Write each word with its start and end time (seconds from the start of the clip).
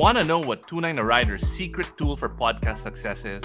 Want 0.00 0.18
to 0.18 0.24
know 0.24 0.38
what 0.38 0.60
29 0.62 0.98
a 0.98 1.04
Rider's 1.04 1.46
secret 1.48 1.90
tool 1.96 2.14
for 2.14 2.28
podcast 2.28 2.78
success 2.78 3.24
is? 3.24 3.42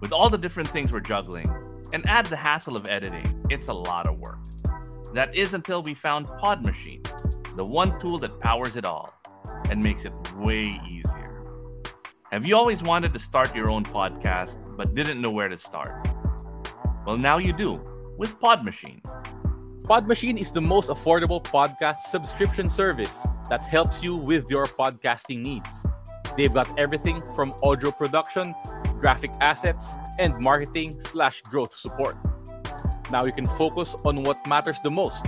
With 0.00 0.12
all 0.12 0.30
the 0.30 0.38
different 0.38 0.68
things 0.68 0.92
we're 0.92 1.00
juggling, 1.00 1.46
and 1.92 2.08
add 2.08 2.26
the 2.26 2.36
hassle 2.36 2.76
of 2.76 2.88
editing, 2.88 3.44
it's 3.50 3.66
a 3.66 3.72
lot 3.72 4.06
of 4.06 4.18
work. 4.20 4.38
That 5.12 5.34
is 5.34 5.54
until 5.54 5.82
we 5.82 5.94
found 5.94 6.28
Pod 6.38 6.62
Machine, 6.62 7.02
the 7.56 7.64
one 7.64 7.98
tool 7.98 8.20
that 8.20 8.38
powers 8.38 8.76
it 8.76 8.84
all 8.84 9.12
and 9.68 9.82
makes 9.82 10.04
it 10.04 10.12
way 10.36 10.80
easier. 10.88 11.82
Have 12.30 12.46
you 12.46 12.56
always 12.56 12.82
wanted 12.82 13.12
to 13.12 13.18
start 13.18 13.56
your 13.56 13.70
own 13.70 13.84
podcast 13.84 14.56
but 14.76 14.94
didn't 14.94 15.20
know 15.20 15.32
where 15.32 15.48
to 15.48 15.58
start? 15.58 16.06
Well, 17.04 17.18
now 17.18 17.38
you 17.38 17.52
do 17.52 17.80
with 18.16 18.38
Pod 18.38 18.64
Machine. 18.64 19.02
Podmachine 19.92 20.38
is 20.38 20.50
the 20.50 20.58
most 20.62 20.88
affordable 20.88 21.44
podcast 21.44 21.98
subscription 22.08 22.66
service 22.70 23.26
that 23.50 23.66
helps 23.66 24.02
you 24.02 24.16
with 24.16 24.50
your 24.50 24.64
podcasting 24.64 25.42
needs. 25.42 25.84
They've 26.34 26.50
got 26.50 26.80
everything 26.80 27.22
from 27.36 27.52
audio 27.62 27.90
production, 27.90 28.54
graphic 29.00 29.30
assets, 29.42 29.96
and 30.18 30.34
marketing 30.38 30.92
slash 30.92 31.42
growth 31.42 31.76
support. 31.76 32.16
Now 33.10 33.26
you 33.26 33.32
can 33.32 33.44
focus 33.44 33.94
on 34.06 34.22
what 34.22 34.38
matters 34.46 34.80
the 34.82 34.90
most 34.90 35.26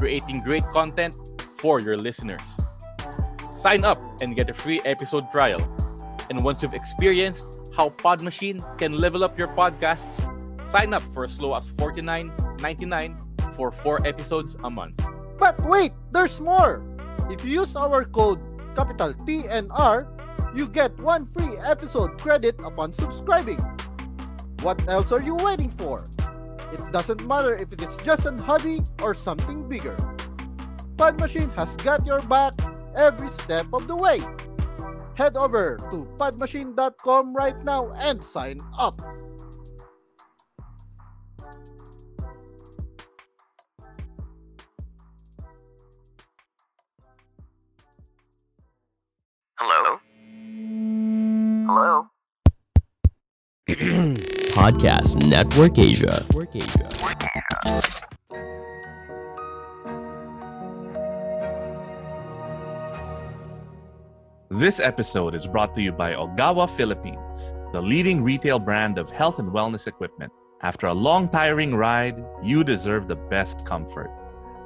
creating 0.00 0.38
great 0.38 0.64
content 0.72 1.14
for 1.56 1.80
your 1.80 1.96
listeners. 1.96 2.60
Sign 3.52 3.84
up 3.84 4.00
and 4.20 4.34
get 4.34 4.50
a 4.50 4.54
free 4.54 4.80
episode 4.84 5.30
trial. 5.30 5.62
And 6.28 6.42
once 6.42 6.60
you've 6.60 6.74
experienced 6.74 7.70
how 7.76 7.90
Podmachine 7.90 8.58
can 8.78 8.98
level 8.98 9.22
up 9.22 9.38
your 9.38 9.46
podcast, 9.46 10.10
sign 10.66 10.92
up 10.92 11.02
for 11.02 11.22
as 11.22 11.40
low 11.40 11.54
as 11.54 11.68
$49.99 11.68 13.25
for 13.56 13.72
four 13.72 14.06
episodes 14.06 14.56
a 14.62 14.70
month. 14.70 15.00
But 15.38 15.58
wait, 15.64 15.92
there's 16.12 16.40
more! 16.40 16.84
If 17.30 17.44
you 17.44 17.62
use 17.62 17.74
our 17.74 18.04
code 18.04 18.38
capital 18.76 19.14
TNR, 19.24 20.06
you 20.54 20.68
get 20.68 20.96
one 21.00 21.26
free 21.32 21.58
episode 21.58 22.20
credit 22.20 22.56
upon 22.62 22.92
subscribing. 22.92 23.58
What 24.62 24.80
else 24.88 25.10
are 25.12 25.20
you 25.20 25.34
waiting 25.34 25.70
for? 25.76 26.04
It 26.72 26.92
doesn't 26.92 27.26
matter 27.26 27.54
if 27.54 27.72
it 27.72 27.82
is 27.82 27.96
just 28.04 28.26
an 28.26 28.38
hobby 28.38 28.80
or 29.02 29.14
something 29.14 29.68
bigger. 29.68 29.96
Podmachine 30.96 31.54
has 31.54 31.74
got 31.76 32.06
your 32.06 32.20
back 32.22 32.52
every 32.96 33.26
step 33.26 33.66
of 33.72 33.86
the 33.86 33.96
way. 33.96 34.20
Head 35.14 35.36
over 35.36 35.76
to 35.90 36.08
podmachine.com 36.16 37.34
right 37.34 37.56
now 37.64 37.92
and 37.92 38.22
sign 38.24 38.56
up. 38.78 38.94
Hello? 49.58 49.98
Hello? 51.66 52.06
Podcast 54.52 55.26
Network 55.26 55.78
Asia. 55.78 56.22
Network 56.28 56.54
Asia. 56.54 56.88
This 64.50 64.78
episode 64.78 65.34
is 65.34 65.46
brought 65.46 65.74
to 65.74 65.80
you 65.80 65.90
by 65.90 66.12
Ogawa 66.12 66.68
Philippines, 66.68 67.54
the 67.72 67.80
leading 67.80 68.22
retail 68.22 68.58
brand 68.58 68.98
of 68.98 69.08
health 69.08 69.38
and 69.38 69.48
wellness 69.48 69.86
equipment. 69.86 70.30
After 70.60 70.88
a 70.88 70.92
long, 70.92 71.30
tiring 71.30 71.74
ride, 71.74 72.22
you 72.42 72.62
deserve 72.62 73.08
the 73.08 73.16
best 73.16 73.64
comfort. 73.64 74.10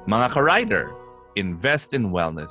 Mga 0.08 0.30
ka-rider, 0.32 0.90
invest 1.36 1.94
in 1.94 2.10
wellness. 2.10 2.50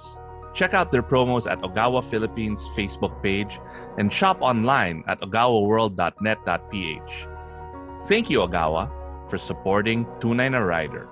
Check 0.54 0.74
out 0.74 0.92
their 0.92 1.04
promos 1.04 1.50
at 1.50 1.62
Ogawa 1.62 2.04
Philippines 2.04 2.68
Facebook 2.76 3.22
page 3.22 3.60
and 3.98 4.12
shop 4.12 4.42
online 4.42 5.04
at 5.08 5.22
ogawaworld.net.ph. 5.22 7.28
Thank 8.08 8.30
you, 8.30 8.40
Ogawa, 8.40 8.90
for 9.30 9.38
supporting 9.38 10.06
Tunay 10.20 10.52
na 10.52 10.60
Rider. 10.60 11.08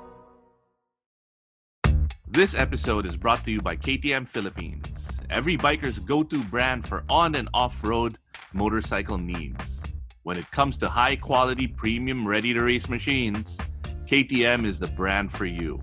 This 2.28 2.56
episode 2.56 3.06
is 3.06 3.16
brought 3.16 3.46
to 3.46 3.52
you 3.52 3.62
by 3.62 3.78
KTM 3.78 4.28
Philippines, 4.28 4.92
every 5.30 5.58
biker's 5.58 6.00
go 6.00 6.24
to 6.24 6.44
brand 6.46 6.88
for 6.88 7.04
on 7.10 7.36
and 7.36 7.50
off 7.54 7.84
road 7.84 8.18
motorcycle 8.54 9.18
needs. 9.18 9.82
When 10.24 10.38
it 10.38 10.50
comes 10.52 10.78
to 10.80 10.90
high 10.90 11.16
quality, 11.16 11.68
premium, 11.68 12.28
ready 12.28 12.54
to 12.54 12.62
race 12.62 12.90
machines, 12.90 13.58
KTM 14.06 14.66
is 14.66 14.80
the 14.80 14.88
brand 14.88 15.32
for 15.32 15.46
you. 15.46 15.82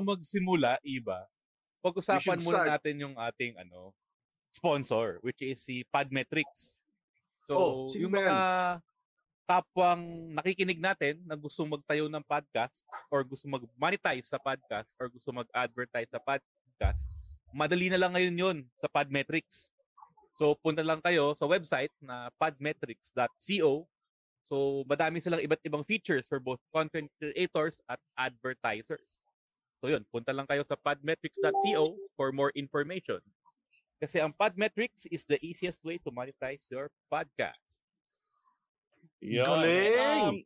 Bago 0.00 0.16
magsimula, 0.16 0.80
Iba, 0.80 1.28
pag-usapan 1.80 2.40
muna 2.40 2.58
start. 2.64 2.68
natin 2.76 2.94
yung 3.00 3.14
ating 3.16 3.52
ano 3.56 3.92
sponsor, 4.50 5.20
which 5.22 5.38
is 5.40 5.60
si 5.60 5.84
Podmetrics. 5.86 6.80
So, 7.44 7.54
Oh, 7.54 7.72
yung 7.94 8.10
yan? 8.10 8.26
mga 8.26 8.36
kapwang 9.46 10.04
nakikinig 10.32 10.78
natin 10.78 11.20
na 11.26 11.34
gusto 11.34 11.66
magtayo 11.66 12.06
ng 12.06 12.22
podcast 12.22 12.82
or 13.10 13.22
gusto 13.22 13.46
mag-monetize 13.46 14.26
sa 14.26 14.38
podcast 14.38 14.94
or 14.96 15.10
gusto 15.10 15.30
mag-advertise 15.30 16.10
sa 16.10 16.22
podcast, 16.22 17.06
madali 17.50 17.90
na 17.90 17.98
lang 17.98 18.14
ngayon 18.14 18.36
yun 18.36 18.58
sa 18.74 18.86
Podmetrics. 18.86 19.70
So, 20.34 20.54
punta 20.56 20.80
lang 20.80 21.02
kayo 21.02 21.34
sa 21.34 21.44
website 21.44 21.92
na 22.00 22.30
podmetrics.co. 22.38 23.84
So, 24.46 24.82
madami 24.82 25.22
silang 25.22 25.42
iba't 25.42 25.62
ibang 25.62 25.86
features 25.86 26.26
for 26.26 26.42
both 26.42 26.58
content 26.70 27.06
creators 27.18 27.78
at 27.86 27.98
advertisers. 28.18 29.22
So, 29.80 29.88
yun, 29.88 30.04
punta 30.12 30.36
lang 30.36 30.44
kayo 30.44 30.60
sa 30.60 30.76
podmetrics.co 30.76 31.96
for 32.12 32.36
more 32.36 32.52
information. 32.52 33.20
Kasi 34.00 34.20
ang 34.20 34.32
Podmetrics 34.32 35.04
is 35.12 35.28
the 35.28 35.36
easiest 35.44 35.84
way 35.84 36.00
to 36.00 36.12
monetize 36.12 36.64
your 36.72 36.88
podcast. 37.12 37.84
Yun. 39.20 39.44
Galing! 39.44 40.24
Um, 40.24 40.36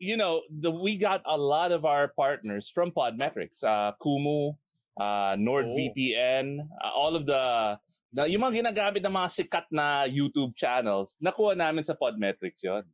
you 0.00 0.16
know, 0.16 0.40
the 0.48 0.72
we 0.72 0.96
got 0.96 1.20
a 1.28 1.36
lot 1.36 1.72
of 1.72 1.84
our 1.84 2.08
partners 2.16 2.72
from 2.72 2.88
Podmetrics. 2.88 3.60
Uh, 3.60 3.92
Kumu, 4.00 4.56
uh, 4.96 5.36
NordVPN, 5.36 6.64
uh, 6.64 6.92
all 6.96 7.12
of 7.16 7.28
the, 7.28 7.76
the 8.16 8.28
yung 8.32 8.48
mga 8.48 8.64
ginagamit 8.64 9.04
ng 9.04 9.12
mga 9.12 9.28
sikat 9.28 9.68
na 9.68 10.08
YouTube 10.08 10.56
channels, 10.56 11.20
nakuha 11.20 11.52
namin 11.52 11.84
sa 11.84 11.92
Podmetrics 11.92 12.64
yon. 12.64 12.84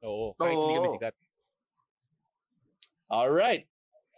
Oo, 0.00 0.32
kahit 0.40 0.56
hindi 0.56 0.74
kami 0.80 0.88
Oo. 0.88 0.96
sikat. 0.96 1.14
All 3.12 3.28
right. 3.28 3.68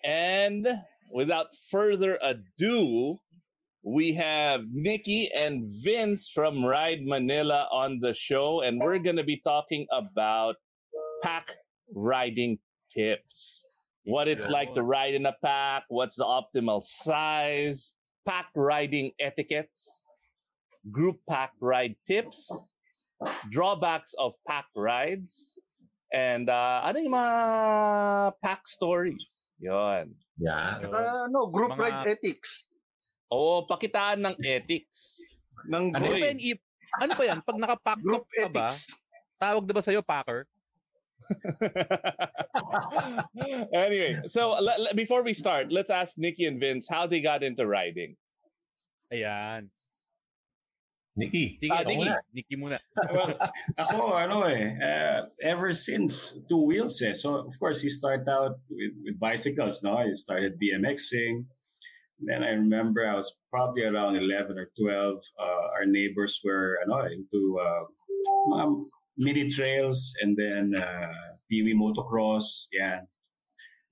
And 0.05 0.67
without 1.13 1.55
further 1.71 2.19
ado, 2.23 3.19
we 3.85 4.15
have 4.15 4.63
Nikki 4.73 5.31
and 5.35 5.75
Vince 5.83 6.29
from 6.29 6.65
Ride 6.65 7.03
Manila 7.05 7.69
on 7.73 7.99
the 8.01 8.15
show, 8.15 8.63
and 8.63 8.81
we're 8.81 8.99
going 8.99 9.17
to 9.17 9.25
be 9.25 9.41
talking 9.43 9.87
about 9.93 10.57
pack 11.23 11.47
riding 11.95 12.59
tips. 12.93 13.67
What 14.05 14.27
it's 14.27 14.49
like 14.49 14.75
to 14.75 14.83
ride 14.83 15.15
in 15.15 15.27
a 15.27 15.35
pack, 15.45 15.85
what's 15.89 16.17
the 16.17 16.25
optimal 16.25 16.83
size, 16.83 17.95
pack 18.27 18.51
riding 18.57 19.13
etiquettes, 19.21 20.07
group 20.91 21.19
pack 21.29 21.53
ride 21.61 21.95
tips, 22.07 22.51
drawbacks 23.51 24.15
of 24.19 24.35
pack 24.47 24.67
rides, 24.75 25.59
and 26.13 26.51
uh, 26.51 26.83
ano 26.85 26.99
yung 26.99 27.13
mga 27.15 28.33
pack 28.43 28.67
stories. 28.67 29.42
Yon. 29.63 30.11
Yeah. 30.37 30.83
Ah, 30.91 31.25
no, 31.31 31.47
group 31.47 31.73
Mga- 31.73 31.81
ride 31.81 32.03
ethics. 32.19 32.67
Oo, 33.31 33.65
pakitaan 33.65 34.21
ng 34.21 34.37
ethics. 34.43 35.23
Ng 35.71 35.95
Ano 35.95 36.03
group, 36.03 36.19
ba 36.19 36.27
yan? 36.29 36.39
Ano 37.01 37.13
ba 37.15 37.25
yan? 37.25 37.39
Pag 37.41 37.57
nakapack 37.63 38.01
group 38.03 38.27
ka 38.29 38.51
ba, 38.51 38.69
ethics. 38.69 38.93
tawag 39.39 39.65
na 39.65 39.73
ba 39.73 39.81
sa'yo 39.81 40.03
packer? 40.03 40.45
anyway, 43.73 44.21
so 44.29 44.53
le- 44.59 44.77
le- 44.79 44.95
before 44.95 45.23
we 45.23 45.33
start, 45.33 45.73
let's 45.73 45.89
ask 45.89 46.19
Nikki 46.19 46.45
and 46.45 46.61
Vince 46.61 46.85
how 46.91 47.07
they 47.07 47.23
got 47.23 47.43
into 47.43 47.65
riding. 47.65 48.19
Ayan. 49.15 49.71
Nikki. 51.17 51.59
Sige, 51.61 51.69
Ah, 51.73 51.83
Nikki. 51.85 51.99
muna. 52.01 52.17
Nikki 52.33 52.57
muna. 52.57 52.79
well, 53.13 53.37
ako, 53.77 54.17
ano 54.17 54.49
eh, 54.49 54.73
uh, 54.81 55.21
ever 55.45 55.75
since 55.77 56.37
two 56.49 56.65
wheels 56.65 56.97
eh. 57.05 57.13
So, 57.13 57.37
of 57.45 57.53
course, 57.61 57.85
you 57.85 57.91
start 57.91 58.25
out 58.29 58.57
with, 58.73 58.97
with 59.05 59.21
bicycles, 59.21 59.83
no? 59.85 60.01
You 60.01 60.17
started 60.17 60.57
BMXing. 60.57 61.45
Then 62.25 62.43
I 62.43 62.57
remember 62.57 63.05
I 63.05 63.17
was 63.17 63.35
probably 63.51 63.85
around 63.85 64.17
11 64.17 64.57
or 64.57 64.71
12. 64.79 65.21
Uh, 65.37 65.77
our 65.77 65.85
neighbors 65.85 66.41
were 66.45 66.79
ano, 66.87 67.05
into 67.11 67.59
uh, 67.61 67.85
mga 68.49 68.81
mini 69.19 69.51
trails 69.51 70.15
and 70.23 70.37
then 70.39 70.73
uh, 70.79 71.13
PV 71.53 71.75
motocross. 71.75 72.67
Yeah. 72.73 73.01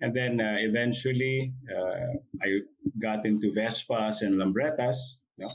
And 0.00 0.14
then 0.16 0.40
uh, 0.40 0.56
eventually, 0.60 1.52
uh, 1.68 2.16
I 2.40 2.64
got 3.02 3.26
into 3.26 3.52
Vespas 3.52 4.22
and 4.22 4.40
Lambretas. 4.40 5.20
No? 5.36 5.48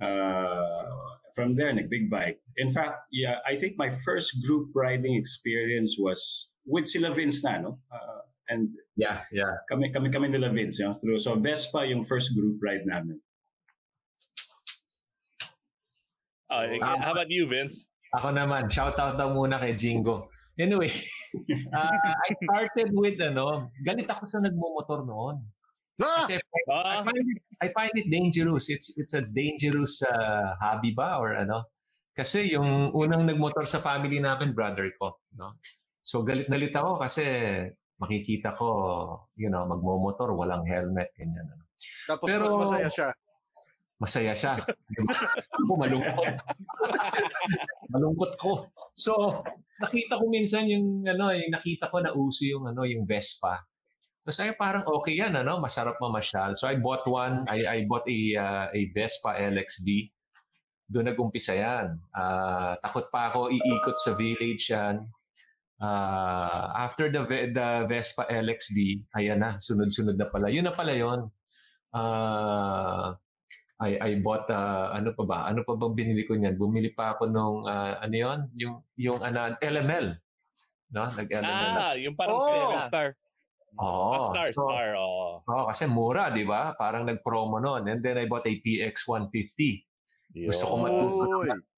Uh, 0.00 0.88
from 1.36 1.54
there, 1.54 1.70
nag 1.72 1.88
big 1.92 2.10
bike. 2.10 2.40
In 2.56 2.72
fact, 2.72 3.06
yeah, 3.12 3.38
I 3.46 3.54
think 3.54 3.76
my 3.78 3.90
first 4.02 4.34
group 4.42 4.72
riding 4.74 5.14
experience 5.14 5.96
was 6.00 6.50
with 6.66 6.88
sila 6.88 7.12
Vince 7.14 7.44
na, 7.44 7.60
no? 7.60 7.78
Uh, 7.92 8.20
and 8.50 8.68
Yeah, 8.96 9.22
yeah. 9.32 9.62
kami 9.70 9.92
kami 9.94 10.10
kami 10.10 10.28
nila 10.28 10.50
Vince, 10.50 10.80
no? 10.82 10.92
through 10.98 11.20
so 11.22 11.36
Vespa 11.38 11.86
yung 11.86 12.02
first 12.02 12.34
group 12.34 12.58
ride 12.60 12.84
namin. 12.84 13.20
Uh, 16.50 16.66
Ah. 16.82 16.98
how 16.98 17.12
about 17.14 17.30
you, 17.30 17.46
Vince? 17.46 17.86
Ako 18.18 18.34
naman, 18.34 18.66
shout 18.66 18.98
out 18.98 19.14
daw 19.14 19.30
muna 19.30 19.62
kay 19.62 19.70
Jingo. 19.78 20.26
Anyway, 20.58 20.90
uh, 21.70 21.94
I 22.26 22.30
started 22.42 22.90
with 22.90 23.16
ano, 23.22 23.70
galit 23.86 24.10
ako 24.10 24.26
sa 24.26 24.42
nagmumotor 24.42 25.06
noon. 25.06 25.46
Ah! 26.00 26.24
Kasi 26.24 26.40
I 26.40 26.62
Ah, 26.70 27.02
find 27.04 27.26
it, 27.28 27.38
I 27.60 27.68
find 27.68 27.94
it 27.94 28.08
dangerous. 28.08 28.72
It's 28.72 28.88
it's 28.96 29.12
a 29.12 29.20
dangerous 29.22 30.00
uh, 30.00 30.56
hobby 30.56 30.96
ba 30.96 31.20
or 31.20 31.36
ano? 31.36 31.68
Kasi 32.16 32.52
yung 32.52 32.90
unang 32.92 33.28
nagmotor 33.28 33.64
sa 33.68 33.84
family 33.84 34.18
namin, 34.18 34.56
brother 34.56 34.88
ko, 34.96 35.20
no? 35.36 35.60
So 36.02 36.24
galit 36.24 36.48
na 36.48 36.56
galit 36.56 36.74
ako 36.74 37.00
kasi 37.00 37.24
makikita 38.00 38.56
ko, 38.56 38.68
you 39.36 39.52
know, 39.52 39.68
magmomotor, 39.68 40.32
walang 40.32 40.64
helmet, 40.64 41.12
ganyan. 41.14 41.44
Ano. 41.44 41.64
Tapos 42.08 42.26
Pero- 42.26 42.48
mas 42.48 42.56
masaya 42.64 42.88
siya. 42.90 43.08
Masaya 44.00 44.32
siya. 44.32 44.52
Ako 45.60 45.76
malungkot. 45.76 46.34
malungkot 47.92 48.32
ko. 48.40 48.64
So, 48.96 49.44
nakita 49.76 50.16
ko 50.16 50.24
minsan 50.32 50.64
yung 50.72 51.04
ano, 51.04 51.36
yung 51.36 51.52
nakita 51.52 51.92
ko 51.92 52.00
na 52.00 52.16
uso 52.16 52.48
yung 52.48 52.64
ano, 52.64 52.88
yung 52.88 53.04
Vespa. 53.04 53.60
Tapos 54.20 54.38
ay 54.44 54.52
parang 54.52 54.84
okay 54.84 55.16
yan, 55.16 55.32
ano, 55.32 55.56
masarap 55.56 55.96
mamasyal. 55.96 56.52
So 56.52 56.68
I 56.68 56.76
bought 56.76 57.08
one, 57.08 57.48
I 57.48 57.64
I 57.64 57.78
bought 57.88 58.04
a 58.04 58.20
uh, 58.36 58.66
a 58.68 58.80
Vespa 58.92 59.32
LXD. 59.32 60.12
Doon 60.90 61.08
nag-umpisa 61.08 61.54
yan. 61.56 61.96
Ah, 62.12 62.74
takot 62.82 63.08
pa 63.08 63.30
ako 63.30 63.48
iikot 63.48 63.96
sa 63.96 64.12
village 64.18 64.68
yan. 64.74 65.06
Ah, 65.80 66.76
after 66.84 67.08
the 67.08 67.24
the 67.48 67.68
Vespa 67.88 68.28
LXD, 68.28 69.08
ayan 69.16 69.40
na, 69.40 69.56
sunod-sunod 69.56 70.18
na 70.20 70.28
pala. 70.28 70.52
Yun 70.52 70.68
na 70.68 70.74
pala 70.76 70.92
yun. 70.92 71.30
Ah, 71.96 73.16
I 73.80 73.96
I 73.96 74.10
bought 74.20 74.44
uh, 74.52 74.92
ano 74.92 75.16
pa 75.16 75.24
ba? 75.24 75.38
Ano 75.48 75.64
pa 75.64 75.72
bang 75.72 75.96
binili 75.96 76.28
ko 76.28 76.36
niyan? 76.36 76.60
Bumili 76.60 76.92
pa 76.92 77.16
ako 77.16 77.32
nung 77.32 77.64
ah, 77.64 77.96
ano 78.04 78.12
'yon? 78.12 78.38
Yung 78.60 78.74
yung 79.00 79.18
ano, 79.24 79.56
LML. 79.56 80.20
No? 80.92 81.06
Nag-LML. 81.08 81.72
ah, 81.80 81.94
yung 81.96 82.12
parang 82.18 82.34
Oh! 82.36 82.76
Star. 82.90 83.16
Oo. 83.78 84.10
Ah, 84.10 84.18
star, 84.34 84.48
so, 84.50 84.66
star. 84.66 84.88
Oh. 84.98 85.38
Oo, 85.46 85.64
kasi 85.70 85.86
mura, 85.86 86.34
'di 86.34 86.42
ba? 86.42 86.74
Parang 86.74 87.06
nag-promo 87.06 87.62
noon. 87.62 87.86
And 87.86 88.00
then 88.02 88.18
I 88.18 88.26
bought 88.26 88.48
a 88.50 88.54
PX 88.58 89.06
150. 89.06 89.86
Gusto 90.30 90.64
ko 90.66 90.74
matuto. 90.78 91.26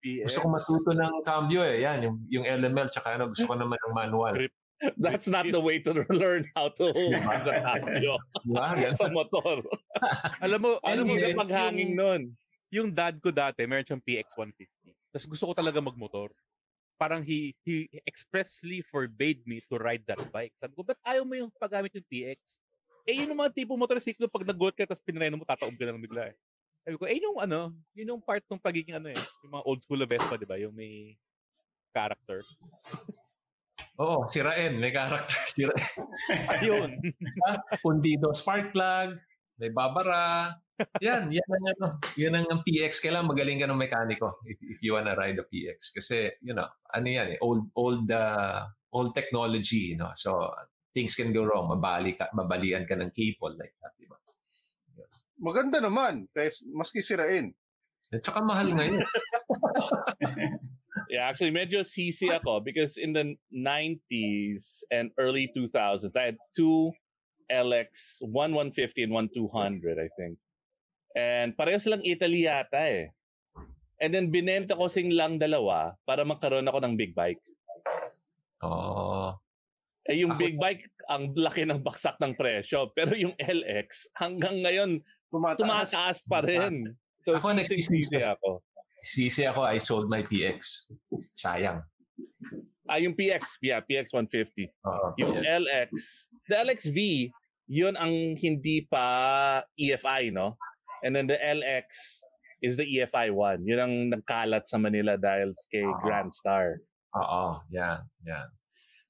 Uy, 0.04 0.24
Gusto 0.24 0.38
ko 0.44 0.48
matuto 0.52 0.90
ng 0.92 1.24
cambio 1.24 1.64
eh. 1.64 1.80
Yan, 1.84 2.04
yung, 2.04 2.16
yung 2.28 2.44
LML 2.44 2.92
tsaka 2.92 3.16
ano, 3.16 3.32
gusto 3.32 3.48
ko 3.48 3.56
naman 3.56 3.80
ng 3.80 3.94
manual. 3.96 4.34
Grip. 4.36 4.52
That's 4.98 5.30
not 5.30 5.46
the 5.46 5.62
way 5.62 5.78
to 5.78 5.94
learn 6.10 6.50
how 6.58 6.74
to 6.74 6.90
hold 6.90 7.14
the 7.46 7.54
cambio 7.54 8.18
Diba? 8.42 8.92
Sa 8.98 9.08
motor. 9.08 9.62
Alam 10.44 10.58
mo, 10.58 10.70
Ano 10.82 10.90
alam 10.90 11.04
mo, 11.06 11.14
yung, 11.14 11.94
nun? 11.94 12.22
yung 12.68 12.88
dad 12.90 13.16
ko 13.22 13.30
dati, 13.30 13.62
meron 13.64 13.86
siyang 13.86 14.02
PX 14.02 14.34
150. 14.34 14.90
Tapos 15.14 15.26
gusto 15.30 15.44
ko 15.48 15.54
talaga 15.54 15.78
magmotor. 15.78 16.34
Parang 17.02 17.26
he, 17.26 17.50
he 17.66 17.90
expressly 18.06 18.78
forbade 18.86 19.42
me 19.42 19.58
to 19.66 19.74
ride 19.74 20.06
that 20.06 20.22
bike. 20.30 20.54
Sabi 20.62 20.70
ko, 20.78 20.86
ba't 20.86 21.02
ayaw 21.02 21.26
mo 21.26 21.34
yung 21.34 21.50
paggamit 21.58 21.90
yung 21.98 22.06
PX? 22.06 22.62
Eh, 23.02 23.18
yun 23.18 23.34
yung 23.34 23.42
mga 23.42 23.58
tipo 23.58 23.74
motorsiklo, 23.74 24.30
pag 24.30 24.46
nag-goat 24.46 24.78
ka, 24.78 24.86
tapos 24.86 25.02
pinreno 25.02 25.34
mo, 25.34 25.42
tataob 25.42 25.74
ka 25.74 25.82
na 25.82 25.98
lang 25.98 26.06
bigla 26.06 26.30
eh. 26.30 26.36
Sabi 26.86 26.94
ko, 26.94 27.10
eh, 27.10 27.18
yung 27.18 27.42
ano, 27.42 27.74
yun 27.98 28.14
yung 28.14 28.22
part 28.22 28.46
ng 28.46 28.62
pagiging 28.62 28.94
ano 28.94 29.10
eh, 29.10 29.18
yung 29.42 29.50
mga 29.58 29.66
old 29.66 29.82
school 29.82 29.98
na 29.98 30.06
Vespa, 30.06 30.38
di 30.38 30.46
ba? 30.46 30.54
Yung 30.62 30.70
may 30.70 31.18
character. 31.90 32.46
Oo, 33.98 34.30
sirain. 34.30 34.78
May 34.78 34.94
character. 34.94 35.36
Sirain. 35.54 35.90
Yun. 36.64 36.90
Pundido 37.84 38.30
spark 38.38 38.72
plug. 38.72 39.20
May 39.60 39.68
babara. 39.68 40.56
Yan, 41.05 41.29
yan 41.31 41.48
ang 41.52 41.67
ano, 41.76 41.86
yun 42.17 42.34
ang 42.34 42.46
ang 42.48 42.60
PX. 42.64 43.05
Kailangan 43.05 43.31
magaling 43.31 43.60
ka 43.60 43.69
ng 43.69 43.79
mekaniko 43.79 44.41
if, 44.48 44.58
if 44.62 44.79
you 44.81 44.96
wanna 44.96 45.14
ride 45.14 45.38
a 45.38 45.46
PX. 45.46 45.93
Kasi, 45.93 46.32
you 46.41 46.56
know, 46.56 46.67
ano 46.91 47.06
yan 47.06 47.36
eh, 47.36 47.38
old, 47.44 47.69
old, 47.76 48.08
uh, 48.10 48.67
old 48.93 49.12
technology, 49.12 49.94
you 49.94 49.98
know. 50.00 50.10
So, 50.17 50.50
things 50.96 51.14
can 51.14 51.32
go 51.32 51.44
wrong. 51.44 51.69
Mabali 51.70 52.17
ka, 52.17 52.32
mabalian 52.32 52.88
ka 52.88 52.96
ng 52.96 53.12
cable 53.12 53.56
like 53.56 53.76
that, 53.84 53.93
di 54.00 54.08
ba? 54.08 54.17
Maganda 55.38 55.79
naman. 55.82 56.29
Kasi 56.32 56.67
maski 56.72 57.05
sirain. 57.05 57.52
At 58.12 58.24
saka 58.24 58.41
mahal 58.44 58.72
ngayon. 58.72 59.00
Yeah, 61.12 61.29
actually, 61.29 61.52
medyo 61.52 61.84
sisi 61.84 62.32
ako 62.32 62.64
because 62.64 62.96
in 62.96 63.12
the 63.12 63.36
90s 63.52 64.81
and 64.88 65.12
early 65.20 65.52
2000s, 65.52 66.17
I 66.17 66.32
had 66.32 66.38
two 66.56 66.88
LX, 67.52 68.24
one 68.24 68.56
150 68.56 69.05
and 69.05 69.12
one 69.12 69.29
200, 69.29 70.00
I 70.00 70.08
think. 70.17 70.41
And 71.12 71.52
pareho 71.52 71.76
silang 71.76 72.02
Italy 72.02 72.44
yata 72.44 72.81
eh. 72.82 73.12
And 73.98 74.10
then 74.10 74.28
binenta 74.28 74.74
ko 74.74 74.88
sing 74.88 75.12
lang 75.12 75.38
dalawa 75.38 75.94
para 76.02 76.24
magkaroon 76.24 76.66
ako 76.66 76.78
ng 76.81 76.94
big 76.96 77.12
bike. 77.12 77.38
Oo. 78.62 79.36
Eh 80.02 80.19
yung 80.19 80.34
Ako- 80.34 80.40
big 80.40 80.56
bike, 80.58 80.84
ang 81.06 81.31
laki 81.34 81.62
ng 81.62 81.78
baksak 81.78 82.19
ng 82.19 82.34
presyo. 82.34 82.90
Pero 82.90 83.14
yung 83.14 83.34
LX, 83.38 84.10
hanggang 84.16 84.58
ngayon, 84.58 84.98
Tumataas. 85.31 85.58
tumataas 85.58 86.19
pa 86.26 86.42
rin. 86.42 86.90
So, 87.22 87.38
Ako, 87.38 87.54
sisi 87.54 87.86
nagsisisi. 88.02 88.19
ako. 88.19 88.50
Sisi 89.02 89.42
ako, 89.46 89.60
I 89.62 89.78
sold 89.78 90.10
my 90.10 90.22
PX. 90.22 90.90
Sayang. 91.34 91.82
Ah, 92.84 92.98
yung 92.98 93.14
PX, 93.14 93.62
yeah, 93.62 93.78
PX 93.78 94.10
150. 94.10 94.66
Oo. 94.84 95.06
Yung 95.16 95.38
LX, 95.38 95.90
the 96.44 96.56
LXV, 96.60 96.98
yun 97.70 97.94
ang 97.94 98.10
hindi 98.34 98.82
pa 98.84 99.06
EFI, 99.72 100.34
no? 100.34 100.58
And 101.02 101.14
then 101.14 101.26
the 101.26 101.38
LX, 101.38 102.22
is 102.62 102.78
the 102.78 102.86
EFI 102.86 103.34
one. 103.34 103.66
Yun 103.66 103.80
ang 103.82 103.94
nagkalat 104.14 104.70
sa 104.70 104.78
Manila 104.78 105.18
dahil 105.18 105.52
kay 105.68 105.82
Ah. 105.82 105.98
Grand 106.00 106.30
Star. 106.30 106.78
Oo, 107.18 107.60
yeah, 107.68 108.06
yeah. 108.22 108.48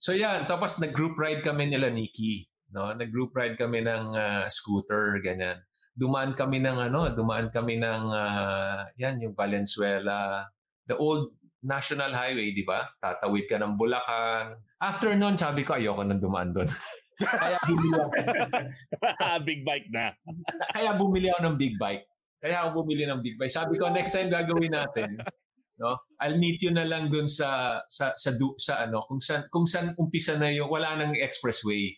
So 0.03 0.17
yan, 0.17 0.51
tapos 0.51 0.81
nag-group 0.83 1.15
ride 1.21 1.45
kami 1.45 1.71
nila 1.71 1.93
Nikki. 1.93 2.49
No? 2.73 2.91
Nag-group 2.91 3.37
ride 3.37 3.55
kami 3.61 3.85
ng 3.85 4.17
ah, 4.17 4.49
scooter, 4.49 5.21
ganyan. 5.23 5.61
Dumaan 5.93 6.33
kami 6.33 6.59
ng 6.65 6.91
ano, 6.91 7.13
dumaan 7.13 7.53
kami 7.53 7.79
ng 7.79 8.03
ah, 8.11 8.89
yan 8.97 9.21
yung 9.23 9.37
Valenzuela, 9.37 10.49
the 10.89 10.97
old 10.97 11.37
National 11.63 12.11
Highway, 12.11 12.51
di 12.51 12.67
ba? 12.67 12.91
Tatawid 12.99 13.47
ka 13.47 13.55
ng 13.55 13.79
Bulacan. 13.79 14.59
After 14.83 15.15
nun, 15.15 15.39
sabi 15.39 15.63
ko, 15.63 15.79
ayoko 15.79 16.03
nang 16.03 16.19
dumaan 16.19 16.51
doon. 16.51 16.67
kaya 17.19 17.59
bumili 17.69 17.91
ako, 17.97 18.11
Big 19.49 19.61
bike 19.65 19.89
na. 19.91 20.13
kaya 20.73 20.91
bumili 20.97 21.29
ako 21.29 21.41
ng 21.49 21.57
big 21.59 21.77
bike. 21.77 22.05
Kaya 22.39 22.57
ako 22.65 22.83
bumili 22.83 23.07
ng 23.07 23.21
big 23.23 23.37
bike. 23.39 23.53
Sabi 23.53 23.79
ko, 23.79 23.87
next 23.89 24.13
time 24.13 24.27
gagawin 24.27 24.75
natin, 24.75 25.21
no? 25.79 25.95
I'll 26.19 26.39
meet 26.39 26.59
you 26.63 26.75
na 26.75 26.83
lang 26.83 27.07
doon 27.07 27.31
sa 27.31 27.79
sa 27.87 28.15
sa 28.19 28.31
du, 28.35 28.55
sa 28.59 28.83
ano, 28.83 29.07
kung 29.07 29.23
saan 29.23 29.47
kung 29.51 29.67
saan 29.67 29.95
umpisa 29.95 30.35
na 30.39 30.51
yung 30.51 30.67
wala 30.67 30.97
nang 30.99 31.15
expressway. 31.15 31.95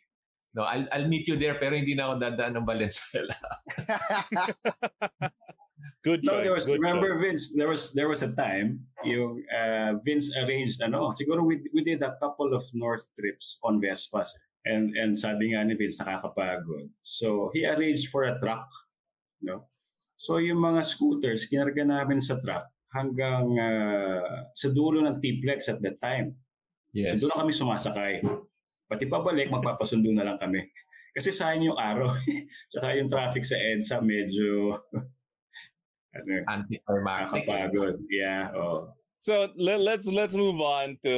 No, 0.54 0.62
I'll 0.62 0.87
I'll 0.94 1.09
meet 1.11 1.26
you 1.26 1.35
there 1.35 1.59
pero 1.59 1.75
hindi 1.75 1.99
na 1.99 2.12
ako 2.12 2.14
dadaan 2.23 2.54
ng 2.61 2.66
Valenzuela. 2.68 3.35
Good 6.04 6.21
No, 6.23 6.37
choice. 6.37 6.42
there 6.44 6.52
was, 6.52 6.66
good 6.68 6.80
remember 6.85 7.11
choice. 7.16 7.23
Vince, 7.25 7.44
there 7.56 7.68
was 7.68 7.83
there 7.97 8.09
was 8.12 8.21
a 8.21 8.28
time 8.37 8.85
yung 9.09 9.40
uh, 9.49 9.97
Vince 10.04 10.28
arranged 10.37 10.85
ano, 10.85 11.09
siguro 11.11 11.40
we, 11.40 11.64
we 11.73 11.80
did 11.80 12.04
a 12.04 12.12
couple 12.21 12.52
of 12.52 12.61
north 12.76 13.09
trips 13.16 13.56
on 13.64 13.80
Vespas. 13.80 14.28
And 14.64 14.97
and 14.97 15.12
sabi 15.12 15.52
nga 15.52 15.61
ni 15.61 15.76
Vince 15.76 16.00
nakakapagod. 16.00 16.88
So 17.04 17.52
he 17.52 17.68
arranged 17.68 18.09
for 18.09 18.25
a 18.25 18.40
truck, 18.40 18.64
no? 19.44 19.68
So 20.16 20.40
yung 20.40 20.64
mga 20.64 20.80
scooters 20.88 21.44
kinarga 21.44 21.85
namin 21.85 22.16
sa 22.16 22.40
truck 22.40 22.64
hanggang 22.94 23.44
uh, 23.61 24.49
sa 24.56 24.73
dulo 24.73 25.04
ng 25.04 25.21
T-Plex 25.21 25.68
at 25.68 25.83
that 25.85 26.00
time. 26.00 26.38
Yes. 26.94 27.12
So 27.12 27.28
doon 27.28 27.44
kami 27.44 27.52
sumasakay. 27.52 28.23
Pati 28.87 29.04
pabalik, 29.11 29.50
magpapasundo 29.50 30.14
na 30.14 30.25
lang 30.25 30.38
kami. 30.38 30.62
Kasi 31.12 31.35
sayang 31.35 31.75
yung 31.75 31.78
araw. 31.78 32.09
Tsaka 32.71 32.94
yung 32.94 33.11
traffic 33.11 33.42
sa 33.42 33.59
EDSA 33.59 33.99
medyo 34.00 34.78
ano, 36.16 36.30
Anticlimactic. 36.47 37.44
nakakapagod. 37.44 37.97
Yeah, 38.09 38.54
oh. 38.54 38.94
So 39.18 39.50
let, 39.56 39.80
let's 39.80 40.06
let's 40.06 40.37
move 40.37 40.61
on 40.61 41.00
to 41.02 41.16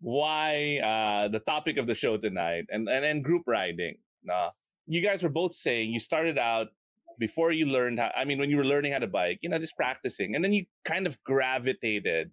why 0.00 0.78
uh, 0.78 1.28
the 1.28 1.40
topic 1.40 1.76
of 1.76 1.86
the 1.86 1.94
show 1.94 2.16
tonight 2.16 2.66
and 2.70 2.88
and, 2.88 3.04
and 3.04 3.24
group 3.24 3.42
riding. 3.46 3.96
Nah, 4.24 4.50
you 4.86 5.00
guys 5.00 5.22
were 5.22 5.28
both 5.28 5.54
saying 5.54 5.90
you 5.90 6.00
started 6.00 6.38
out 6.38 6.68
before 7.18 7.52
you 7.52 7.66
learned 7.66 7.98
how. 7.98 8.10
I 8.16 8.24
mean, 8.24 8.38
when 8.38 8.50
you 8.50 8.56
were 8.56 8.64
learning 8.64 8.92
how 8.92 9.00
to 9.00 9.06
bike, 9.06 9.38
you 9.42 9.48
know, 9.48 9.58
just 9.58 9.76
practicing, 9.76 10.34
and 10.34 10.44
then 10.44 10.52
you 10.52 10.66
kind 10.84 11.06
of 11.06 11.22
gravitated 11.24 12.30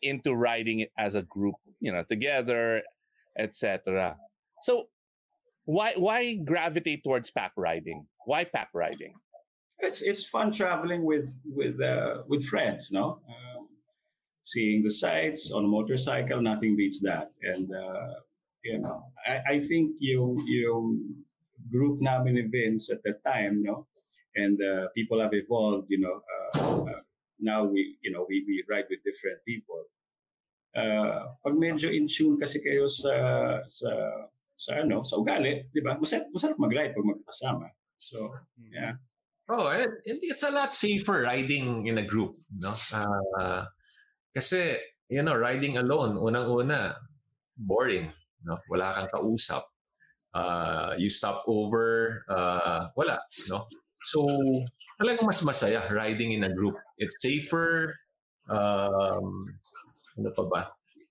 into 0.00 0.34
riding 0.34 0.80
it 0.80 0.90
as 0.98 1.14
a 1.14 1.22
group, 1.22 1.54
you 1.80 1.92
know, 1.92 2.02
together, 2.08 2.82
etc. 3.38 4.16
So 4.62 4.88
why 5.64 5.94
why 5.96 6.34
gravitate 6.34 7.04
towards 7.04 7.30
pack 7.30 7.52
riding? 7.56 8.06
Why 8.24 8.44
pack 8.44 8.70
riding? 8.74 9.14
It's 9.78 10.00
it's 10.00 10.26
fun 10.26 10.52
traveling 10.52 11.04
with 11.04 11.38
with 11.44 11.80
uh, 11.80 12.22
with 12.26 12.44
friends, 12.44 12.90
no? 12.92 13.20
Um, 13.28 13.51
seeing 14.42 14.82
the 14.82 14.90
sights 14.90 15.50
on 15.50 15.64
a 15.64 15.68
motorcycle, 15.68 16.40
nothing 16.42 16.76
beats 16.76 17.00
that. 17.00 17.30
And 17.42 17.70
uh, 17.70 18.14
you 18.64 18.78
know, 18.78 19.04
I, 19.26 19.54
I 19.54 19.60
think 19.60 19.92
you, 19.98 20.38
you 20.46 21.00
group 21.70 22.00
namin 22.00 22.34
ni 22.34 22.42
Vince 22.50 22.90
at 22.90 23.02
that 23.04 23.22
time, 23.26 23.62
no, 23.62 23.86
and 24.36 24.58
uh, 24.62 24.88
people 24.94 25.20
have 25.20 25.34
evolved. 25.34 25.86
You 25.90 26.00
know, 26.00 26.16
uh, 26.32 26.90
uh, 26.90 27.02
now 27.40 27.64
we 27.64 27.98
you 28.02 28.10
know 28.12 28.26
we 28.28 28.44
we 28.46 28.64
ride 28.68 28.86
with 28.90 29.02
different 29.04 29.38
people. 29.46 29.84
Uh, 30.72 31.36
pag 31.44 31.54
medyo 31.60 31.92
in 31.92 32.08
tune 32.08 32.40
kasi 32.40 32.58
kayo 32.64 32.88
sa 32.88 33.60
sa 33.68 33.90
sa 34.56 34.78
ano 34.78 35.02
sa 35.02 35.18
ugali, 35.18 35.66
di 35.74 35.82
ba? 35.82 35.98
Masarap, 35.98 36.30
masarap 36.30 36.56
mag-ride 36.56 36.94
pag 36.94 37.08
magkasama. 37.08 37.66
So, 37.98 38.30
yeah. 38.70 38.94
Oh, 39.50 39.66
and 39.68 39.90
and 40.06 40.18
it's 40.22 40.46
a 40.46 40.54
lot 40.54 40.70
safer 40.70 41.26
riding 41.26 41.90
in 41.90 41.98
a 41.98 42.06
group, 42.06 42.38
no? 42.48 42.70
Uh, 42.94 43.66
kasi, 44.34 44.76
you 45.08 45.22
know, 45.22 45.36
riding 45.36 45.76
alone, 45.76 46.16
unang-una, 46.16 46.96
boring, 47.56 48.10
no? 48.44 48.56
Wala 48.68 48.96
kang 48.96 49.10
kausap. 49.12 49.64
Uh, 50.32 50.96
you 50.96 51.12
stop 51.12 51.44
over, 51.46 52.24
uh, 52.32 52.88
wala, 52.96 53.20
no? 53.52 53.68
So, 54.08 54.24
talagang 54.96 55.28
mas 55.28 55.44
masaya 55.44 55.84
riding 55.92 56.32
in 56.32 56.44
a 56.44 56.52
group. 56.52 56.74
It's 56.96 57.20
safer, 57.20 57.94
um, 58.48 59.52
ano 60.18 60.30
pa 60.32 60.44
ba? 60.48 60.62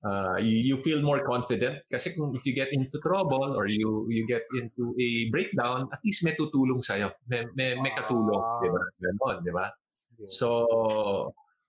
Uh, 0.01 0.41
you, 0.41 0.73
you 0.73 0.75
feel 0.81 1.05
more 1.05 1.21
confident 1.21 1.77
kasi 1.93 2.09
kung 2.17 2.33
if 2.33 2.41
you 2.41 2.57
get 2.57 2.73
into 2.73 2.97
trouble 3.05 3.53
or 3.53 3.69
you 3.69 4.09
you 4.09 4.25
get 4.25 4.41
into 4.57 4.97
a 4.97 5.29
breakdown, 5.29 5.85
at 5.93 6.01
least 6.01 6.25
may 6.25 6.33
tutulong 6.33 6.81
sa'yo. 6.81 7.13
May, 7.29 7.45
may, 7.53 7.77
may 7.77 7.93
katulong, 7.93 8.41
di 8.65 8.69
ba? 8.73 8.81
Ganon, 8.97 9.35
di 9.45 9.51
ba? 9.53 9.69
So, 10.25 10.65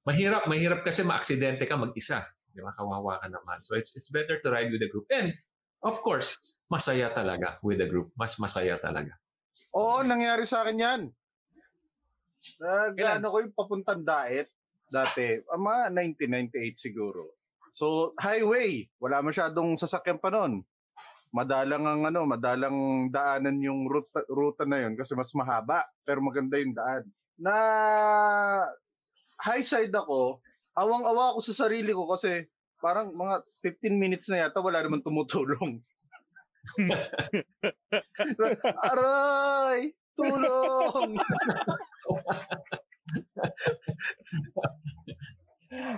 mahirap, 0.06 0.46
mahirap 0.50 0.80
kasi 0.82 1.06
maaksidente 1.06 1.66
ka 1.66 1.78
mag-isa. 1.78 2.26
Di 2.52 2.60
ba? 2.60 2.76
Kawawa 2.76 3.22
ka 3.22 3.28
naman. 3.32 3.64
So, 3.64 3.74
it's 3.74 3.96
it's 3.96 4.12
better 4.12 4.38
to 4.42 4.48
ride 4.52 4.68
with 4.68 4.84
a 4.84 4.90
group. 4.90 5.08
And, 5.08 5.32
of 5.80 5.98
course, 6.04 6.36
masaya 6.68 7.08
talaga 7.10 7.56
with 7.64 7.80
a 7.80 7.88
group. 7.88 8.12
Mas 8.14 8.36
masaya 8.36 8.76
talaga. 8.76 9.16
Oo, 9.72 10.04
nangyari 10.04 10.44
sa 10.44 10.62
akin 10.66 10.76
yan. 10.76 11.02
Nag-ano 12.60 13.26
ko 13.32 13.36
yung 13.40 13.54
papuntang 13.56 14.02
daet 14.04 14.52
dati. 14.92 15.40
Mga 15.48 15.94
1998 16.20 16.76
siguro. 16.76 17.40
So, 17.72 18.12
highway. 18.20 18.84
Wala 19.00 19.24
masyadong 19.24 19.80
sasakyan 19.80 20.20
pa 20.20 20.28
noon. 20.28 20.60
Madalang 21.32 21.88
ang 21.88 22.02
ano, 22.04 22.28
madalang 22.28 23.08
daanan 23.08 23.56
yung 23.64 23.88
ruta, 23.88 24.20
ruta 24.28 24.68
na 24.68 24.84
yun 24.84 24.92
kasi 24.92 25.16
mas 25.16 25.32
mahaba 25.32 25.88
pero 26.04 26.20
maganda 26.20 26.60
yung 26.60 26.76
daan. 26.76 27.08
Na 27.40 27.54
high 29.42 29.66
side 29.66 29.90
ako, 29.90 30.38
awang-awa 30.78 31.34
ako 31.34 31.42
sa 31.42 31.66
sarili 31.66 31.90
ko 31.90 32.06
kasi 32.06 32.46
parang 32.78 33.10
mga 33.10 33.42
15 33.62 33.90
minutes 33.98 34.30
na 34.30 34.46
yata 34.46 34.62
wala 34.62 34.78
naman 34.78 35.02
tumutulong. 35.02 35.82
Aray! 38.94 39.90
Tulong! 40.14 41.18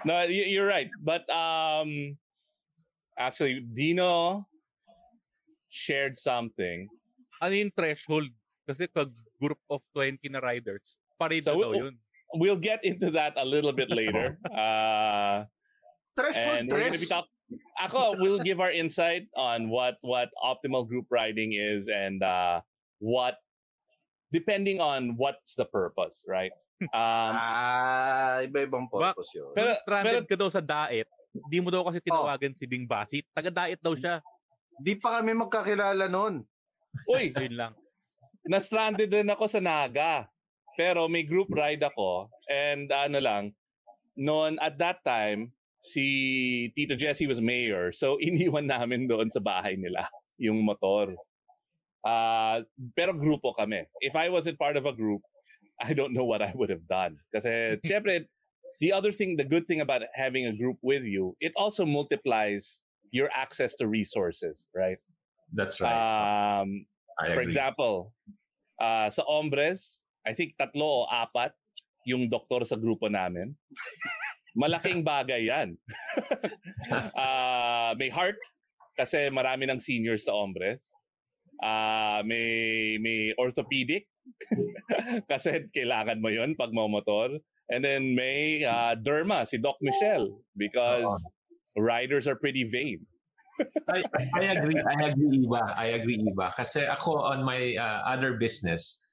no, 0.08 0.14
you're 0.28 0.68
right. 0.68 0.88
But 1.04 1.28
um, 1.28 2.16
actually, 3.18 3.60
Dino 3.60 4.46
shared 5.68 6.16
something. 6.16 6.88
Ano 7.42 7.52
yung 7.52 7.74
threshold? 7.74 8.32
Kasi 8.64 8.88
pag 8.88 9.12
group 9.36 9.60
of 9.68 9.84
20 9.92 10.16
na 10.32 10.40
riders, 10.40 10.96
parade 11.20 11.44
So 11.44 11.52
na 11.52 11.60
daw 11.60 11.72
yun. 11.76 12.00
We'll 12.34 12.60
get 12.60 12.84
into 12.84 13.10
that 13.14 13.34
a 13.36 13.44
little 13.44 13.72
bit 13.72 13.90
later. 13.90 14.38
Uh, 14.54 15.46
and 16.36 16.70
we're 16.70 16.78
going 16.78 16.94
to 16.94 16.98
be 16.98 17.10
talk- 17.10 17.26
Ako, 17.82 18.14
we'll 18.22 18.38
give 18.38 18.62
our 18.62 18.70
insight 18.70 19.26
on 19.34 19.68
what 19.68 19.98
what 20.00 20.30
optimal 20.38 20.86
group 20.86 21.10
riding 21.10 21.58
is 21.58 21.90
and 21.90 22.22
uh, 22.22 22.62
what, 23.02 23.36
depending 24.30 24.78
on 24.80 25.18
what's 25.18 25.58
the 25.58 25.66
purpose, 25.66 26.22
right? 26.26 26.54
Um, 26.82 27.32
ah, 27.34 28.42
iba-ibang 28.42 28.86
purpose 28.90 29.30
yun. 29.34 29.50
Pero, 29.54 29.74
stranded 29.78 30.26
ka 30.26 30.36
daw 30.38 30.50
sa 30.50 30.62
daet, 30.62 31.06
di 31.50 31.58
mo 31.58 31.70
daw 31.70 31.86
kasi 31.86 31.98
tinawagan 32.02 32.54
si 32.54 32.66
Bing 32.66 32.86
Basit. 32.86 33.26
Taga-daet 33.34 33.82
daw 33.82 33.94
siya. 33.94 34.22
Di 34.78 34.98
pa 34.98 35.18
kami 35.18 35.34
magkakilala 35.34 36.06
noon. 36.10 36.42
Uy, 37.10 37.30
Yun 37.42 37.54
lang. 37.58 37.72
na-stranded 38.44 39.08
din 39.08 39.30
ako 39.30 39.48
sa 39.48 39.58
Naga. 39.62 40.28
Pero 40.74 41.06
may 41.06 41.22
group 41.22 41.48
ride 41.54 41.82
ako 41.82 42.30
and 42.50 42.90
ano 42.90 43.18
lang, 43.20 43.44
noon 44.16 44.58
at 44.62 44.78
that 44.78 45.02
time, 45.06 45.52
si 45.84 46.72
Tito 46.74 46.96
Jesse 46.96 47.26
was 47.26 47.40
mayor. 47.40 47.92
So 47.92 48.16
iniwan 48.24 48.66
namin 48.66 49.06
doon 49.06 49.30
sa 49.30 49.40
bahay 49.40 49.76
nila 49.76 50.08
yung 50.38 50.64
motor. 50.64 51.14
Uh, 52.04 52.60
pero 52.96 53.16
grupo 53.16 53.56
kami. 53.56 53.84
If 54.00 54.16
I 54.16 54.28
wasn't 54.28 54.58
part 54.58 54.76
of 54.76 54.84
a 54.84 54.92
group, 54.92 55.22
I 55.80 55.94
don't 55.94 56.12
know 56.12 56.24
what 56.24 56.42
I 56.42 56.52
would 56.54 56.70
have 56.70 56.86
done. 56.88 57.16
Kasi 57.32 57.80
syempre, 57.86 58.28
the 58.80 58.92
other 58.92 59.12
thing, 59.12 59.36
the 59.36 59.44
good 59.46 59.66
thing 59.66 59.80
about 59.80 60.02
having 60.14 60.46
a 60.46 60.56
group 60.56 60.76
with 60.82 61.04
you, 61.04 61.36
it 61.40 61.52
also 61.56 61.86
multiplies 61.86 62.82
your 63.10 63.30
access 63.32 63.74
to 63.76 63.88
resources, 63.88 64.66
right? 64.74 64.98
That's 65.54 65.80
right. 65.80 65.94
Um, 65.94 66.86
for 67.16 67.40
example, 67.40 68.12
uh, 68.80 69.08
sa 69.08 69.22
hombres, 69.22 70.03
I 70.24 70.32
think 70.32 70.56
tatlo 70.56 71.04
o 71.04 71.08
apat 71.08 71.52
yung 72.08 72.28
doktor 72.28 72.64
sa 72.64 72.76
grupo 72.76 73.08
namin. 73.08 73.52
Malaking 74.56 75.04
bagay 75.04 75.48
yan. 75.48 75.76
Ah, 77.16 77.96
may 77.96 78.12
heart 78.12 78.36
kasi 78.92 79.32
marami 79.32 79.64
ng 79.64 79.80
seniors 79.80 80.28
sa 80.28 80.36
hombres. 80.36 80.84
Ah, 81.64 82.20
may 82.28 82.94
may 83.00 83.32
orthopedic 83.40 84.04
kasi 85.30 85.64
kailangan 85.72 86.20
mo 86.20 86.28
'yon 86.28 86.52
pag 86.54 86.76
motor. 86.76 87.40
And 87.72 87.80
then 87.80 88.12
may 88.12 88.60
uh, 88.68 88.92
Derma, 89.00 89.48
si 89.48 89.56
Doc 89.56 89.80
Michelle, 89.80 90.36
because 90.60 91.08
riders 91.80 92.28
are 92.28 92.36
pretty 92.36 92.68
vain. 92.68 93.00
I, 93.88 94.04
I 94.34 94.42
agree. 94.52 94.76
I 94.76 94.96
agree, 95.08 95.46
Iba. 95.46 95.62
I 95.72 95.86
agree, 95.96 96.18
Iba. 96.20 96.52
Kasi 96.52 96.84
ako 96.84 97.24
on 97.24 97.40
my 97.40 97.72
uh, 97.78 98.04
other 98.04 98.36
business, 98.36 99.03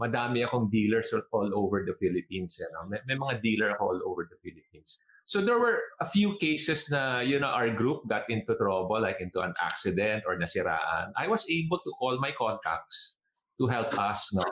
madami 0.00 0.44
akong 0.44 0.70
dealers 0.70 1.12
all 1.32 1.50
over 1.56 1.84
the 1.84 1.94
Philippines. 1.96 2.60
You 2.60 2.68
know? 2.72 2.88
may, 2.88 3.00
may 3.08 3.16
mga 3.16 3.42
dealer 3.42 3.76
all 3.80 4.00
over 4.04 4.28
the 4.28 4.36
Philippines. 4.44 4.98
So 5.26 5.40
there 5.42 5.58
were 5.58 5.82
a 6.00 6.06
few 6.06 6.38
cases 6.38 6.86
na, 6.88 7.18
you 7.18 7.40
know, 7.40 7.50
our 7.50 7.74
group 7.74 8.06
got 8.06 8.30
into 8.30 8.54
trouble, 8.54 9.02
like 9.02 9.18
into 9.20 9.40
an 9.40 9.54
accident 9.60 10.22
or 10.22 10.38
nasiraan. 10.38 11.10
I 11.18 11.26
was 11.26 11.42
able 11.50 11.78
to 11.82 11.90
call 11.98 12.14
my 12.20 12.30
contacts 12.30 13.18
to 13.58 13.66
help 13.66 13.90
us 13.98 14.30
no, 14.34 14.44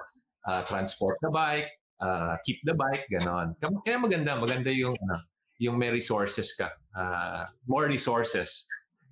uh, 0.50 0.62
transport 0.66 1.18
the 1.22 1.30
bike, 1.30 1.70
uh, 2.00 2.36
keep 2.44 2.58
the 2.64 2.74
bike, 2.74 3.06
ganon. 3.06 3.54
Kaya 3.86 4.02
maganda, 4.02 4.34
maganda 4.34 4.74
yung, 4.74 4.98
uh, 4.98 5.22
yung 5.58 5.78
may 5.78 5.94
resources 5.94 6.58
ka. 6.58 6.74
Uh, 6.90 7.46
more 7.68 7.86
resources 7.86 8.66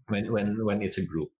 when, 0.08 0.32
when, 0.32 0.58
when 0.64 0.82
it's 0.82 0.98
a 0.98 1.06
group. 1.06 1.30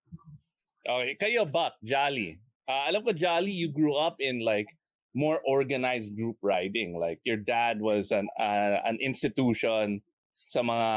Okay, 0.87 1.17
kayo, 1.19 1.43
Buck, 1.43 1.75
Jolly. 1.83 2.39
Uh, 2.63 2.87
alam 2.87 3.03
ko, 3.03 3.11
Jolly, 3.11 3.51
you 3.51 3.67
grew 3.67 3.95
up 3.99 4.23
in 4.23 4.39
like 4.39 4.71
more 5.13 5.39
organized 5.45 6.17
group 6.17 6.37
riding. 6.41 6.97
Like 6.99 7.19
your 7.23 7.37
dad 7.37 7.81
was 7.81 8.11
an 8.11 8.27
uh, 8.37 8.81
an 8.85 8.97
institution 9.01 10.01
sa 10.49 10.61
mga 10.61 10.89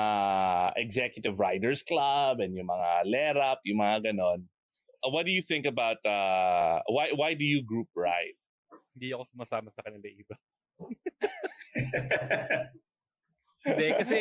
executive 0.77 1.39
riders 1.39 1.83
club 1.85 2.41
and 2.41 2.57
yung 2.57 2.69
mga 2.69 3.07
lerap, 3.07 3.59
yung 3.65 3.81
mga 3.81 4.13
ganon. 4.13 4.45
Uh, 5.05 5.11
what 5.13 5.25
do 5.25 5.33
you 5.33 5.43
think 5.45 5.65
about 5.65 5.97
uh, 6.05 6.81
why 6.89 7.13
why 7.15 7.35
do 7.37 7.45
you 7.45 7.63
group 7.63 7.89
ride? 7.97 8.37
Hindi 8.97 9.13
ako 9.13 9.25
sumasama 9.33 9.73
sa 9.73 9.85
kanila 9.85 10.09
iba. 10.09 10.37
Hindi, 13.67 13.87
kasi 13.99 14.19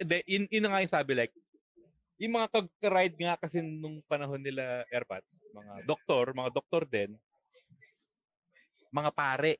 hindi, 0.00 0.18
yun, 0.24 0.44
yun 0.48 0.64
nga 0.64 0.80
yung 0.80 0.94
sabi 0.94 1.12
like, 1.12 1.34
yung 2.18 2.34
mga 2.34 2.48
kag-ride 2.50 3.16
nga 3.20 3.34
kasi 3.36 3.60
nung 3.60 4.00
panahon 4.08 4.40
nila 4.40 4.82
airpads, 4.88 5.38
mga 5.54 5.84
doktor, 5.84 6.32
mga 6.34 6.50
doktor 6.50 6.82
din, 6.88 7.14
mga 8.92 9.10
pare, 9.12 9.52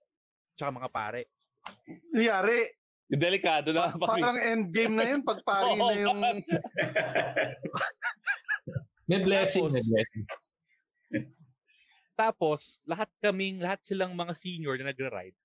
tsaka 0.56 0.70
mga 0.72 0.90
pare. 0.90 1.22
Yung 3.08 3.22
delikado 3.22 3.72
na. 3.72 3.92
Pa- 3.96 4.20
parang 4.20 4.36
endgame 4.36 4.94
na 4.94 5.04
yun 5.08 5.24
pag 5.24 5.40
pari 5.40 5.72
na 5.80 5.94
yung... 5.96 6.20
may 9.08 9.20
blessing, 9.24 9.72
may 9.72 9.80
blessing. 9.80 10.26
Tapos, 12.18 12.82
lahat 12.84 13.08
kaming, 13.22 13.62
lahat 13.62 13.80
silang 13.80 14.12
mga 14.12 14.34
senior 14.36 14.76
na 14.76 14.92
nagra-ride, 14.92 15.38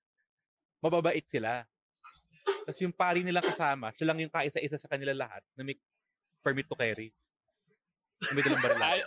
mababait 0.82 1.24
sila. 1.24 1.64
Tapos 2.66 2.80
yung 2.84 2.92
pari 2.92 3.24
nila 3.24 3.40
kasama, 3.40 3.94
siya 3.96 4.12
lang 4.12 4.20
yung 4.20 4.32
kaisa-isa 4.32 4.76
sa 4.76 4.90
kanila 4.90 5.16
lahat 5.16 5.40
na 5.56 5.64
may 5.64 5.78
permit 6.44 6.68
to 6.68 6.76
carry. 6.76 7.08
May 8.32 8.42
dalang 8.44 8.60
baril. 8.60 8.80
I, 8.84 9.00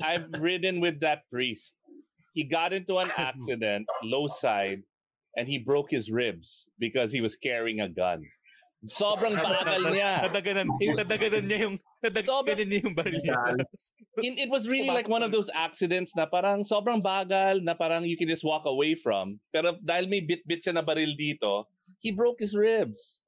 I've 0.00 0.28
ridden 0.40 0.80
with 0.80 1.00
that 1.00 1.28
priest. 1.28 1.76
He 2.36 2.44
got 2.44 2.76
into 2.76 3.00
an 3.00 3.08
accident, 3.16 3.88
low 4.04 4.28
side, 4.28 4.84
and 5.40 5.48
he 5.48 5.56
broke 5.56 5.88
his 5.88 6.12
ribs 6.12 6.68
because 6.76 7.08
he 7.08 7.24
was 7.24 7.32
carrying 7.32 7.80
a 7.80 7.88
gun. 7.88 8.28
Sobrang 8.84 9.32
bagal 9.32 9.88
niya. 9.88 10.28
Nadaganan, 10.28 10.68
nadaganan 10.68 11.44
niya 11.48 11.58
yung, 11.64 11.76
nadaganan 12.04 12.66
niya 12.68 12.80
yung 12.84 12.94
baril. 12.94 13.18
In- 14.20 14.36
it 14.36 14.52
was 14.52 14.68
really 14.68 14.92
like 14.92 15.08
one 15.08 15.24
of 15.24 15.32
those 15.32 15.48
accidents 15.56 16.12
na 16.12 16.28
parang 16.28 16.60
sobrang 16.60 17.00
bagal 17.00 17.64
na 17.64 17.72
parang 17.72 18.04
you 18.04 18.20
can 18.20 18.28
just 18.28 18.44
walk 18.44 18.68
away 18.68 18.92
from. 18.92 19.40
Pero 19.48 19.80
dahil 19.80 20.06
may 20.12 20.20
bit-bit 20.20 20.60
siya 20.60 20.76
na 20.76 20.84
baril 20.84 21.16
dito, 21.16 21.64
he 22.04 22.12
broke 22.12 22.36
his 22.38 22.52
ribs. 22.52 23.24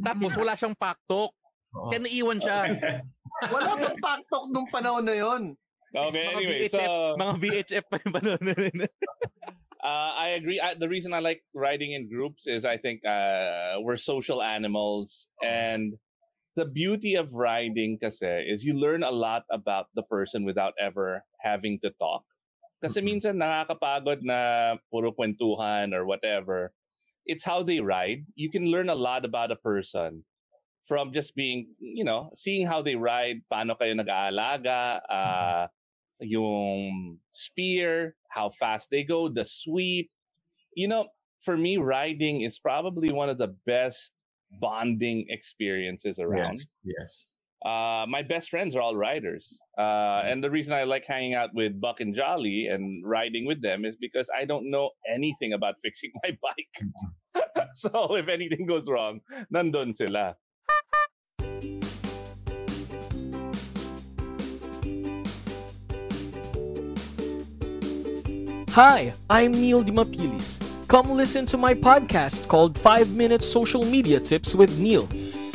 Tapos 0.00 0.32
wala 0.34 0.56
siyang 0.56 0.74
paktok. 0.74 1.30
Kaya 1.68 2.00
naiwan 2.00 2.40
siya. 2.40 2.58
Wala 3.54 3.76
pang 3.78 3.98
paktok 4.02 4.44
nung 4.50 4.66
panahon 4.72 5.04
na 5.04 5.14
yon. 5.14 5.54
Okay, 5.94 6.24
Mga 6.24 6.36
anyway, 6.36 6.68
VHF, 6.68 6.84
so 6.84 7.16
mga 7.16 7.34
VHF 7.40 7.84
pa 7.88 7.96
yung 8.04 8.12
panahon 8.12 8.42
na 8.44 8.54
rin. 8.56 8.76
uh, 9.84 10.12
I 10.16 10.36
agree. 10.36 10.60
I, 10.60 10.74
the 10.76 10.88
reason 10.88 11.16
I 11.16 11.20
like 11.20 11.40
riding 11.54 11.92
in 11.92 12.08
groups 12.12 12.46
is 12.46 12.64
I 12.64 12.76
think 12.76 13.04
uh, 13.08 13.80
we're 13.80 13.96
social 13.96 14.42
animals, 14.42 15.28
and 15.40 15.96
the 16.56 16.66
beauty 16.68 17.14
of 17.14 17.32
riding 17.32 17.96
kasi 17.96 18.44
is 18.44 18.64
you 18.64 18.74
learn 18.74 19.02
a 19.02 19.14
lot 19.14 19.48
about 19.48 19.88
the 19.94 20.02
person 20.02 20.44
without 20.44 20.74
ever 20.76 21.24
having 21.40 21.80
to 21.80 21.90
talk. 21.96 22.26
Kasi 22.84 23.00
minsan 23.00 23.40
nakakapagod 23.40 24.22
na 24.22 24.74
puro 24.92 25.10
kwentuhan 25.10 25.94
or 25.94 26.04
whatever. 26.04 26.70
It's 27.24 27.44
how 27.44 27.62
they 27.62 27.80
ride. 27.80 28.24
You 28.36 28.50
can 28.50 28.68
learn 28.68 28.88
a 28.88 28.98
lot 28.98 29.24
about 29.24 29.52
a 29.52 29.60
person 29.60 30.24
from 30.88 31.12
just 31.12 31.36
being, 31.36 31.68
you 31.78 32.02
know, 32.02 32.32
seeing 32.34 32.66
how 32.66 32.80
they 32.80 32.96
ride, 32.96 33.44
paano 33.52 33.76
kayo 33.76 33.92
nag-aalaga, 33.92 35.04
uh, 35.04 35.68
yung 36.20 37.18
spear, 37.32 38.14
how 38.30 38.50
fast 38.50 38.88
they 38.90 39.04
go, 39.04 39.28
the 39.28 39.44
sweep. 39.44 40.10
You 40.74 40.88
know, 40.88 41.08
for 41.44 41.56
me, 41.56 41.76
riding 41.76 42.42
is 42.42 42.58
probably 42.58 43.12
one 43.12 43.28
of 43.28 43.38
the 43.38 43.54
best 43.66 44.12
bonding 44.60 45.26
experiences 45.28 46.18
around. 46.18 46.58
Yes. 46.58 46.66
yes. 46.84 47.32
Uh, 47.64 48.06
my 48.08 48.22
best 48.22 48.50
friends 48.50 48.76
are 48.76 48.80
all 48.80 48.96
riders. 48.96 49.52
Uh, 49.76 50.22
and 50.24 50.42
the 50.42 50.50
reason 50.50 50.72
I 50.72 50.84
like 50.84 51.04
hanging 51.06 51.34
out 51.34 51.50
with 51.54 51.80
Buck 51.80 52.00
and 52.00 52.14
Jolly 52.14 52.68
and 52.68 53.04
riding 53.04 53.46
with 53.46 53.62
them 53.62 53.84
is 53.84 53.96
because 53.96 54.28
I 54.36 54.44
don't 54.44 54.70
know 54.70 54.90
anything 55.08 55.52
about 55.52 55.74
fixing 55.82 56.12
my 56.22 56.36
bike. 56.40 57.44
so 57.74 58.14
if 58.14 58.28
anything 58.28 58.66
goes 58.66 58.84
wrong, 58.86 59.20
nandun 59.52 59.96
sila. 59.96 60.36
Hi, 68.78 69.12
I'm 69.28 69.50
Neil 69.50 69.82
Dimapilis. 69.82 70.62
Come 70.86 71.10
listen 71.10 71.44
to 71.46 71.56
my 71.56 71.74
podcast 71.74 72.46
called 72.46 72.78
5 72.78 73.10
Minute 73.10 73.42
Social 73.42 73.84
Media 73.84 74.20
Tips 74.20 74.54
with 74.54 74.78
Neil. 74.78 75.08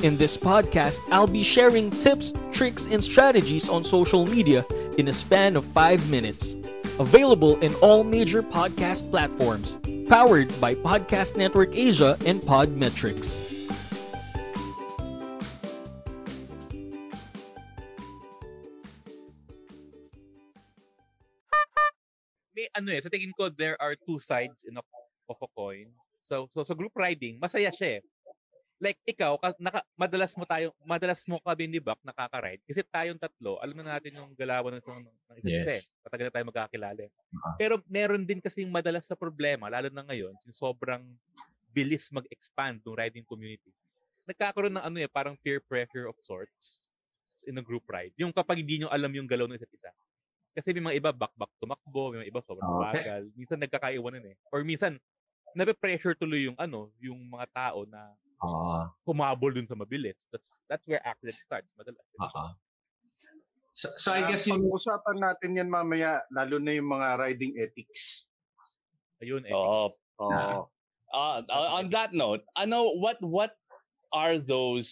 In 0.04 0.18
this 0.18 0.36
podcast, 0.36 1.00
I'll 1.10 1.26
be 1.26 1.42
sharing 1.42 1.90
tips, 1.90 2.34
tricks, 2.52 2.86
and 2.88 3.02
strategies 3.02 3.70
on 3.70 3.86
social 3.86 4.26
media 4.26 4.66
in 4.98 5.08
a 5.08 5.14
span 5.14 5.56
of 5.56 5.64
5 5.64 6.12
minutes. 6.12 6.58
Available 7.00 7.58
in 7.62 7.74
all 7.76 8.04
major 8.04 8.44
podcast 8.44 9.10
platforms. 9.10 9.80
Powered 10.10 10.52
by 10.60 10.76
Podcast 10.76 11.38
Network 11.38 11.74
Asia 11.74 12.18
and 12.26 12.42
Podmetrics. 12.42 13.53
May 22.64 22.72
ano 22.72 22.90
eh, 22.96 23.04
sa 23.04 23.12
tingin 23.12 23.36
ko, 23.36 23.52
there 23.52 23.76
are 23.84 24.00
two 24.00 24.16
sides 24.24 24.64
in 24.64 24.80
a, 24.80 24.84
of 25.28 25.36
a 25.36 25.50
coin. 25.52 25.92
So, 26.24 26.48
so 26.56 26.64
sa 26.64 26.72
group 26.72 26.96
riding, 26.96 27.36
masaya 27.36 27.68
siya 27.76 28.00
eh. 28.00 28.02
Like 28.80 29.00
ikaw, 29.04 29.36
ka, 29.40 29.56
naka, 29.60 29.84
madalas 30.00 30.32
mo 30.40 30.48
tayo, 30.48 30.72
madalas 30.84 31.24
mo 31.28 31.40
kami 31.44 31.68
ni 31.68 31.80
Buck 31.84 32.00
nakaka-ride 32.04 32.64
kasi 32.64 32.84
tayong 32.84 33.20
tatlo, 33.20 33.60
alam 33.60 33.76
na 33.80 34.00
natin 34.00 34.16
yung 34.16 34.32
galawan 34.36 34.80
ng, 34.80 34.84
ng, 34.84 35.04
ng 35.08 35.36
isa't 35.40 35.52
isa. 35.52 35.60
Yes. 35.60 35.68
eh. 35.68 35.84
Matagal 36.08 36.26
na 36.28 36.34
tayo 36.36 36.46
magkakilala. 36.48 37.02
eh. 37.04 37.12
Pero 37.60 37.74
meron 37.88 38.24
din 38.24 38.40
kasing 38.40 38.72
madalas 38.72 39.04
sa 39.08 39.16
problema, 39.20 39.68
lalo 39.68 39.92
na 39.92 40.04
ngayon, 40.08 40.36
since 40.40 40.56
sobrang 40.56 41.04
bilis 41.72 42.08
mag-expand 42.12 42.80
ng 42.84 42.96
riding 42.96 43.28
community. 43.28 43.72
Nagkakaroon 44.24 44.72
ng 44.80 44.84
ano 44.84 44.98
eh, 45.04 45.08
parang 45.12 45.36
peer 45.40 45.60
pressure 45.60 46.08
of 46.08 46.16
sorts 46.24 46.88
in 47.48 47.60
a 47.60 47.64
group 47.64 47.84
ride. 47.92 48.16
Yung 48.16 48.32
kapag 48.32 48.64
hindi 48.64 48.84
nyo 48.84 48.92
alam 48.92 49.12
yung 49.12 49.28
galaw 49.28 49.48
ng 49.48 49.60
isa't 49.60 49.72
isa. 49.76 49.92
Kasi 50.54 50.70
may 50.78 50.94
mga 50.94 50.98
iba 51.02 51.12
back-back 51.12 51.50
tumakbo, 51.58 52.14
may 52.14 52.26
mga 52.26 52.30
iba 52.30 52.42
sobrang 52.46 52.70
Okay. 52.78 52.86
bagal. 53.02 53.24
Minsan 53.34 53.60
nagkakaiwanan 53.62 54.24
eh. 54.30 54.36
Or 54.54 54.62
minsan, 54.62 55.02
nape-pressure 55.58 56.14
tuloy 56.18 56.50
yung 56.50 56.58
ano, 56.62 56.94
yung 57.02 57.18
mga 57.30 57.46
tao 57.54 57.86
na 57.90 58.14
Ah. 58.44 58.92
humabol 59.08 59.56
dun 59.56 59.64
sa 59.64 59.74
mabilis. 59.74 60.28
That's, 60.28 60.60
that's 60.68 60.84
where 60.84 61.00
accident 61.08 61.40
starts. 61.40 61.72
Madalas. 61.80 62.04
Uh-huh. 62.20 62.52
So, 63.72 63.88
so 63.96 64.12
I 64.12 64.28
guess 64.28 64.46
yung... 64.46 64.62
yung... 64.62 64.70
Pag-usapan 64.70 65.18
natin 65.18 65.50
yan 65.58 65.70
mamaya, 65.72 66.22
lalo 66.28 66.60
na 66.60 66.76
yung 66.76 66.92
mga 66.92 67.24
riding 67.24 67.56
ethics. 67.56 68.28
Ayun, 69.24 69.48
Oh. 69.50 69.96
Oh. 70.20 70.68
Uh, 71.14 71.42
uh, 71.50 71.78
on 71.78 71.90
that 71.94 72.10
note, 72.12 72.42
ano 72.58 72.90
what 72.98 73.22
what 73.22 73.54
are 74.10 74.42
those 74.42 74.90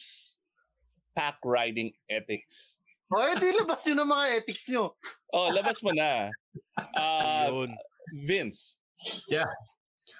pack 1.17 1.41
riding 1.41 1.91
ethics? 2.09 2.77
O, 3.11 3.19
eh, 3.21 3.35
di 3.35 3.51
labas 3.51 3.83
yun 3.85 3.99
ang 3.99 4.09
mga 4.09 4.25
ethics 4.39 4.65
nyo. 4.71 4.95
Oh, 5.35 5.51
labas 5.51 5.83
mo 5.83 5.91
na. 5.91 6.31
Uh, 6.95 7.67
Vince. 8.23 8.79
Yeah. 9.27 9.47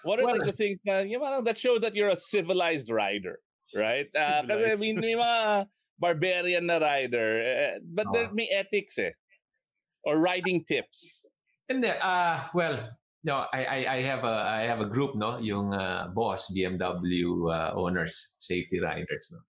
What 0.03 0.19
are 0.19 0.25
Well- 0.27 0.37
like 0.39 0.47
the 0.47 0.55
things 0.55 0.79
na, 0.83 0.99
yung 1.03 1.21
parang 1.21 1.43
that 1.47 1.57
show 1.57 1.79
that 1.79 1.95
you're 1.95 2.11
a 2.11 2.19
civilized 2.19 2.89
rider, 2.91 3.39
right? 3.75 4.07
Uh, 4.15 4.43
kasi 4.43 4.75
Civilized. 4.75 4.81
may, 4.81 4.91
may 4.93 5.15
mga 5.15 5.39
barbarian 5.99 6.65
na 6.65 6.77
rider, 6.79 7.29
eh, 7.41 7.71
but 7.83 8.07
there 8.11 8.27
Ah. 8.27 8.35
may 8.35 8.47
ethics 8.49 8.97
eh. 8.97 9.13
Or 10.03 10.17
riding 10.17 10.65
tips. 10.65 11.21
Hindi, 11.69 11.87
uh, 11.93 12.49
well, 12.57 12.89
no, 13.23 13.45
I, 13.53 13.61
I 13.63 13.79
I 13.85 13.99
have 14.01 14.25
a 14.25 14.35
I 14.49 14.61
have 14.65 14.81
a 14.81 14.89
group 14.89 15.13
no, 15.13 15.37
yung 15.37 15.69
uh, 15.71 16.09
boss 16.09 16.49
BMW 16.49 17.45
uh, 17.47 17.77
owners, 17.77 18.35
safety 18.41 18.81
riders 18.81 19.29
no. 19.29 19.39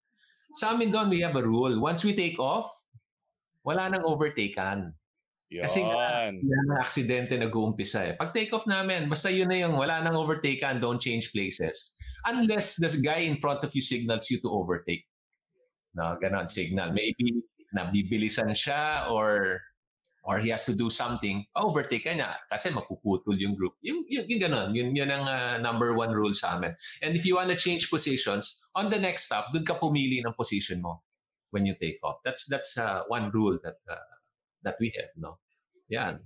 Sa 0.61 0.77
amin 0.77 0.93
doon 0.93 1.09
we 1.09 1.25
have 1.25 1.33
a 1.35 1.41
rule. 1.41 1.73
Once 1.81 2.05
we 2.05 2.13
take 2.13 2.37
off, 2.37 2.69
wala 3.63 3.89
nang 3.89 4.03
overtaken. 4.03 4.91
Kasi 5.53 5.85
nga, 5.85 6.33
Yun. 6.33 6.41
yan 6.41 6.65
ang 6.73 6.81
aksidente 6.81 7.37
nag-uumpisa 7.37 8.09
eh. 8.09 8.13
Pag 8.17 8.33
take 8.33 8.49
off 8.57 8.65
namin, 8.65 9.05
basta 9.05 9.29
yun 9.29 9.53
na 9.53 9.61
yung 9.61 9.77
wala 9.77 10.01
nang 10.01 10.17
overtaken, 10.17 10.81
don't 10.81 10.97
change 10.97 11.29
places. 11.29 11.93
Unless 12.25 12.81
the 12.81 12.89
guy 12.97 13.29
in 13.29 13.37
front 13.37 13.61
of 13.61 13.69
you 13.77 13.83
signals 13.85 14.33
you 14.33 14.41
to 14.41 14.49
overtake. 14.49 15.05
No, 15.93 16.17
ganon 16.17 16.49
signal. 16.49 16.89
Maybe 16.89 17.45
nabibilisan 17.69 18.57
siya 18.57 19.13
or 19.13 19.61
or 20.25 20.39
he 20.39 20.49
has 20.49 20.63
to 20.65 20.73
do 20.73 20.87
something, 20.89 21.43
overtake 21.53 22.07
ka 22.07 22.15
niya 22.15 22.39
kasi 22.47 22.71
mapuputol 22.71 23.35
yung 23.35 23.59
group. 23.59 23.75
Yung, 23.83 24.07
yung, 24.07 24.23
yung 24.25 24.41
ganun, 24.41 24.69
yun, 24.71 24.95
yun 24.95 25.11
ang 25.11 25.27
uh, 25.27 25.59
number 25.59 25.91
one 25.99 26.15
rule 26.15 26.31
sa 26.31 26.55
amin. 26.55 26.71
And 27.03 27.11
if 27.11 27.27
you 27.27 27.35
want 27.35 27.51
to 27.51 27.59
change 27.59 27.91
positions, 27.91 28.63
on 28.71 28.87
the 28.87 28.97
next 28.97 29.27
stop, 29.27 29.51
dun 29.51 29.67
ka 29.67 29.75
pumili 29.75 30.23
ng 30.23 30.31
position 30.33 30.79
mo 30.79 31.03
when 31.53 31.69
you 31.69 31.77
take 31.77 32.01
off. 32.01 32.17
That's 32.25 32.49
that's 32.49 32.75
uh, 32.75 33.05
one 33.07 33.29
rule 33.29 33.61
that 33.61 33.77
uh, 33.85 34.09
that 34.65 34.81
we 34.81 34.89
have, 34.97 35.13
no? 35.15 35.37
Yan. 35.93 36.19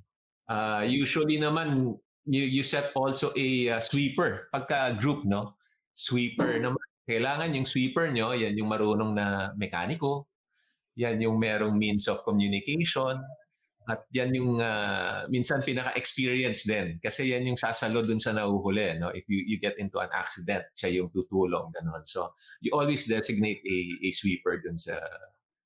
Uh, 0.48 0.88
usually 0.88 1.36
naman, 1.36 2.00
you, 2.24 2.44
you 2.48 2.64
set 2.64 2.96
also 2.96 3.36
a 3.36 3.76
uh, 3.76 3.80
sweeper 3.84 4.48
pagka 4.56 4.96
group, 4.96 5.28
no? 5.28 5.60
Sweeper 5.92 6.56
naman. 6.56 6.80
Kailangan 7.04 7.52
yung 7.52 7.68
sweeper 7.68 8.08
nyo, 8.08 8.32
yan 8.32 8.56
yung 8.56 8.72
marunong 8.72 9.12
na 9.16 9.52
mekaniko, 9.60 10.32
yan 10.96 11.20
yung 11.20 11.40
merong 11.40 11.76
means 11.76 12.08
of 12.08 12.24
communication, 12.24 13.20
at 13.88 14.04
yan 14.12 14.36
yung 14.36 14.60
uh, 14.60 15.24
minsan 15.32 15.64
pinaka-experience 15.64 16.68
din. 16.68 17.00
Kasi 17.00 17.32
yan 17.32 17.48
yung 17.48 17.56
sasalo 17.56 18.04
dun 18.04 18.20
sa 18.20 18.36
nahuhuli. 18.36 19.00
No? 19.00 19.16
If 19.16 19.24
you, 19.32 19.44
you 19.48 19.58
get 19.64 19.80
into 19.80 20.04
an 20.04 20.12
accident, 20.12 20.68
siya 20.76 21.02
yung 21.02 21.10
tutulong. 21.16 21.72
Ganon. 21.72 22.04
So, 22.04 22.36
you 22.60 22.76
always 22.76 23.08
designate 23.08 23.64
a, 23.64 23.78
a 24.04 24.10
sweeper 24.12 24.60
dun 24.60 24.76
sa 24.76 25.00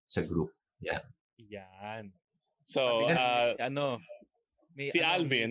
sa 0.06 0.22
group. 0.22 0.54
Yeah. 0.80 1.02
Yan. 1.42 2.14
So, 2.62 3.10
uh, 3.10 3.58
ano, 3.58 3.98
may, 4.78 4.94
si 4.94 5.02
ano, 5.02 5.26
Alvin, 5.26 5.50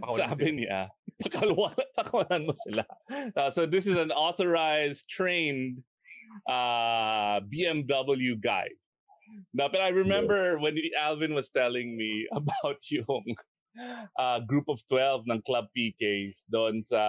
Pakawalan 0.00 0.28
sabi 0.28 0.44
sila. 0.44 0.56
niya, 0.60 0.80
pakalwa- 1.24 1.88
pakawalan 1.96 2.42
mo 2.46 2.54
sila. 2.68 2.84
Uh, 3.10 3.50
so 3.50 3.64
this 3.64 3.86
is 3.88 3.96
an 3.96 4.12
authorized, 4.12 5.08
trained 5.08 5.80
uh, 6.46 7.40
BMW 7.48 8.36
guy. 8.36 8.68
Now, 9.54 9.68
but 9.68 9.80
I 9.80 9.90
remember 9.90 10.58
when 10.58 10.78
Alvin 10.98 11.34
was 11.34 11.50
telling 11.50 11.96
me 11.96 12.26
about 12.34 12.80
yung 12.90 13.36
uh, 14.18 14.40
group 14.46 14.68
of 14.68 14.82
12 14.88 15.26
ng 15.30 15.40
Club 15.42 15.66
PKs 15.76 16.46
doon 16.50 16.82
sa 16.82 17.00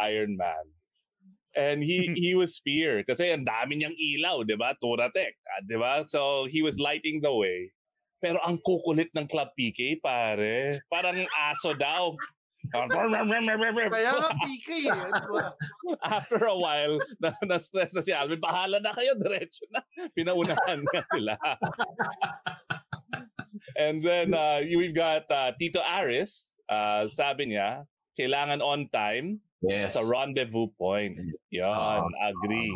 Ironman. 0.00 0.72
And 1.56 1.82
he 1.82 2.12
he 2.22 2.36
was 2.36 2.60
fear 2.60 3.02
kasi 3.02 3.32
ang 3.32 3.48
dami 3.48 3.80
niyang 3.80 3.96
ilaw, 3.96 4.44
'di 4.44 4.56
ba? 4.60 4.76
Turatec, 4.78 5.34
ah, 5.48 5.62
'di 5.64 5.76
ba? 5.80 6.04
So 6.06 6.44
he 6.46 6.60
was 6.60 6.76
lighting 6.76 7.24
the 7.24 7.32
way. 7.32 7.72
Pero 8.18 8.42
ang 8.42 8.58
kukulit 8.60 9.14
ng 9.14 9.30
Club 9.30 9.54
PK, 9.54 10.02
pare. 10.02 10.74
Parang 10.90 11.22
aso 11.38 11.70
daw. 11.74 12.18
Kaya 12.68 14.12
nga 14.12 14.30
PK 14.44 14.68
eh. 14.92 15.10
After 16.04 16.44
a 16.44 16.56
while, 16.56 16.98
na, 17.16 17.32
na-stress 17.44 17.94
na 17.94 18.02
si 18.02 18.12
Alvin. 18.12 18.38
Bahala 18.38 18.76
na 18.78 18.92
kayo, 18.92 19.16
diretso 19.16 19.64
na. 19.72 19.80
Pinaunahan 20.12 20.84
nga 20.84 21.02
sila. 21.14 21.34
And 23.78 24.02
then 24.02 24.34
uh, 24.34 24.60
we've 24.62 24.94
got 24.94 25.24
uh, 25.30 25.52
Tito 25.56 25.80
Aris. 25.80 26.52
Uh, 26.68 27.08
sabi 27.08 27.54
niya, 27.54 27.86
kailangan 28.18 28.60
on 28.60 28.88
time 28.92 29.40
Yes. 29.58 29.98
sa 29.98 30.06
rendezvous 30.06 30.70
point. 30.78 31.18
Yan, 31.50 31.66
Ah. 31.66 32.06
agree. 32.30 32.70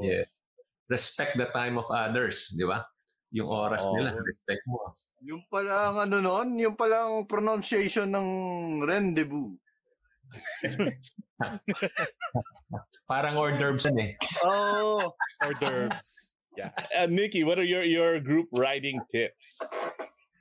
Yes. 0.00 0.40
Respect 0.88 1.36
the 1.36 1.52
time 1.52 1.76
of 1.76 1.84
others, 1.92 2.56
di 2.56 2.64
ba? 2.64 2.88
Yung 3.32 3.48
oras 3.48 3.88
Oo. 3.88 3.96
nila, 3.96 4.12
respect 4.20 4.60
mo. 4.68 4.92
Yung 5.24 5.40
pala 5.48 5.88
ang 5.88 5.96
ano 6.04 6.20
noon, 6.20 6.60
yung 6.60 6.76
pala 6.76 7.08
ang 7.08 7.24
pronunciation 7.24 8.12
ng 8.12 8.28
rendezvous. 8.84 9.56
Parang 13.10 13.36
hors 13.36 13.56
d'oeuvres 13.56 13.88
yan 13.88 13.98
eh. 14.00 14.12
Oh, 14.44 15.16
hors 15.40 15.56
d'oeuvres. 15.60 16.36
Yeah. 16.56 16.76
Uh, 16.92 17.08
Nikki, 17.08 17.44
what 17.44 17.56
are 17.56 17.64
your, 17.64 17.84
your 17.84 18.20
group 18.20 18.52
riding 18.52 19.00
tips? 19.08 19.56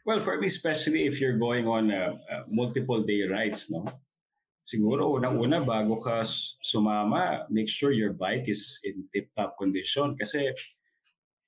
Well, 0.03 0.19
for 0.19 0.35
me, 0.39 0.47
especially 0.47 1.07
if 1.07 1.21
you're 1.21 1.39
going 1.39 1.67
on 1.67 1.91
uh, 1.91 2.19
uh, 2.27 2.43
multiple 2.51 3.03
day 3.03 3.23
rides, 3.23 3.71
no? 3.71 3.87
Siguro, 4.67 5.15
unang-una, 5.15 5.63
bago 5.63 5.95
ka 5.95 6.23
sumama, 6.63 7.47
make 7.49 7.67
sure 7.67 7.91
your 7.91 8.13
bike 8.13 8.47
is 8.47 8.79
in 8.83 9.07
tip-top 9.13 9.57
condition. 9.57 10.15
Kasi 10.15 10.51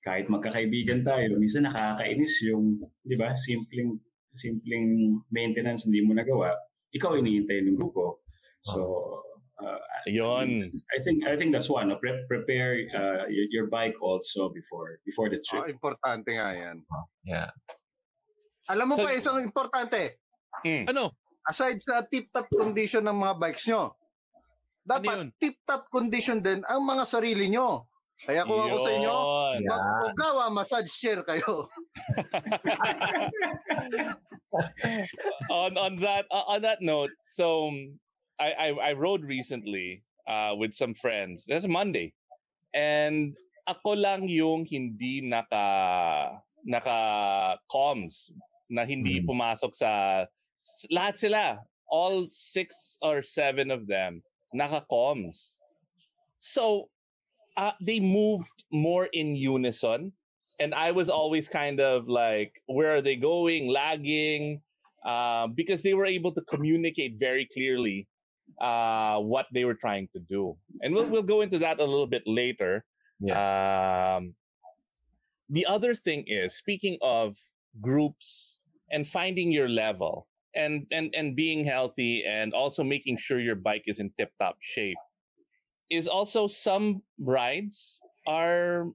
kahit 0.04 0.28
magkakaibigan 0.28 1.08
tayo, 1.08 1.40
minsan 1.40 1.64
nakakainis 1.64 2.44
yung, 2.52 2.76
di 3.08 3.16
ba, 3.16 3.32
simpleng, 3.40 3.96
simpleng 4.36 5.16
maintenance 5.32 5.88
hindi 5.88 6.04
mo 6.04 6.12
nagawa. 6.12 6.52
Ikaw 6.92 7.18
iniintay 7.24 7.64
ng 7.64 7.80
grupo. 7.80 8.22
So, 8.60 9.00
uh, 9.64 9.80
Yun. 10.12 10.68
I 10.68 10.98
think 11.00 11.24
I 11.24 11.40
think 11.40 11.56
that's 11.56 11.72
one. 11.72 11.88
no? 11.88 11.96
Pre- 11.96 12.28
prepare 12.28 12.84
uh, 12.92 13.24
your, 13.32 13.48
your 13.50 13.68
bike 13.72 13.96
also 14.04 14.52
before 14.52 15.00
before 15.08 15.32
the 15.32 15.40
trip. 15.40 15.72
importante 15.72 16.36
nga 16.36 16.52
yan. 16.52 16.84
Yeah. 17.24 17.50
Alam 18.68 18.92
mo 18.92 18.96
So- 19.00 19.08
pa 19.08 19.16
isang 19.16 19.40
importante. 19.40 20.20
Ano? 20.64 21.16
Aside 21.44 21.80
sa 21.84 22.04
tip-top 22.08 22.48
condition 22.52 23.04
ng 23.04 23.16
mga 23.20 23.36
bikes 23.36 23.68
nyo, 23.68 23.96
dapat 24.84 25.32
tip-top 25.40 25.88
condition 25.92 26.40
din 26.40 26.64
ang 26.64 26.84
mga 26.84 27.04
sarili 27.04 27.52
nyo. 27.52 27.88
Kaya 28.22 28.46
kung 28.46 28.62
ako 28.62 28.78
sa 28.86 28.92
inyo, 28.94 29.16
Yun. 29.58 29.68
mag-ugawa, 29.68 30.54
massage 30.54 30.94
chair 30.94 31.26
kayo. 31.26 31.66
on 35.50 35.74
on 35.76 35.98
that 35.98 36.30
uh, 36.30 36.46
on 36.46 36.62
that 36.62 36.80
note, 36.80 37.10
so 37.28 37.74
I, 38.38 38.54
I 38.54 38.94
I 38.94 38.96
rode 38.96 39.26
recently 39.26 40.06
uh, 40.30 40.54
with 40.56 40.78
some 40.78 40.94
friends. 40.94 41.44
That's 41.50 41.68
Monday, 41.68 42.14
and 42.72 43.34
ako 43.66 43.98
lang 43.98 44.30
yung 44.30 44.70
hindi 44.70 45.26
naka 45.26 46.38
naka 46.64 47.00
comms 47.68 48.32
na 48.72 48.88
hindi 48.88 49.20
pumasok 49.26 49.74
sa 49.76 50.24
lahat 50.94 51.20
sila. 51.20 51.44
All 51.94 52.26
six 52.32 52.98
or 53.06 53.22
seven 53.22 53.70
of 53.70 53.86
them 53.86 54.24
naka 54.54 54.86
comms. 54.88 55.60
So 56.40 56.93
uh, 57.58 57.72
they 57.82 58.00
moved 58.00 58.48
more 58.72 59.06
in 59.14 59.36
unison 59.36 60.12
and 60.60 60.74
I 60.74 60.92
was 60.92 61.10
always 61.10 61.50
kind 61.50 61.80
of 61.80 62.08
like, 62.08 62.62
where 62.68 62.96
are 62.96 63.02
they 63.02 63.16
going? 63.16 63.68
Lagging, 63.68 64.62
uh, 65.06 65.48
because 65.48 65.82
they 65.82 65.94
were 65.94 66.06
able 66.06 66.32
to 66.34 66.42
communicate 66.42 67.18
very 67.20 67.48
clearly 67.52 68.08
uh, 68.62 69.20
what 69.20 69.48
they 69.52 69.66
were 69.66 69.74
trying 69.74 70.08
to 70.14 70.20
do, 70.20 70.56
and 70.82 70.94
we'll 70.94 71.08
we'll 71.08 71.24
go 71.24 71.42
into 71.42 71.60
that 71.60 71.80
a 71.80 71.84
little 71.86 72.08
bit 72.08 72.24
later. 72.26 72.86
Yes. 73.20 73.40
Um, 73.40 74.36
the 75.50 75.66
other 75.66 75.96
thing 75.96 76.26
is 76.28 76.56
speaking 76.56 76.98
of 77.02 77.38
groups 77.82 78.58
and 78.92 79.08
finding 79.08 79.52
your 79.52 79.70
level 79.70 80.28
and 80.56 80.86
and 80.92 81.14
and 81.16 81.36
being 81.36 81.66
healthy 81.66 82.24
and 82.26 82.54
also 82.54 82.84
making 82.84 83.18
sure 83.18 83.40
your 83.40 83.56
bike 83.56 83.84
is 83.88 84.00
in 84.00 84.12
tip 84.18 84.32
top 84.40 84.58
shape 84.62 84.98
is 85.90 86.08
also 86.08 86.48
some 86.48 87.02
rides 87.20 88.00
are 88.28 88.88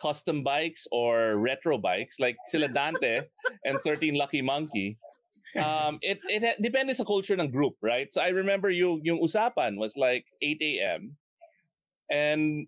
custom 0.00 0.42
bikes 0.42 0.86
or 0.90 1.36
retro 1.36 1.78
bikes 1.78 2.18
like 2.18 2.36
sila 2.48 2.68
Dante 2.68 3.22
and 3.64 3.78
13 3.84 4.14
Lucky 4.14 4.42
Monkey. 4.42 4.98
Um, 5.52 6.00
it 6.00 6.16
it 6.32 6.56
depende 6.64 6.96
sa 6.96 7.04
culture 7.04 7.36
ng 7.36 7.52
group, 7.52 7.76
right? 7.84 8.08
So 8.08 8.24
I 8.24 8.32
remember 8.32 8.72
yung 8.72 9.04
yung 9.04 9.20
usapan 9.20 9.76
was 9.76 9.92
like 10.00 10.24
8 10.40 10.56
a.m. 10.64 11.12
and 12.08 12.64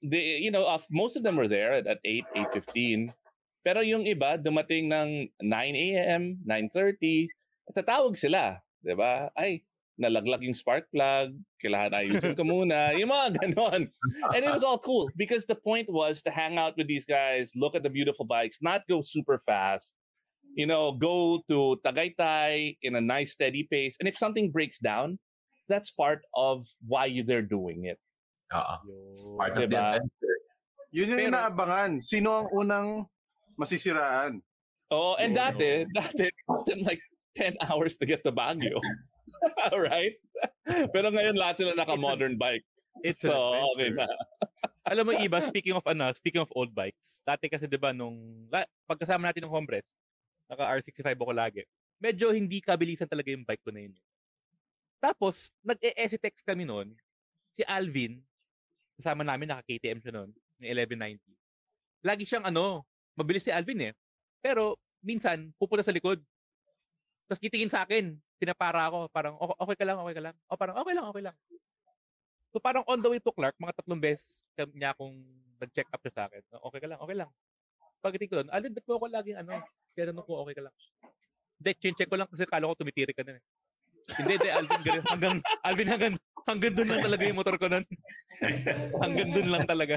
they 0.00 0.40
you 0.40 0.48
know 0.48 0.64
of 0.64 0.88
most 0.88 1.20
of 1.20 1.22
them 1.22 1.36
were 1.36 1.52
there 1.52 1.76
at, 1.76 1.84
at 1.84 2.00
8 2.00 2.24
8:15 2.56 3.12
pero 3.60 3.84
yung 3.84 4.08
iba 4.08 4.40
dumating 4.40 4.88
ng 4.88 5.28
9 5.36 5.52
a.m. 5.76 6.40
9:30 6.48 7.28
tatawag 7.76 8.16
sila 8.16 8.64
'di 8.80 8.96
ba 8.96 9.28
ay 9.36 9.60
nalaglag 9.98 10.46
yung 10.46 10.54
spark 10.54 10.86
plug 10.94 11.34
kailangan 11.58 11.98
ayusin 11.98 12.38
ko 12.38 12.46
muna 12.46 12.94
yung 12.94 13.10
mga 13.10 13.34
ganon 13.34 13.90
and 14.34 14.40
it 14.46 14.50
was 14.50 14.62
all 14.62 14.78
cool 14.78 15.10
because 15.18 15.42
the 15.50 15.58
point 15.58 15.90
was 15.90 16.22
to 16.22 16.30
hang 16.30 16.54
out 16.56 16.78
with 16.78 16.86
these 16.86 17.04
guys 17.04 17.50
look 17.58 17.74
at 17.74 17.82
the 17.82 17.90
beautiful 17.90 18.22
bikes 18.24 18.62
not 18.62 18.86
go 18.86 19.02
super 19.02 19.42
fast 19.42 19.98
you 20.54 20.64
know 20.70 20.94
go 20.94 21.42
to 21.50 21.74
Tagaytay 21.82 22.78
in 22.82 22.94
a 22.94 23.02
nice 23.02 23.34
steady 23.34 23.66
pace 23.66 23.98
and 23.98 24.06
if 24.06 24.14
something 24.14 24.54
breaks 24.54 24.78
down 24.78 25.18
that's 25.66 25.90
part 25.90 26.22
of 26.32 26.64
why 26.86 27.04
you 27.10 27.26
they're 27.26 27.42
doing 27.44 27.84
it 27.90 27.98
Part 28.48 29.52
of 29.52 29.56
the 29.60 29.68
Diba? 29.68 30.00
adventure. 30.00 30.36
Yun 30.88 31.06
yung 31.12 31.20
Pero- 31.20 31.28
inaabangan. 31.36 31.90
Sino 32.00 32.28
ang 32.32 32.48
unang 32.48 32.88
masisiraan? 33.60 34.40
Oh, 34.88 35.20
and 35.20 35.36
dati, 35.36 35.84
dati, 35.92 36.32
like 36.80 37.00
10 37.36 37.60
hours 37.68 38.00
to 38.00 38.08
get 38.08 38.24
to 38.24 38.32
Baguio. 38.32 38.80
right? 39.90 40.16
Pero 40.66 41.08
ngayon 41.12 41.36
lahat 41.36 41.62
sila 41.62 41.72
naka-modern 41.76 42.36
bike. 42.38 42.64
It's 43.06 43.22
so, 43.22 43.54
okay 43.74 43.94
na. 43.94 44.10
Alam 44.88 45.10
mo 45.10 45.12
iba, 45.14 45.38
speaking 45.44 45.76
of 45.76 45.84
ano, 45.86 46.10
speaking 46.16 46.42
of 46.42 46.50
old 46.56 46.74
bikes, 46.74 47.22
dati 47.22 47.46
kasi 47.46 47.70
'di 47.70 47.78
ba 47.78 47.94
nung 47.94 48.48
la, 48.50 48.66
pagkasama 48.88 49.30
natin 49.30 49.46
ng 49.46 49.54
hombres, 49.54 49.86
naka 50.50 50.66
R65 50.66 51.14
ako 51.14 51.32
lagi. 51.36 51.62
Medyo 52.00 52.32
hindi 52.34 52.58
kabilisan 52.58 53.06
talaga 53.06 53.30
yung 53.30 53.46
bike 53.46 53.62
ko 53.62 53.70
na 53.70 53.86
yun. 53.86 53.94
Tapos, 54.98 55.54
nag-e-STX 55.62 56.42
kami 56.42 56.66
noon. 56.66 56.94
Si 57.54 57.62
Alvin, 57.62 58.18
kasama 58.98 59.22
namin, 59.22 59.50
naka-KTM 59.50 60.02
siya 60.02 60.14
noon, 60.14 60.30
ng 60.58 60.66
1190. 60.66 61.22
Lagi 62.02 62.24
siyang 62.26 62.46
ano, 62.50 62.82
mabilis 63.14 63.46
si 63.46 63.54
Alvin 63.54 63.90
eh. 63.90 63.92
Pero, 64.42 64.78
minsan, 65.02 65.54
pupunta 65.58 65.86
sa 65.86 65.94
likod. 65.94 66.18
Tapos 67.28 67.44
titingin 67.44 67.68
sa 67.68 67.84
akin, 67.84 68.16
pinapara 68.40 68.88
ako, 68.88 69.12
parang, 69.12 69.36
"O- 69.36 69.58
okay 69.68 69.76
ka 69.76 69.84
lang, 69.84 70.00
okay 70.00 70.16
ka 70.16 70.22
lang. 70.24 70.34
O 70.48 70.56
parang, 70.56 70.76
okay 70.80 70.94
lang, 70.96 71.06
okay 71.12 71.22
lang. 71.28 71.36
So 72.48 72.56
parang 72.56 72.82
on 72.88 73.04
the 73.04 73.12
way 73.12 73.20
to 73.20 73.28
Clark, 73.28 73.52
mga 73.60 73.76
tatlong 73.76 74.00
beses 74.00 74.48
niya 74.72 74.96
akong 74.96 75.12
nag-check 75.60 75.88
up 75.92 76.00
sa 76.08 76.24
akin. 76.24 76.40
Okay 76.72 76.80
ka 76.80 76.88
lang, 76.88 76.98
okay 77.04 77.16
lang. 77.20 77.30
Pagdating 78.00 78.28
ko 78.32 78.34
doon, 78.40 78.48
Alvin, 78.48 78.72
ba't 78.72 78.86
mo 78.88 78.92
ako 78.96 79.06
laging 79.12 79.36
ano? 79.36 79.52
Naman 79.98 80.22
ko, 80.24 80.32
okay 80.46 80.54
ka 80.56 80.62
lang. 80.64 80.74
Hindi, 81.58 81.70
check 81.92 82.08
ko 82.08 82.16
lang 82.16 82.30
kasi 82.30 82.46
kala 82.46 82.70
ko 82.70 82.74
tumitiri 82.78 83.12
ka 83.12 83.26
na 83.26 83.36
eh. 83.36 83.42
Hindi, 84.16 84.32
hindi, 84.40 84.48
Alvin, 84.48 84.80
ganun, 84.86 85.04
hanggang, 85.10 85.36
Alvin, 85.66 85.88
hanggang, 85.90 86.14
hanggang 86.48 86.72
doon 86.78 86.88
lang 86.88 87.02
talaga 87.04 87.22
yung 87.26 87.38
motor 87.42 87.56
ko 87.60 87.66
nun. 87.68 87.84
hanggang 89.04 89.30
doon 89.34 89.48
lang 89.52 89.64
talaga. 89.68 89.94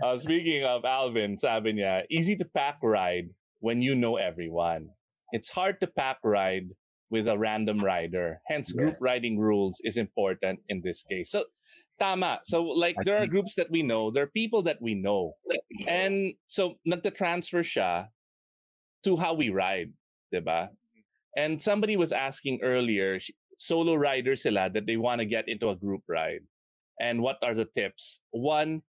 Uh, 0.00 0.16
speaking 0.20 0.62
of 0.62 0.86
Alvin, 0.86 1.34
sabi 1.40 1.76
niya, 1.80 2.06
easy 2.12 2.38
to 2.38 2.46
pack 2.46 2.78
ride 2.84 3.32
when 3.58 3.82
you 3.82 3.96
know 3.96 4.20
everyone. 4.20 4.92
It's 5.32 5.50
hard 5.50 5.80
to 5.80 5.86
pack 5.86 6.18
ride 6.24 6.68
with 7.10 7.26
a 7.28 7.36
random 7.36 7.82
rider. 7.82 8.40
Hence, 8.46 8.72
group 8.72 8.94
riding 9.00 9.38
rules 9.38 9.80
is 9.84 9.96
important 9.96 10.60
in 10.68 10.80
this 10.84 11.02
case. 11.10 11.30
So, 11.30 11.44
tama. 11.98 12.40
So, 12.44 12.62
like, 12.62 12.96
there 13.04 13.18
are 13.18 13.26
groups 13.26 13.54
that 13.56 13.70
we 13.70 13.82
know. 13.82 14.10
There 14.10 14.22
are 14.22 14.34
people 14.34 14.62
that 14.62 14.80
we 14.80 14.94
know. 14.94 15.34
And 15.86 16.34
so, 16.46 16.74
nagta-transfer 16.86 17.62
siya 17.62 18.06
to 19.04 19.16
how 19.16 19.34
we 19.34 19.50
ride. 19.50 19.92
Diba? 20.32 20.68
And 21.36 21.62
somebody 21.62 21.96
was 21.96 22.12
asking 22.12 22.60
earlier, 22.62 23.18
solo 23.58 23.94
riders 23.94 24.42
sila 24.42 24.70
that 24.70 24.86
they 24.86 24.96
want 24.96 25.18
to 25.20 25.26
get 25.26 25.48
into 25.48 25.70
a 25.70 25.76
group 25.76 26.02
ride. 26.08 26.46
And 27.00 27.22
what 27.22 27.38
are 27.42 27.54
the 27.54 27.66
tips? 27.76 28.20
One, 28.30 28.82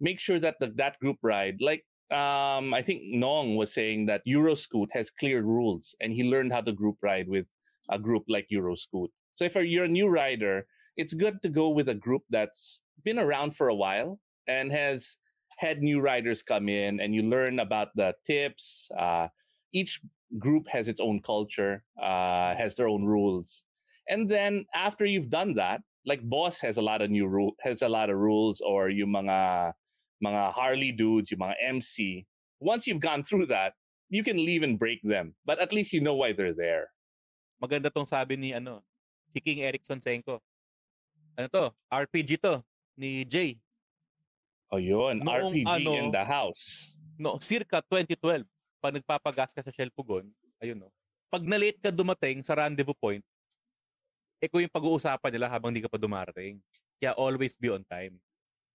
make 0.00 0.20
sure 0.20 0.38
that 0.38 0.56
the, 0.60 0.72
that 0.76 0.98
group 1.00 1.16
ride, 1.22 1.58
like 1.60 1.84
um, 2.10 2.72
I 2.72 2.82
think 2.82 3.02
Nong 3.04 3.56
was 3.56 3.72
saying 3.72 4.06
that 4.06 4.22
Euroscoot 4.26 4.88
has 4.92 5.10
clear 5.10 5.42
rules, 5.42 5.94
and 6.00 6.12
he 6.12 6.24
learned 6.24 6.52
how 6.52 6.60
to 6.60 6.72
group 6.72 6.96
ride 7.02 7.28
with 7.28 7.46
a 7.90 7.98
group 7.98 8.24
like 8.28 8.48
Euroscoot. 8.52 9.08
So 9.32 9.44
if 9.44 9.54
you're 9.54 9.84
a 9.84 9.88
new 9.88 10.08
rider, 10.08 10.66
it's 10.96 11.14
good 11.14 11.42
to 11.42 11.48
go 11.48 11.68
with 11.68 11.88
a 11.88 11.94
group 11.94 12.22
that's 12.30 12.82
been 13.04 13.18
around 13.18 13.56
for 13.56 13.68
a 13.68 13.74
while 13.74 14.18
and 14.48 14.72
has 14.72 15.16
had 15.58 15.82
new 15.82 16.00
riders 16.00 16.42
come 16.42 16.68
in, 16.68 17.00
and 17.00 17.14
you 17.14 17.22
learn 17.22 17.60
about 17.60 17.88
the 17.96 18.14
tips. 18.26 18.88
Uh, 18.98 19.28
each 19.72 20.00
group 20.38 20.66
has 20.68 20.88
its 20.88 21.00
own 21.00 21.20
culture, 21.22 21.82
uh, 22.00 22.54
has 22.54 22.74
their 22.74 22.88
own 22.88 23.04
rules, 23.04 23.64
and 24.08 24.28
then 24.28 24.64
after 24.74 25.04
you've 25.04 25.30
done 25.30 25.54
that, 25.54 25.80
like 26.04 26.22
Boss 26.22 26.60
has 26.60 26.76
a 26.76 26.82
lot 26.82 27.02
of 27.02 27.10
new 27.10 27.26
rule 27.26 27.52
has 27.60 27.82
a 27.82 27.88
lot 27.88 28.10
of 28.10 28.16
rules, 28.16 28.60
or 28.60 28.90
you 28.90 29.06
mga 29.06 29.72
mga 30.22 30.52
Harley 30.52 30.92
dudes, 30.92 31.30
yung 31.30 31.44
mga 31.44 31.56
MC. 31.76 32.24
Once 32.60 32.88
you've 32.88 33.04
gone 33.04 33.20
through 33.20 33.46
that, 33.46 33.76
you 34.08 34.22
can 34.22 34.38
leave 34.38 34.62
and 34.62 34.78
break 34.78 35.02
them, 35.02 35.34
but 35.44 35.58
at 35.58 35.72
least 35.74 35.92
you 35.92 36.00
know 36.00 36.14
why 36.14 36.32
they're 36.32 36.56
there. 36.56 36.88
Maganda 37.60 37.92
tong 37.92 38.06
sabi 38.06 38.36
ni 38.36 38.54
ano, 38.54 38.84
si 39.32 39.40
King 39.40 39.64
Erickson 39.64 40.00
Senko. 40.00 40.40
Ano 41.36 41.48
to? 41.52 41.64
RPG 41.92 42.40
to 42.40 42.64
ni 42.96 43.24
Jay. 43.28 43.60
Oh, 44.72 44.80
yun. 44.80 45.20
Noong 45.20 45.52
RPG 45.52 45.68
ano, 45.84 45.90
in 45.94 46.08
the 46.10 46.24
house. 46.24 46.90
No, 47.16 47.38
circa 47.40 47.80
2012, 47.84 48.44
pag 48.80 48.92
nagpapagas 48.92 49.52
ka 49.52 49.60
sa 49.64 49.72
Shell 49.72 49.92
Pugon, 49.92 50.28
ayun 50.60 50.80
no. 50.80 50.90
Pag 51.32 51.44
na-late 51.44 51.80
ka 51.80 51.90
dumating 51.92 52.40
sa 52.44 52.56
rendezvous 52.56 52.96
point, 52.96 53.24
ikaw 54.40 54.60
yung 54.60 54.72
pag-uusapan 54.72 55.32
nila 55.32 55.48
habang 55.48 55.72
hindi 55.72 55.84
ka 55.84 55.90
pa 55.90 56.00
dumarating. 56.00 56.60
Kaya 57.00 57.16
always 57.16 57.56
be 57.56 57.72
on 57.72 57.84
time. 57.88 58.16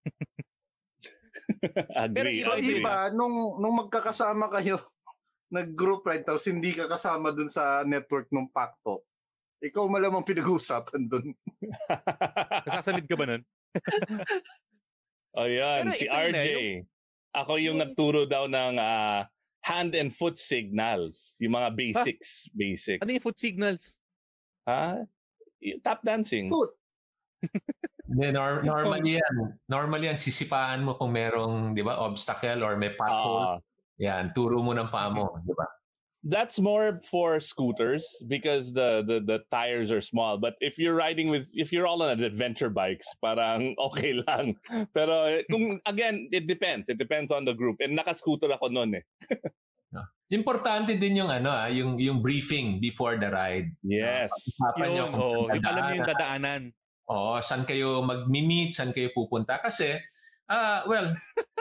agree, 2.04 2.44
so 2.44 2.56
iba, 2.56 3.10
nung, 3.12 3.58
nung 3.58 3.76
magkakasama 3.78 4.52
kayo, 4.52 4.80
nag-group 5.56 6.08
ride, 6.08 6.24
tapos 6.24 6.48
hindi 6.48 6.72
ka 6.72 6.88
kasama 6.88 7.32
dun 7.32 7.52
sa 7.52 7.84
network 7.84 8.32
ng 8.32 8.48
Pacto, 8.52 9.04
ikaw 9.62 9.86
malamang 9.86 10.26
pinag-uusapan 10.26 11.02
dun. 11.06 11.36
Nasasamid 12.65 13.06
ka 13.06 13.13
ba 13.13 13.26
nun? 13.30 13.44
Oh, 15.38 15.48
yan. 15.48 15.88
Pero 15.88 15.96
Si 15.96 16.08
RJ. 16.10 16.39
eh, 16.50 16.76
Ako 17.32 17.56
yung 17.62 17.80
nagturo 17.80 18.28
daw 18.28 18.50
ng 18.50 18.76
ah, 18.76 19.24
hand 19.63 19.96
and 19.96 20.12
foot 20.12 20.36
signals. 20.36 21.38
Yung 21.39 21.56
mga 21.56 21.70
basics. 21.72 22.50
Basics. 22.52 23.00
Ano 23.00 23.13
yung 23.13 23.24
foot 23.24 23.39
signals? 23.39 24.02
Ha? 24.67 25.00
Y- 25.62 25.80
Tap 25.80 26.02
dancing. 26.04 26.50
Foot. 26.50 26.74
Hindi, 28.12 28.36
nor- 28.36 28.63
normally 28.63 29.24
yan. 29.24 29.36
Normally 29.71 30.12
yan, 30.12 30.19
sisipaan 30.19 30.84
mo 30.84 31.00
kung 31.00 31.15
merong, 31.15 31.71
di 31.71 31.80
ba, 31.80 31.95
obstacle 31.95 32.60
or 32.60 32.76
may 32.76 32.91
pothole. 32.91 33.63
yan, 33.95 34.36
turo 34.36 34.60
mo 34.60 34.76
ng 34.76 34.91
paa 34.91 35.08
mo, 35.08 35.39
di 35.47 35.56
ba? 35.56 35.63
That's 36.21 36.62
more 36.62 37.02
for 37.02 37.41
scooters 37.41 38.06
because 38.30 38.69
the, 38.78 39.02
the 39.02 39.26
the 39.26 39.39
tires 39.50 39.89
are 39.89 40.06
small. 40.06 40.38
But 40.38 40.54
if 40.62 40.78
you're 40.78 40.93
riding 40.93 41.34
with 41.34 41.50
if 41.58 41.74
you're 41.74 41.89
all 41.89 42.06
on 42.06 42.21
adventure 42.21 42.69
bikes, 42.69 43.10
parang 43.26 43.74
okay 43.89 44.21
lang. 44.21 44.54
Pero 44.93 45.26
eh, 45.26 45.41
kung 45.50 45.82
again, 45.89 46.30
it 46.30 46.45
depends. 46.45 46.86
It 46.93 47.02
depends 47.02 47.34
on 47.34 47.50
the 47.50 47.58
group. 47.58 47.82
And 47.82 47.97
naka-scooter 47.97 48.54
ako 48.54 48.69
noon 48.69 49.02
eh. 49.02 49.04
Importante 50.32 50.95
din 50.95 51.19
yung 51.19 51.28
ano 51.28 51.52
ah, 51.52 51.67
yung 51.67 52.00
yung 52.00 52.24
briefing 52.24 52.78
before 52.80 53.17
the 53.19 53.28
ride. 53.28 53.67
Yes. 53.84 54.32
Pag-usapan 54.32 54.88
nyo 54.88 54.95
Yun, 54.95 55.12
saan 55.12 55.56
Yung 55.58 55.65
alam 55.67 55.82
niyo 55.82 55.95
yung 55.97 56.12
dadaanan. 56.13 56.62
Oo, 57.12 57.36
saan 57.43 57.67
kayo 57.67 58.00
mag-meet, 58.00 58.71
saan 58.71 58.95
kayo 58.95 59.12
pupunta 59.12 59.60
kasi 59.60 60.00
ah 60.47 60.88
well, 60.88 61.12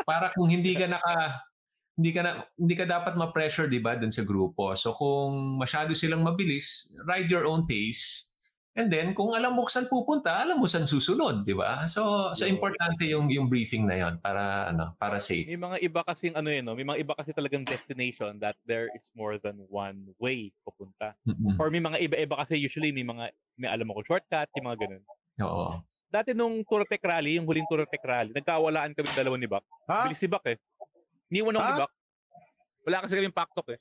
para 0.06 0.30
kung 0.38 0.46
hindi 0.46 0.78
ka 0.78 0.86
naka 0.86 1.42
hindi 1.98 2.10
ka 2.14 2.20
na 2.22 2.30
hindi 2.56 2.74
ka 2.78 2.86
dapat 2.86 3.18
ma-pressure 3.18 3.66
'di 3.66 3.82
ba 3.82 3.98
dun 3.98 4.14
sa 4.14 4.22
grupo. 4.22 4.72
So 4.78 4.94
kung 4.94 5.58
masyado 5.58 5.90
silang 5.92 6.22
mabilis, 6.22 6.94
ride 7.04 7.28
your 7.28 7.44
own 7.44 7.66
pace. 7.66 8.30
And 8.78 8.86
then 8.86 9.12
kung 9.18 9.34
alam 9.34 9.58
mo 9.58 9.66
saan 9.66 9.90
pupunta, 9.90 10.30
alam 10.30 10.62
mo 10.62 10.70
saan 10.70 10.86
susunod, 10.86 11.42
'di 11.42 11.58
ba? 11.58 11.84
So 11.90 12.30
so 12.32 12.46
importante 12.46 13.04
yung 13.10 13.26
yung 13.28 13.50
briefing 13.50 13.84
na 13.90 13.98
'yon 13.98 14.22
para 14.22 14.70
ano, 14.70 14.94
para 14.96 15.18
safe. 15.18 15.50
May 15.50 15.60
mga 15.60 15.76
iba 15.82 16.00
kasing 16.06 16.38
ano 16.38 16.48
yun, 16.48 16.64
no? 16.64 16.78
may 16.78 16.86
mga 16.86 16.98
iba 17.02 17.12
kasi 17.18 17.34
talagang 17.34 17.66
destination 17.66 18.38
that 18.38 18.54
there 18.64 18.86
is 18.94 19.10
more 19.18 19.34
than 19.36 19.60
one 19.66 20.14
way 20.22 20.54
pupunta. 20.62 21.18
Mm-mm. 21.26 21.58
Or 21.58 21.68
may 21.68 21.82
mga 21.82 21.98
iba-iba 22.06 22.38
kasi 22.38 22.56
usually 22.56 22.94
may 22.94 23.04
mga 23.04 23.34
may 23.58 23.68
alam 23.68 23.90
ako 23.90 24.06
shortcut, 24.06 24.48
yung 24.54 24.70
mga 24.70 24.86
ganun. 24.86 25.02
Oo. 25.40 25.80
Dati 26.10 26.34
nung 26.34 26.58
Turotec 26.66 26.98
Rally, 27.00 27.38
yung 27.38 27.46
huling 27.46 27.66
Turotec 27.70 28.02
Rally, 28.02 28.34
nagkawalaan 28.34 28.90
kami 28.92 29.08
dalawa 29.14 29.36
ni 29.38 29.46
Bak. 29.46 29.62
Bilis 29.86 30.18
si 30.18 30.26
Bak 30.26 30.42
eh. 30.46 30.58
Niwan 31.30 31.54
ako 31.54 31.62
ni 31.62 31.80
Bak. 31.80 31.92
Wala 32.82 32.96
kasi 33.06 33.14
kami 33.14 33.30
paktok 33.30 33.68
eh. 33.70 33.78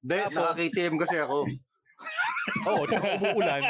Hindi, 0.00 0.16
naka-KTM 0.32 0.94
kasi 0.98 1.16
ako. 1.20 1.46
Oo, 2.72 2.82
oh, 2.82 3.14
umuulan. 3.20 3.62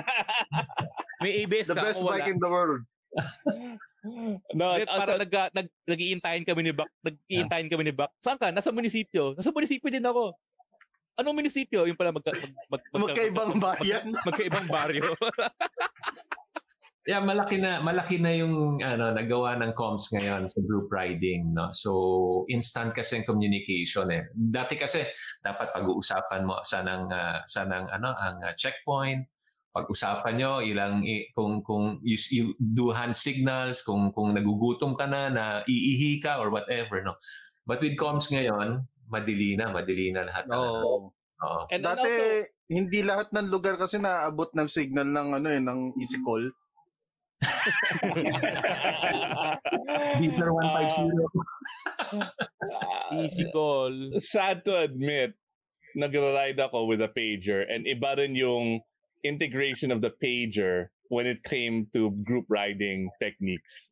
May 1.21 1.45
ABS 1.45 1.69
The 1.69 1.77
ka, 1.77 1.83
best 1.85 2.01
ako 2.01 2.09
wala. 2.09 2.17
bike 2.17 2.31
in 2.33 2.39
the 2.41 2.49
world. 2.49 2.83
No, 4.57 4.73
Hindi, 4.73 4.87
para 4.89 5.13
nag, 5.19 5.31
nag, 5.53 5.69
nag-iintayin 5.85 6.45
kami 6.49 6.61
ni 6.65 6.73
Bak. 6.73 6.89
Nag-iintayin 7.05 7.69
kami 7.69 7.83
ni 7.85 7.93
Bak. 7.93 8.15
Saan 8.17 8.41
ka? 8.41 8.49
Nasa 8.49 8.73
munisipyo. 8.73 9.37
Nasa 9.37 9.53
munisipyo 9.53 9.93
din 9.93 10.07
ako. 10.07 10.33
Anong 11.21 11.37
munisipyo? 11.37 11.85
Yung 11.85 11.99
pala 12.01 12.17
magka, 12.17 12.33
mag, 12.33 12.41
mag, 12.71 12.81
magka- 12.81 13.13
Magkaibang 13.13 13.53
bayan. 13.61 14.05
magkaibang 14.25 14.69
baryo. 14.73 15.05
Yeah, 17.09 17.25
malaki 17.25 17.57
na 17.57 17.81
malaki 17.81 18.21
na 18.21 18.29
yung 18.37 18.85
ano 18.85 19.09
nagawa 19.17 19.57
ng 19.57 19.73
comms 19.73 20.13
ngayon 20.13 20.45
sa 20.53 20.61
group 20.61 20.93
riding, 20.93 21.57
no. 21.57 21.73
So 21.73 22.45
instant 22.53 22.93
kasi 22.93 23.17
ang 23.17 23.25
communication 23.25 24.13
eh. 24.13 24.29
Dati 24.37 24.77
kasi 24.77 25.09
dapat 25.41 25.73
pag-uusapan 25.73 26.45
mo 26.45 26.61
sa 26.61 26.85
ng 26.85 27.09
uh, 27.09 27.41
sa 27.49 27.65
ng 27.65 27.89
ano 27.89 28.13
ang 28.13 28.45
uh, 28.45 28.53
checkpoint, 28.53 29.25
pag-usapan 29.73 30.35
nyo 30.37 30.61
ilang 30.61 31.01
i- 31.01 31.33
kung 31.33 31.65
kung 31.65 32.05
you, 32.05 32.21
you 32.37 32.53
do 32.61 32.93
hand 32.93 33.17
signals, 33.17 33.81
kung 33.81 34.13
kung 34.13 34.37
nagugutom 34.37 34.93
ka 34.93 35.09
na 35.09 35.33
na 35.33 35.45
iihi 35.65 36.21
ka 36.21 36.37
or 36.37 36.53
whatever, 36.53 37.01
no. 37.01 37.17
But 37.65 37.81
with 37.81 37.97
comms 37.97 38.29
ngayon, 38.29 38.85
madili 39.09 39.57
na, 39.57 39.73
madili 39.73 40.13
na 40.13 40.29
lahat. 40.29 40.53
Oo. 40.53 41.17
Oo. 41.17 41.61
Dati, 41.73 42.45
hindi 42.69 43.01
lahat 43.01 43.33
ng 43.33 43.49
lugar 43.49 43.81
kasi 43.81 43.97
naabot 43.97 44.53
ng 44.53 44.69
signal 44.69 45.09
ng 45.09 45.29
ano 45.41 45.49
eh, 45.49 45.65
ng 45.65 45.97
easy 45.97 46.21
call. 46.21 46.45
Beeper 50.21 50.53
150. 50.53 52.21
Easy 53.25 53.51
call. 53.53 54.13
Sad 54.19 54.65
to 54.65 54.77
admit, 54.77 55.35
nagra-ride 55.97 56.61
ako 56.61 56.85
with 56.87 57.01
a 57.03 57.09
pager 57.09 57.65
and 57.69 57.87
iba 57.87 58.17
rin 58.17 58.35
yung 58.35 58.81
integration 59.25 59.91
of 59.91 60.01
the 60.01 60.13
pager 60.23 60.89
when 61.09 61.27
it 61.27 61.43
came 61.45 61.87
to 61.93 62.11
group 62.25 62.47
riding 62.49 63.11
techniques. 63.21 63.91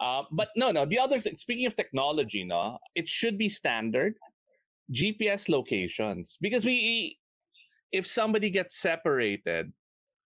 Uh, 0.00 0.22
but 0.30 0.48
no, 0.54 0.70
no. 0.70 0.84
The 0.84 0.98
other 0.98 1.18
thing, 1.18 1.36
speaking 1.38 1.66
of 1.66 1.74
technology, 1.74 2.44
no, 2.44 2.78
it 2.94 3.08
should 3.08 3.38
be 3.38 3.48
standard 3.48 4.14
GPS 4.92 5.48
locations 5.48 6.38
because 6.40 6.64
we, 6.64 7.18
if 7.90 8.06
somebody 8.06 8.50
gets 8.50 8.78
separated, 8.78 9.72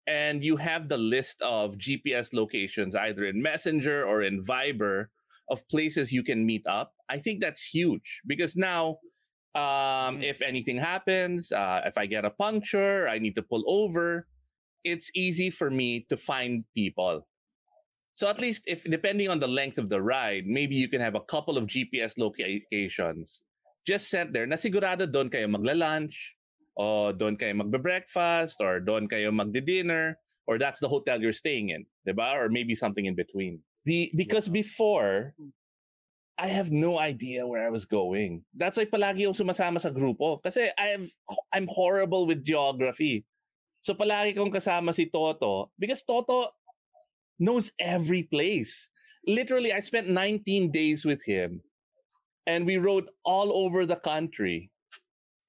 and 0.06 0.42
you 0.42 0.56
have 0.56 0.88
the 0.88 0.98
list 0.98 1.40
of 1.42 1.76
GPS 1.76 2.32
locations 2.32 2.94
either 2.94 3.24
in 3.24 3.40
Messenger 3.42 4.04
or 4.04 4.22
in 4.22 4.44
Viber 4.44 5.06
of 5.50 5.66
places 5.68 6.12
you 6.12 6.22
can 6.22 6.44
meet 6.44 6.66
up, 6.66 6.92
I 7.08 7.18
think 7.18 7.40
that's 7.40 7.64
huge 7.64 8.22
because 8.26 8.56
now, 8.56 8.98
um, 9.54 10.22
if 10.22 10.42
anything 10.42 10.78
happens, 10.78 11.52
uh, 11.52 11.82
if 11.84 11.98
I 11.98 12.06
get 12.06 12.24
a 12.24 12.30
puncture, 12.30 13.08
I 13.08 13.18
need 13.18 13.34
to 13.36 13.42
pull 13.42 13.64
over, 13.66 14.26
it's 14.84 15.10
easy 15.14 15.50
for 15.50 15.70
me 15.70 16.06
to 16.08 16.16
find 16.16 16.64
people. 16.74 17.26
So 18.14 18.28
at 18.28 18.40
least 18.40 18.64
if 18.66 18.84
depending 18.84 19.28
on 19.28 19.40
the 19.40 19.48
length 19.48 19.78
of 19.78 19.88
the 19.88 20.02
ride, 20.02 20.46
maybe 20.46 20.76
you 20.76 20.88
can 20.88 21.00
have 21.00 21.14
a 21.14 21.20
couple 21.20 21.56
of 21.56 21.66
GPS 21.66 22.18
locations 22.18 23.42
just 23.86 24.08
set 24.08 24.32
there 24.32 24.46
na 24.46 24.56
sigurado 24.56 25.10
doon 25.10 25.26
kayo 25.26 25.50
magla-lunch 25.50 26.38
o 26.78 27.12
doon 27.12 27.36
kayo 27.36 27.52
magbe-breakfast 27.56 28.60
or 28.60 28.80
doon 28.80 29.06
kayo 29.08 29.28
magdi-dinner 29.28 30.16
or 30.48 30.58
that's 30.58 30.80
the 30.80 30.88
hotel 30.88 31.20
you're 31.20 31.36
staying 31.36 31.70
in, 31.70 31.86
'di 32.02 32.16
ba? 32.16 32.34
Or 32.34 32.48
maybe 32.48 32.74
something 32.74 33.06
in 33.06 33.14
between. 33.14 33.62
The 33.84 34.10
because 34.16 34.48
before 34.48 35.36
I 36.42 36.48
have 36.48 36.72
no 36.72 36.98
idea 36.98 37.46
where 37.46 37.62
I 37.62 37.70
was 37.70 37.84
going. 37.84 38.42
That's 38.56 38.74
why 38.74 38.88
palagi 38.88 39.28
ako 39.28 39.36
sumasama 39.36 39.78
sa 39.78 39.92
grupo 39.94 40.42
kasi 40.42 40.72
I 40.74 40.98
have 40.98 41.06
I'm 41.52 41.68
horrible 41.70 42.26
with 42.26 42.42
geography. 42.42 43.28
So 43.84 43.94
palagi 43.94 44.34
kong 44.34 44.50
kasama 44.50 44.96
si 44.96 45.06
Toto 45.06 45.70
because 45.78 46.02
Toto 46.02 46.50
knows 47.38 47.70
every 47.78 48.24
place. 48.26 48.88
Literally, 49.22 49.70
I 49.70 49.78
spent 49.78 50.10
19 50.10 50.74
days 50.74 51.06
with 51.06 51.22
him 51.22 51.62
and 52.46 52.66
we 52.66 52.82
rode 52.82 53.06
all 53.22 53.54
over 53.54 53.86
the 53.86 54.00
country. 54.02 54.71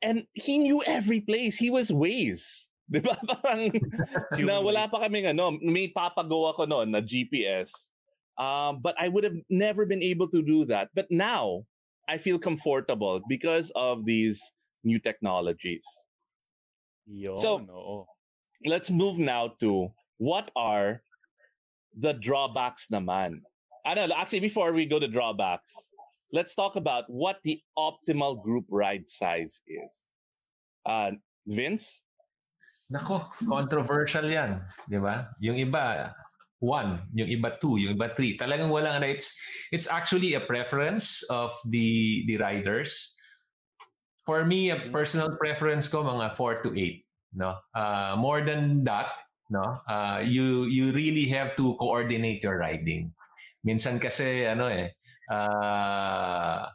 And 0.04 0.28
he 0.34 0.60
knew 0.60 0.84
every 0.86 1.22
place. 1.22 1.56
He 1.58 1.72
was 1.72 1.92
ways. 1.92 2.68
Di 2.92 3.00
ba? 3.00 3.16
Parang 3.24 3.72
na 4.38 4.60
wala 4.60 4.92
pa 4.92 5.00
kaming 5.00 5.32
ano, 5.32 5.56
may 5.64 5.88
papagawa 5.88 6.54
ko 6.54 6.68
noon 6.68 6.92
na 6.92 7.00
GPS. 7.00 7.72
Um, 8.38 8.84
but 8.84 8.94
I 9.00 9.08
would 9.08 9.24
have 9.24 9.40
never 9.50 9.86
been 9.88 10.04
able 10.04 10.28
to 10.36 10.44
do 10.44 10.66
that. 10.68 10.90
But 10.94 11.08
now, 11.10 11.64
I 12.10 12.18
feel 12.20 12.38
comfortable 12.38 13.22
because 13.30 13.72
of 13.80 14.04
these 14.04 14.42
new 14.84 15.00
technologies. 15.00 15.86
Yun, 17.08 17.40
So, 17.40 17.64
oo. 17.72 18.06
let's 18.68 18.92
move 18.92 19.18
now 19.18 19.56
to 19.64 19.88
what 20.18 20.52
are 20.56 21.02
the 21.96 22.14
drawbacks 22.14 22.88
naman. 22.92 23.42
I 23.86 23.96
don't 23.96 24.10
know, 24.10 24.16
actually, 24.18 24.40
before 24.44 24.72
we 24.74 24.86
go 24.86 25.00
to 25.00 25.08
drawbacks, 25.08 25.72
let's 26.34 26.58
talk 26.58 26.76
about 26.76 27.06
what 27.08 27.38
the 27.46 27.62
optimal 27.78 28.42
group 28.42 28.66
ride 28.68 29.08
size 29.08 29.62
is. 29.70 29.94
Uh, 30.84 31.12
Vince? 31.46 32.02
Nako, 32.92 33.30
controversial 33.48 34.26
yan. 34.26 34.60
Di 34.90 34.98
ba? 34.98 35.30
Yung 35.40 35.56
iba, 35.56 36.12
one. 36.60 37.06
Yung 37.14 37.30
iba, 37.30 37.54
two. 37.62 37.78
Yung 37.78 37.96
iba, 37.96 38.12
three. 38.18 38.36
Talagang 38.36 38.74
walang. 38.74 39.00
It's, 39.06 39.38
it's 39.72 39.88
actually 39.88 40.34
a 40.34 40.42
preference 40.42 41.24
of 41.30 41.54
the, 41.70 42.26
the 42.28 42.38
riders. 42.38 43.16
For 44.26 44.44
me, 44.44 44.72
a 44.72 44.90
personal 44.90 45.38
preference 45.38 45.88
ko, 45.88 46.04
mga 46.04 46.34
four 46.36 46.62
to 46.64 46.74
eight. 46.74 47.06
No? 47.34 47.56
Uh, 47.76 48.16
more 48.18 48.42
than 48.42 48.84
that, 48.84 49.08
no? 49.50 49.80
Uh, 49.90 50.22
you, 50.26 50.66
you 50.66 50.92
really 50.94 51.26
have 51.30 51.56
to 51.58 51.76
coordinate 51.78 52.44
your 52.44 52.58
riding. 52.58 53.14
Minsan 53.66 54.00
kasi, 54.00 54.46
ano 54.46 54.68
eh, 54.68 54.96
uh, 55.32 56.68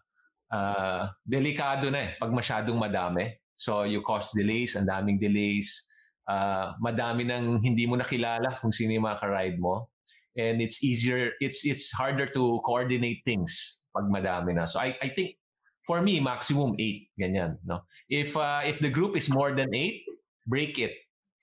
uh, 0.52 1.02
delikado 1.24 1.92
na 1.92 1.98
eh 1.98 2.10
pag 2.16 2.32
masyadong 2.32 2.78
madami. 2.78 3.32
So 3.58 3.82
you 3.82 4.00
cause 4.06 4.30
delays, 4.30 4.78
ang 4.78 4.86
daming 4.86 5.18
delays. 5.18 5.88
Uh, 6.28 6.76
madami 6.78 7.24
nang 7.24 7.58
hindi 7.64 7.88
mo 7.88 7.96
nakilala 7.96 8.60
kung 8.60 8.70
sino 8.70 8.92
yung 8.94 9.08
mga 9.08 9.20
ka-ride 9.20 9.58
mo. 9.58 9.90
And 10.38 10.62
it's 10.62 10.84
easier, 10.86 11.34
it's 11.42 11.66
it's 11.66 11.90
harder 11.90 12.28
to 12.30 12.62
coordinate 12.62 13.26
things 13.26 13.82
pag 13.90 14.06
madami 14.06 14.54
na. 14.54 14.70
So 14.70 14.78
I, 14.78 14.94
I 15.02 15.10
think 15.10 15.34
for 15.82 16.04
me, 16.04 16.20
maximum 16.20 16.76
eight, 16.78 17.08
ganyan. 17.18 17.56
No? 17.64 17.88
If, 18.06 18.36
uh, 18.36 18.60
if 18.62 18.78
the 18.78 18.92
group 18.92 19.16
is 19.16 19.32
more 19.32 19.56
than 19.56 19.74
eight, 19.74 20.04
break 20.46 20.78
it. 20.78 20.92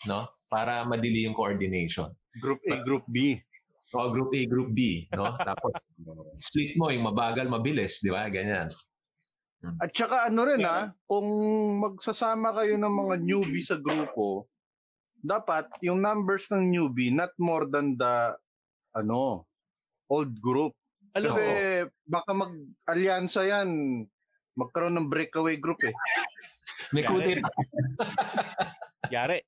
No? 0.07 0.29
Para 0.47 0.85
madili 0.85 1.25
yung 1.25 1.33
coordination. 1.33 2.13
Group 2.39 2.61
A, 2.69 2.79
Group 2.85 3.03
B. 3.09 3.41
O, 3.93 4.09
group 4.09 4.33
A, 4.33 4.41
group 4.49 4.73
B. 4.73 5.05
No? 5.13 5.37
Tapos, 5.37 5.77
split 6.41 6.73
mo 6.79 6.89
yung 6.89 7.05
mabagal, 7.05 7.45
mabilis. 7.45 8.01
Di 8.01 8.09
ba? 8.09 8.25
Ganyan. 8.31 8.65
At 9.81 9.89
saka 9.93 10.29
ano 10.29 10.45
rin 10.45 10.61
ah, 10.61 10.93
kung 11.09 11.27
magsasama 11.81 12.53
kayo 12.53 12.77
ng 12.77 12.93
mga 12.93 13.15
newbie 13.21 13.65
sa 13.65 13.81
grupo, 13.81 14.45
dapat 15.25 15.65
yung 15.81 16.05
numbers 16.05 16.49
ng 16.53 16.69
newbie 16.69 17.09
not 17.09 17.33
more 17.41 17.65
than 17.65 17.97
the 17.97 18.37
ano, 18.93 19.49
old 20.05 20.37
group. 20.37 20.77
Alam 21.17 21.31
Kasi 21.31 21.43
baka 22.05 22.31
mag-alyansa 22.35 23.41
yan, 23.47 23.69
magkaroon 24.53 25.01
ng 25.01 25.09
breakaway 25.09 25.57
group 25.57 25.81
eh. 25.81 25.95
May 26.93 27.01
Yari. 27.01 27.41
Yari. 29.09 29.39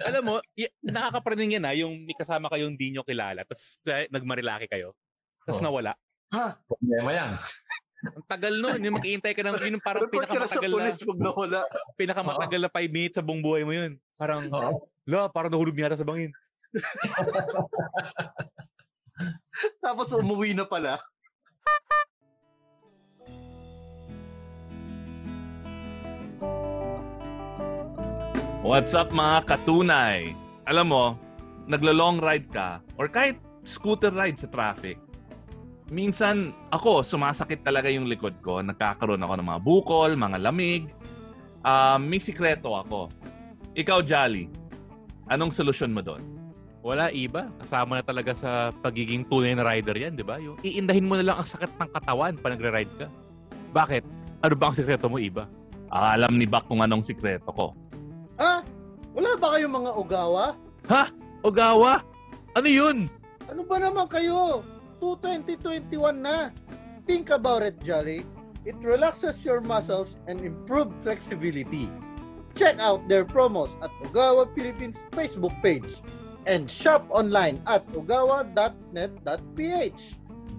Alam 0.00 0.22
mo, 0.24 0.34
y- 0.56 0.72
nakakapraning 0.80 1.60
yan 1.60 1.68
ha, 1.68 1.76
yung 1.76 2.08
may 2.08 2.16
kasama 2.16 2.48
kayong 2.48 2.76
di 2.76 2.96
nyo 2.96 3.04
kilala, 3.04 3.44
tapos 3.44 3.76
kaya 3.84 4.08
nagmarilaki 4.08 4.66
kayo, 4.68 4.96
tapos 5.44 5.60
Oo. 5.60 5.66
nawala. 5.68 5.92
Ha? 6.32 6.56
Problema 6.64 7.10
yan. 7.12 7.30
Ang 8.06 8.26
tagal 8.28 8.54
nun, 8.60 8.80
yung 8.80 8.96
mag-iintay 9.00 9.32
ka 9.32 9.42
ng, 9.44 9.56
yun 9.66 9.76
yung 9.80 9.84
parang 9.84 10.02
Report 10.06 10.28
ka 10.28 10.38
na 10.38 10.48
sa 10.48 10.60
pinakamatagal 10.60 10.70
na, 10.70 10.76
police 10.76 11.00
pag 11.02 11.20
nawala. 11.20 11.60
pinakamatagal 11.96 12.60
na 12.60 12.70
5 12.70 12.96
minutes 12.96 13.16
sa 13.18 13.24
buong 13.24 13.42
buhay 13.44 13.62
mo 13.64 13.72
yun. 13.72 13.92
Parang, 14.16 14.42
la, 15.08 15.28
parang 15.32 15.50
nahulog 15.52 15.76
niya 15.76 15.96
sa 15.96 16.06
bangin. 16.06 16.32
Tapos 19.84 20.12
umuwi 20.12 20.52
na 20.52 20.68
pala. 20.68 21.00
What's 28.66 28.98
up 28.98 29.14
mga 29.14 29.46
katunay? 29.46 30.34
Alam 30.66 30.90
mo, 30.90 31.04
naglo-long 31.70 32.18
ride 32.18 32.50
ka 32.50 32.82
or 32.98 33.06
kahit 33.06 33.38
scooter 33.62 34.10
ride 34.10 34.42
sa 34.42 34.50
traffic. 34.50 34.98
Minsan 35.86 36.50
ako, 36.74 37.06
sumasakit 37.06 37.62
talaga 37.62 37.86
yung 37.86 38.10
likod 38.10 38.34
ko. 38.42 38.58
Nagkakaroon 38.66 39.22
ako 39.22 39.38
ng 39.38 39.48
mga 39.54 39.60
bukol, 39.62 40.10
mga 40.18 40.42
lamig. 40.42 40.90
Um, 41.62 42.10
may 42.10 42.18
sikreto 42.18 42.74
ako. 42.74 43.06
Ikaw, 43.78 44.02
Jolly, 44.02 44.50
anong 45.30 45.54
solusyon 45.54 45.94
mo 45.94 46.02
doon? 46.02 46.26
Wala, 46.82 47.14
iba. 47.14 47.46
Kasama 47.62 48.02
na 48.02 48.02
talaga 48.02 48.34
sa 48.34 48.74
pagiging 48.82 49.30
tunay 49.30 49.54
na 49.54 49.62
rider 49.62 49.94
yan, 49.94 50.18
di 50.18 50.26
ba? 50.26 50.42
Yung 50.42 50.58
iindahin 50.66 51.06
mo 51.06 51.14
na 51.14 51.22
lang 51.22 51.38
ang 51.38 51.46
sakit 51.46 51.70
ng 51.70 51.90
katawan 52.02 52.34
pa 52.34 52.50
nagre-ride 52.50 52.94
ka. 52.98 53.06
Bakit? 53.70 54.02
Ano 54.42 54.58
ba 54.58 54.64
ang 54.66 54.74
sikreto 54.74 55.06
mo, 55.06 55.22
iba? 55.22 55.46
Alam 55.86 56.34
ni 56.34 56.50
Bak 56.50 56.66
kung 56.66 56.82
anong 56.82 57.06
sikreto 57.06 57.54
ko. 57.54 57.85
Wala 59.16 59.32
ba 59.40 59.56
kayong 59.56 59.72
mga 59.72 59.92
ugawa? 59.96 60.44
Ha? 60.92 61.08
Ogawa? 61.40 62.04
Ano 62.52 62.68
yun? 62.68 63.08
Ano 63.48 63.64
ba 63.64 63.80
naman 63.80 64.12
kayo? 64.12 64.60
2021 65.00 65.88
na. 66.20 66.52
Think 67.08 67.32
about 67.32 67.64
it, 67.64 67.80
Jolly. 67.80 68.28
It 68.68 68.76
relaxes 68.84 69.40
your 69.40 69.64
muscles 69.64 70.20
and 70.28 70.44
improve 70.44 70.92
flexibility. 71.00 71.88
Check 72.52 72.76
out 72.76 73.08
their 73.08 73.24
promos 73.24 73.72
at 73.80 73.88
Ogawa 74.04 74.52
Philippines 74.52 75.00
Facebook 75.16 75.56
page 75.64 75.96
and 76.44 76.68
shop 76.68 77.08
online 77.08 77.64
at 77.64 77.88
ogawa.net.ph. 77.96 80.00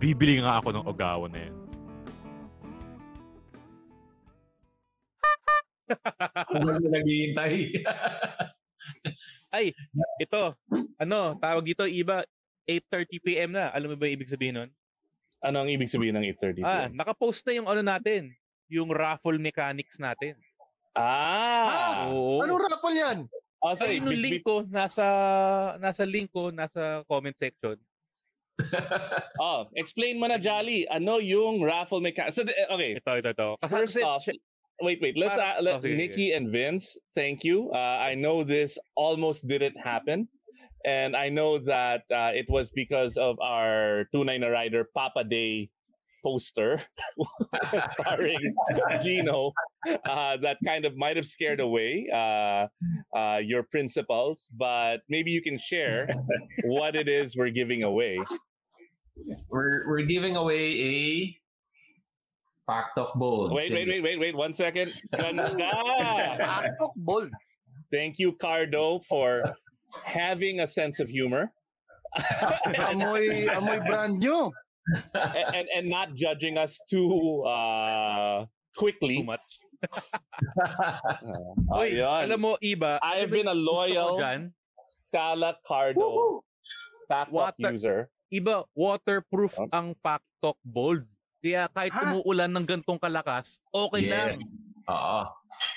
Bibili 0.02 0.42
nga 0.42 0.62
ako 0.62 0.70
ng 0.78 0.86
Ogawa 0.86 1.26
na 1.30 1.40
yan. 1.46 1.57
Kung 6.52 6.66
ano 6.68 6.86
naghihintay. 6.88 7.54
Ay, 9.48 9.72
ito. 10.20 10.44
Ano, 11.00 11.36
tawag 11.40 11.64
dito, 11.64 11.88
iba, 11.88 12.24
8.30pm 12.68 13.52
na. 13.56 13.72
Alam 13.72 13.94
mo 13.94 13.96
ba 13.96 14.12
yung 14.12 14.18
ibig 14.20 14.32
sabihin 14.32 14.56
nun? 14.60 14.70
Ano 15.40 15.64
ang 15.64 15.70
ibig 15.72 15.88
sabihin 15.88 16.18
ng 16.18 16.26
8.30 16.36 16.66
Ah, 16.66 16.88
nakapost 16.92 17.46
na 17.48 17.54
yung 17.56 17.70
ano 17.70 17.80
natin. 17.80 18.36
Yung 18.68 18.92
raffle 18.92 19.40
mechanics 19.40 19.96
natin. 20.02 20.36
Ah! 20.98 22.10
Oo. 22.12 22.44
Anong 22.44 22.62
raffle 22.68 22.98
yan? 22.98 23.18
Ah, 23.64 23.74
Ay, 23.80 23.98
yung 23.98 24.14
link 24.14 24.44
ko, 24.46 24.66
nasa, 24.68 25.06
nasa 25.82 26.04
link 26.06 26.30
ko, 26.30 26.54
nasa 26.54 27.02
comment 27.08 27.34
section. 27.34 27.78
oh, 29.42 29.70
explain 29.78 30.18
mo 30.18 30.26
na, 30.26 30.42
Jolly. 30.42 30.90
Ano 30.90 31.22
yung 31.22 31.62
raffle 31.62 32.02
mechanic? 32.02 32.34
So, 32.34 32.42
eh, 32.46 32.68
okay. 32.70 32.92
Ito, 32.98 33.12
ito, 33.22 33.30
ito. 33.34 33.48
First 33.70 33.98
Kasi, 33.98 34.02
off, 34.02 34.26
sy- 34.26 34.42
wait, 34.82 35.00
wait. 35.02 35.18
Let's 35.18 35.38
uh, 35.38 35.56
let 35.62 35.76
okay, 35.76 35.96
Nikki 35.96 36.32
and 36.32 36.52
Vince. 36.52 36.98
Thank 37.16 37.44
you. 37.44 37.72
Uh, 37.74 37.78
I 37.78 38.16
know 38.16 38.44
this 38.44 38.78
almost 38.96 39.48
didn't 39.48 39.78
happen, 39.78 40.28
and 40.86 41.16
I 41.16 41.30
know 41.30 41.60
that 41.60 42.04
uh, 42.12 42.32
it 42.34 42.46
was 42.50 42.70
because 42.70 43.18
of 43.18 43.40
our 43.40 44.06
Tunay 44.14 44.40
na 44.40 44.48
Rider 44.48 44.86
Papa 44.94 45.24
Day 45.24 45.70
poster 46.24 46.82
starring 48.00 48.56
Gino 49.04 49.52
uh, 50.06 50.38
that 50.38 50.58
kind 50.66 50.86
of 50.86 50.98
might 50.98 51.16
have 51.16 51.26
scared 51.26 51.60
away 51.60 52.08
uh, 52.14 52.68
uh, 53.16 53.38
your 53.38 53.64
principals, 53.64 54.48
but 54.58 55.02
maybe 55.10 55.32
you 55.32 55.42
can 55.42 55.60
share 55.60 56.08
what 56.66 56.96
it 56.96 57.08
is 57.08 57.36
we're 57.36 57.50
giving 57.50 57.84
away. 57.84 58.20
We're 59.50 59.88
we're 59.88 60.06
giving 60.06 60.36
away 60.36 60.64
a 60.82 61.38
Paktok 62.68 63.16
Bowl. 63.16 63.50
Wait, 63.56 63.72
wait, 63.72 63.88
wait, 63.88 64.04
wait, 64.04 64.20
wait. 64.20 64.36
One 64.36 64.54
second. 64.54 64.92
Ganda! 65.16 65.72
Paktok 66.36 66.94
Bowl. 67.00 67.26
Thank 67.92 68.20
you, 68.20 68.36
Cardo, 68.36 69.00
for 69.08 69.56
having 70.04 70.60
a 70.60 70.68
sense 70.68 71.00
of 71.00 71.08
humor. 71.08 71.52
amoy, 72.92 73.48
amoy 73.48 73.80
brand 73.88 74.20
new. 74.20 74.52
and, 75.16 75.48
and 75.56 75.68
and 75.76 75.86
not 75.92 76.16
judging 76.16 76.56
us 76.58 76.80
too 76.90 77.44
uh 77.44 78.48
quickly. 78.76 79.20
Too 79.20 79.28
much. 79.28 79.44
Uh, 79.84 80.98
Uy, 81.84 82.00
alam 82.00 82.40
mo, 82.40 82.56
Iba, 82.64 82.98
I 83.04 83.20
have 83.24 83.30
alam 83.32 83.36
been 83.36 83.48
a 83.52 83.56
yung 83.56 83.68
loyal 83.68 84.12
dyan? 84.20 84.42
Scala 85.12 85.56
Cardo 85.68 86.42
Paktok 87.08 87.32
Water- 87.32 87.72
user. 87.76 88.00
Iba, 88.28 88.64
waterproof 88.76 89.56
Oh. 89.60 89.72
ang 89.72 89.96
Paktok 90.04 90.60
Bold. 90.68 91.08
Kaya 91.48 91.72
kahit 91.72 91.96
umuulan 91.96 92.52
ng 92.52 92.66
gantong 92.68 93.00
kalakas, 93.00 93.64
okay 93.72 94.04
lang. 94.04 94.36
Yes. 94.36 94.44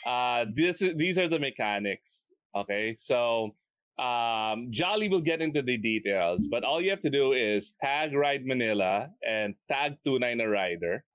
Uh, 0.02 0.42
this 0.50 0.82
is, 0.82 0.98
these 0.98 1.14
are 1.14 1.30
the 1.30 1.38
mechanics. 1.38 2.26
Okay, 2.50 2.98
so 2.98 3.54
um, 3.94 4.66
Jolly 4.74 5.06
will 5.06 5.22
get 5.22 5.38
into 5.38 5.62
the 5.62 5.78
details, 5.78 6.50
but 6.50 6.66
all 6.66 6.82
you 6.82 6.90
have 6.90 7.00
to 7.06 7.10
do 7.12 7.30
is 7.38 7.78
tag 7.78 8.10
Ride 8.10 8.42
Manila 8.42 9.06
and 9.22 9.54
tag 9.70 10.02
Tunay 10.02 10.34
na 10.34 10.50
Rider. 10.50 11.06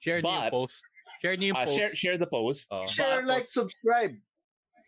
Share 0.00 0.24
niyo 0.24 0.32
yung 0.32 0.50
post. 0.50 0.80
Share 1.20 1.36
niyo 1.36 1.46
yung 1.52 1.60
Uh, 1.60 1.66
post. 1.68 1.76
share, 1.76 1.92
share 1.92 2.16
the 2.18 2.26
post. 2.26 2.64
Share, 2.88 3.20
like, 3.28 3.44
subscribe. 3.44 4.16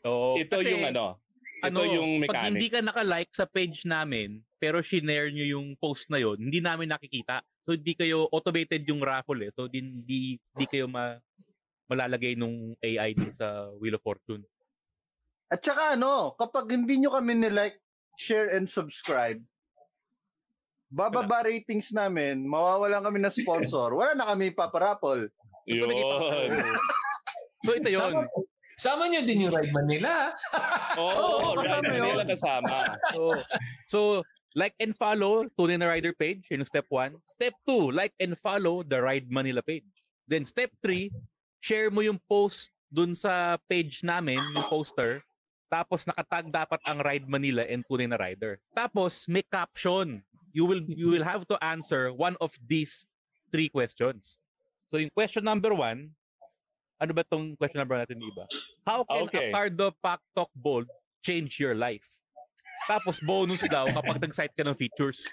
Oo, 0.08 0.40
Ito 0.40 0.64
kasi, 0.64 0.72
yung 0.72 0.88
ano. 0.88 1.20
Ito 1.60 1.68
ano, 1.68 1.80
yung 1.84 2.10
pag 2.24 2.48
hindi 2.48 2.68
ka 2.72 2.80
naka-like 2.80 3.32
sa 3.32 3.44
page 3.44 3.84
namin, 3.84 4.40
pero 4.64 4.80
shinare 4.80 5.28
nyo 5.28 5.44
yung 5.44 5.76
post 5.76 6.08
na 6.08 6.16
yon, 6.16 6.40
hindi 6.40 6.64
namin 6.64 6.88
nakikita. 6.88 7.44
So 7.68 7.76
hindi 7.76 7.92
kayo 7.92 8.32
automated 8.32 8.80
yung 8.88 9.04
raffle 9.04 9.44
eh. 9.44 9.52
So 9.52 9.68
hindi 9.68 10.40
hindi, 10.40 10.64
kayo 10.64 10.88
ma, 10.88 11.20
malalagay 11.84 12.32
nung 12.32 12.72
AI 12.80 13.12
din 13.12 13.28
sa 13.28 13.68
Wheel 13.76 14.00
of 14.00 14.04
Fortune. 14.04 14.40
At 15.52 15.60
saka 15.60 16.00
ano, 16.00 16.32
kapag 16.40 16.72
hindi 16.72 16.96
nyo 16.96 17.12
kami 17.12 17.36
nilike, 17.36 17.76
share, 18.16 18.56
and 18.56 18.64
subscribe, 18.64 19.36
bababa 20.88 21.44
ratings 21.44 21.92
namin, 21.92 22.48
mawawalan 22.48 23.04
kami 23.04 23.20
na 23.20 23.28
sponsor, 23.28 23.92
wala 23.92 24.16
na 24.16 24.32
kami 24.32 24.48
paparapol. 24.56 25.28
Yun. 25.68 25.92
so 27.60 27.76
ito 27.76 27.92
Sama, 27.92 28.24
sama 28.80 29.04
nyo 29.12 29.20
din 29.28 29.44
yung 29.44 29.52
Ride 29.52 29.76
Manila. 29.76 30.32
Oo, 30.96 31.12
Oo, 31.12 31.48
Ride 31.60 31.68
kasama 31.68 31.92
Manila 31.92 32.22
yun. 32.24 32.28
kasama. 32.32 32.76
So, 33.12 33.20
so 33.92 33.98
like 34.54 34.74
and 34.78 34.94
follow 34.94 35.44
Tunay 35.58 35.76
na 35.78 35.90
Rider 35.90 36.14
page, 36.14 36.46
yun 36.48 36.62
yung 36.62 36.70
step 36.70 36.86
1. 36.88 37.18
Step 37.26 37.54
2, 37.66 37.90
like 37.90 38.14
and 38.22 38.38
follow 38.38 38.86
the 38.86 39.02
Ride 39.02 39.28
Manila 39.28 39.60
page. 39.60 39.86
Then 40.30 40.46
step 40.46 40.70
3, 40.80 41.10
share 41.58 41.90
mo 41.90 42.00
yung 42.00 42.22
post 42.30 42.70
dun 42.88 43.18
sa 43.18 43.58
page 43.66 44.06
namin, 44.06 44.38
yung 44.54 44.66
poster. 44.70 45.26
Tapos 45.66 46.06
nakatag 46.06 46.54
dapat 46.54 46.78
ang 46.86 47.02
Ride 47.02 47.26
Manila 47.26 47.66
and 47.66 47.82
Tunay 47.82 48.06
na 48.06 48.14
Rider. 48.14 48.62
Tapos 48.72 49.26
may 49.26 49.42
caption. 49.42 50.22
You 50.54 50.70
will 50.70 50.86
you 50.86 51.10
will 51.10 51.26
have 51.26 51.50
to 51.50 51.58
answer 51.58 52.14
one 52.14 52.38
of 52.38 52.54
these 52.62 53.10
three 53.50 53.66
questions. 53.66 54.38
So 54.86 55.02
yung 55.02 55.10
question 55.10 55.42
number 55.42 55.74
one, 55.74 56.14
ano 57.02 57.10
ba 57.10 57.26
tong 57.26 57.58
question 57.58 57.82
number 57.82 57.98
natin, 57.98 58.22
iba? 58.22 58.46
How 58.86 59.02
can 59.02 59.26
Okay. 59.26 59.50
a 59.50 59.54
Cardo 59.54 59.90
Pack 59.98 60.22
Talk 60.30 60.54
Bold 60.54 60.86
change 61.26 61.58
your 61.58 61.74
life? 61.74 62.22
Tapos 62.84 63.16
bonus 63.20 63.64
daw 63.66 63.88
kapag 63.88 64.20
nag-cite 64.20 64.52
ka 64.52 64.62
ng 64.62 64.76
features. 64.76 65.24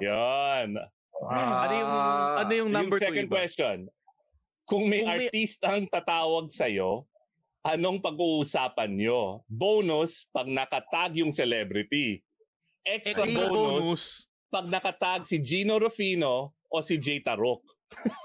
Yan. 0.00 0.76
ano 1.16 1.72
yung 1.72 1.92
ano 2.36 2.52
yung 2.52 2.70
number 2.70 2.96
yung 2.96 3.02
two, 3.02 3.08
second 3.08 3.28
question. 3.28 3.76
Kung 4.66 4.84
may 4.86 5.00
Kung 5.00 5.08
may- 5.14 5.28
artistang 5.28 5.86
tatawag 5.86 6.50
sa'yo, 6.50 7.06
anong 7.62 8.02
pag-uusapan 8.02 8.90
nyo? 8.92 9.46
Bonus 9.46 10.26
pag 10.28 10.46
nakatag 10.46 11.22
yung 11.22 11.30
celebrity. 11.30 12.20
Extra 12.82 13.24
Extra 13.24 13.46
bonus, 13.46 13.50
bonus. 13.50 14.04
pag 14.46 14.66
nakatag 14.66 15.20
si 15.24 15.38
Gino 15.38 15.78
Rufino 15.78 16.54
o 16.66 16.76
si 16.78 16.98
Jay 16.98 17.18
Tarok. 17.18 17.62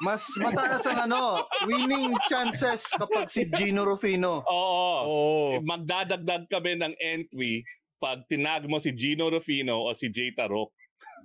Mas 0.01 0.25
mataas 0.37 0.81
ang 0.89 1.05
ano, 1.05 1.45
winning 1.63 2.17
chances 2.25 2.89
kapag 2.91 3.29
si 3.29 3.45
Gino 3.47 3.85
Rufino. 3.85 4.41
Oo. 4.43 5.61
Magdadagdag 5.61 6.49
kami 6.49 6.77
ng 6.77 6.93
entry 6.97 7.61
pag 8.01 8.25
tinag 8.25 8.65
mo 8.65 8.81
si 8.81 8.89
Gino 8.97 9.29
Rufino 9.29 9.85
o 9.85 9.93
si 9.93 10.09
Jay 10.09 10.33
Tarok. 10.33 10.73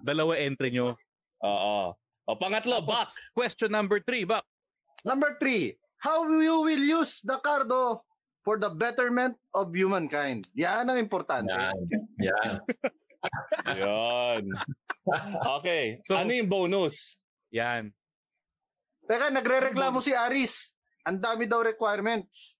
Dalawa 0.05 0.37
entry 0.37 0.77
nyo. 0.77 0.93
Oo. 1.41 1.97
O 2.29 2.33
pangatlo, 2.37 2.85
Bak. 2.85 3.09
Question 3.33 3.73
number 3.73 4.05
three, 4.05 4.29
Bak. 4.29 4.45
Number 5.09 5.41
three, 5.41 5.73
how 6.05 6.29
you 6.29 6.61
will 6.61 6.85
use 7.01 7.25
the 7.25 7.41
cardo 7.41 8.05
for 8.45 8.61
the 8.61 8.69
betterment 8.69 9.41
of 9.57 9.73
humankind. 9.73 10.45
Yan 10.53 10.85
ang 10.87 11.01
importante. 11.01 11.51
Yan. 12.21 12.61
Yan. 13.73 14.45
Okay. 15.63 16.03
ano 16.11 16.31
yung 16.35 16.51
bonus? 16.51 17.19
Yan. 17.55 17.95
Teka, 19.07 19.31
nagre-reklamo 19.31 20.03
si 20.03 20.11
Aris. 20.11 20.75
Ang 21.07 21.23
dami 21.23 21.47
daw 21.47 21.63
requirements. 21.63 22.59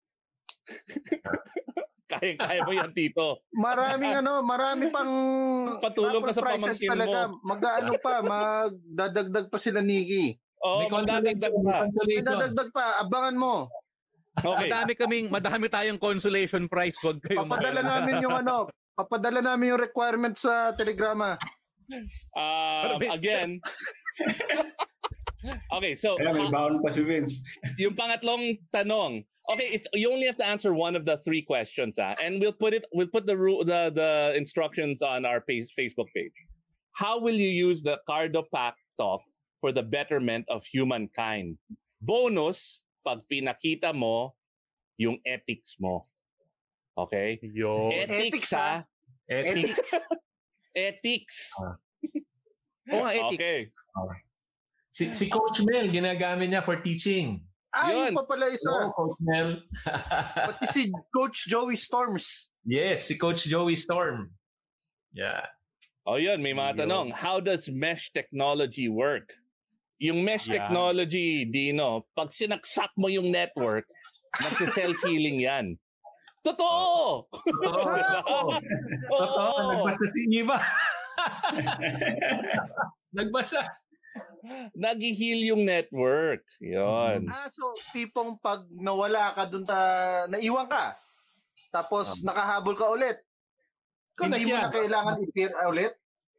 Kaya, 2.07 2.39
kaya 2.39 2.61
mo 2.63 2.71
yan, 2.71 2.95
Tito. 2.95 3.43
Maraming 3.51 4.23
ano, 4.23 4.39
marami 4.47 4.87
pang 4.95 5.11
Patulong 5.85 6.23
ka 6.23 6.33
sa 6.33 6.43
pamangkin 6.47 6.87
talaga. 6.87 7.19
mo. 7.27 7.43
Mag-ano 7.43 7.93
pa, 7.99 8.15
magdadagdag 8.23 9.47
pa 9.51 9.59
sila 9.59 9.83
Nikki. 9.83 10.39
Oo, 10.63 10.87
May 10.87 10.89
magdadagdag 10.89 11.55
pa. 11.61 11.77
May 12.07 12.23
dadagdag 12.23 12.69
pa, 12.71 13.03
abangan 13.03 13.37
mo. 13.37 13.55
Okay. 14.37 14.69
Madami 14.69 14.93
kaming, 14.95 15.27
madami 15.33 15.67
tayong 15.67 15.99
consolation 15.99 16.71
prize. 16.71 16.95
Huwag 17.03 17.19
kayong 17.25 17.49
Papadala 17.49 17.81
mag-alala. 17.83 17.93
namin 17.99 18.15
yung 18.23 18.37
ano, 18.37 18.57
papadala 18.95 19.41
namin 19.43 19.75
yung 19.75 19.83
requirements 19.83 20.47
sa 20.47 20.77
telegrama. 20.77 21.35
Um, 22.37 23.01
again, 23.11 23.59
okay, 25.73 25.95
so 25.95 26.17
Kaya 26.17 26.35
may 26.35 26.51
baon 26.51 26.83
pa 26.83 26.91
si 26.91 27.03
Vince. 27.03 27.43
yung 27.83 27.95
pangatlong 27.95 28.59
tanong. 28.75 29.25
Okay, 29.53 29.69
it's, 29.71 29.87
you 29.95 30.11
only 30.11 30.27
have 30.27 30.39
to 30.39 30.47
answer 30.47 30.75
one 30.75 30.97
of 30.97 31.07
the 31.07 31.19
three 31.23 31.43
questions, 31.43 31.99
ah, 31.99 32.15
and 32.23 32.41
we'll 32.41 32.57
put 32.57 32.75
it. 32.75 32.85
We'll 32.93 33.11
put 33.11 33.27
the 33.27 33.37
the 33.63 33.81
the 33.95 34.11
instructions 34.35 35.03
on 35.03 35.25
our 35.25 35.41
page, 35.41 35.71
Facebook 35.79 36.11
page. 36.15 36.35
How 36.97 37.21
will 37.21 37.37
you 37.37 37.53
use 37.53 37.83
the 37.83 38.01
Cardo 38.09 38.43
Pack 38.49 38.75
Talk 38.99 39.21
for 39.61 39.71
the 39.71 39.85
betterment 39.85 40.49
of 40.49 40.65
humankind? 40.65 41.61
Bonus 42.01 42.83
pag 43.05 43.23
pinakita 43.31 43.95
mo 43.95 44.35
yung 44.97 45.21
ethics 45.23 45.77
mo. 45.79 46.03
Okay? 46.97 47.39
Yo. 47.45 47.93
Ethics, 47.93 48.51
Ethics, 48.51 48.51
ha? 48.57 48.73
Ethics. 49.29 49.91
Ethics. 50.75 51.37
Ah. 51.61 51.77
Oo 52.97 53.01
nga, 53.05 53.13
ethics. 53.13 53.77
Okay. 53.93 54.26
Si, 54.97 55.13
si 55.13 55.29
Coach 55.29 55.61
Mel, 55.69 55.93
ginagamit 55.93 56.49
niya 56.49 56.65
for 56.65 56.81
teaching. 56.81 57.45
Ah, 57.69 57.93
Yun. 57.93 58.17
pa 58.17 58.25
pala 58.25 58.49
isa. 58.49 58.73
Oo, 58.73 58.97
Coach 58.97 59.21
Mel. 59.21 59.61
Pati 60.49 60.65
si 60.73 60.89
Coach 61.13 61.45
Joey 61.45 61.77
Storms. 61.77 62.49
yes, 62.65 63.05
si 63.05 63.21
Coach 63.21 63.45
Joey 63.45 63.77
Storm. 63.77 64.33
Yeah. 65.13 65.45
Oh, 66.09 66.17
yun, 66.17 66.41
may 66.41 66.57
mga 66.57 66.89
tanong. 66.89 67.13
How 67.13 67.45
does 67.45 67.69
mesh 67.69 68.09
technology 68.17 68.89
work? 68.89 69.37
Yung 70.01 70.25
mesh 70.25 70.49
Yan. 70.49 70.65
technology, 70.65 71.45
Dino, 71.45 72.09
pag 72.17 72.33
sinaksak 72.33 72.89
mo 72.97 73.13
yung 73.13 73.29
network, 73.29 73.85
magsi-self-healing 74.41 75.45
yan. 75.45 75.67
Totoo! 76.41 77.29
Totoo. 77.37 77.85
Totoo. 78.01 78.41
Totoo. 79.13 79.57
Nagbasa 79.77 80.05
si 80.09 80.23
Iva. 80.41 80.57
Nagbasa. 83.17 83.61
Nag-heal 84.73 85.41
yung 85.47 85.63
network. 85.63 86.43
Yun. 86.59 87.27
Ah, 87.29 87.49
so 87.49 87.63
tipong 87.91 88.39
pag 88.39 88.65
nawala 88.71 89.33
ka 89.33 89.45
dun 89.47 89.65
sa, 89.65 89.77
naiwan 90.27 90.67
ka, 90.67 90.95
tapos 91.71 92.23
nakahabol 92.23 92.75
ka 92.75 92.87
ulit, 92.91 93.19
Connect 94.17 94.41
hindi 94.41 94.49
mo 94.49 94.57
yan. 94.57 94.65
na 94.65 94.73
kailangan 94.73 95.15
i-peer 95.21 95.53
ulit? 95.69 95.93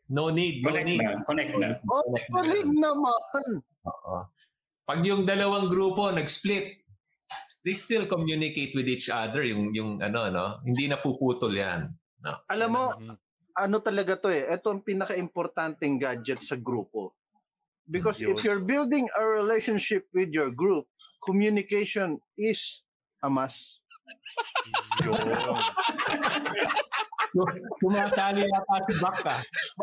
No 0.09 0.31
need. 0.31 0.63
No 0.63 0.71
Connect 0.71 0.87
need. 0.87 1.01
na. 1.03 1.11
Connect 1.23 1.53
na. 1.55 1.67
Oh, 1.85 2.03
Connect 2.33 2.69
na. 2.71 2.79
naman. 2.89 3.47
Oo. 3.85 4.17
Pag 4.87 4.99
yung 5.03 5.27
dalawang 5.27 5.67
grupo 5.67 6.09
nag-split, 6.09 6.79
they 7.61 7.75
still 7.75 8.07
communicate 8.07 8.71
with 8.71 8.87
each 8.87 9.11
other 9.11 9.43
yung 9.43 9.75
yung 9.75 9.99
ano 9.99 10.31
no 10.31 10.45
hindi 10.63 10.87
na 10.87 10.95
puputol 11.03 11.51
yan 11.51 11.91
no 12.23 12.39
Alam 12.47 12.69
mo, 12.71 12.83
ano 13.57 13.75
talaga 13.83 14.15
to 14.15 14.31
eh. 14.31 14.47
Ito 14.47 14.71
ang 14.71 14.85
pinaka-importanting 14.85 15.99
gadget 15.99 16.39
sa 16.39 16.55
grupo. 16.55 17.17
Because 17.89 18.19
Yun. 18.19 18.35
if 18.35 18.43
you're 18.43 18.59
building 18.59 19.07
a 19.17 19.23
relationship 19.25 20.07
with 20.13 20.29
your 20.35 20.51
group, 20.51 20.85
communication 21.23 22.19
is 22.37 22.83
a 23.23 23.29
must. 23.29 23.79
Tumatali 27.79 28.43
yata 28.47 28.77
si 28.87 28.93
Baka. 28.99 29.35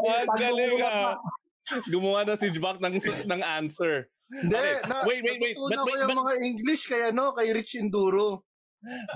Ang 0.05 0.29
galing 0.37 0.81
ah. 0.85 1.17
Gumawa 1.89 2.29
na 2.29 2.37
si 2.37 2.53
Jbak 2.53 2.77
ng, 2.77 3.01
ng 3.25 3.41
answer. 3.41 4.05
Hindi, 4.29 4.57
Okay, 4.57 4.85
na, 4.85 5.05
wait, 5.09 5.23
wait, 5.25 5.41
wait. 5.41 5.57
But 5.57 5.81
wait, 5.85 6.01
but, 6.05 6.17
mga 6.17 6.35
English 6.45 6.89
kay 6.89 7.09
ano, 7.09 7.33
kay 7.33 7.53
Rich 7.53 7.81
Enduro. 7.81 8.45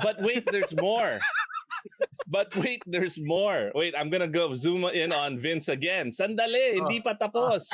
but 0.00 0.16
wait, 0.24 0.48
there's 0.48 0.72
more. 0.76 1.20
But 2.28 2.52
wait, 2.56 2.80
there's 2.88 3.16
more. 3.20 3.72
Wait, 3.72 3.92
I'm 3.96 4.08
gonna 4.08 4.28
go 4.28 4.52
zoom 4.56 4.84
in 4.92 5.12
on 5.12 5.40
Vince 5.40 5.68
again. 5.68 6.12
Sandali, 6.12 6.76
hindi 6.80 7.00
pa 7.00 7.16
tapos. 7.16 7.68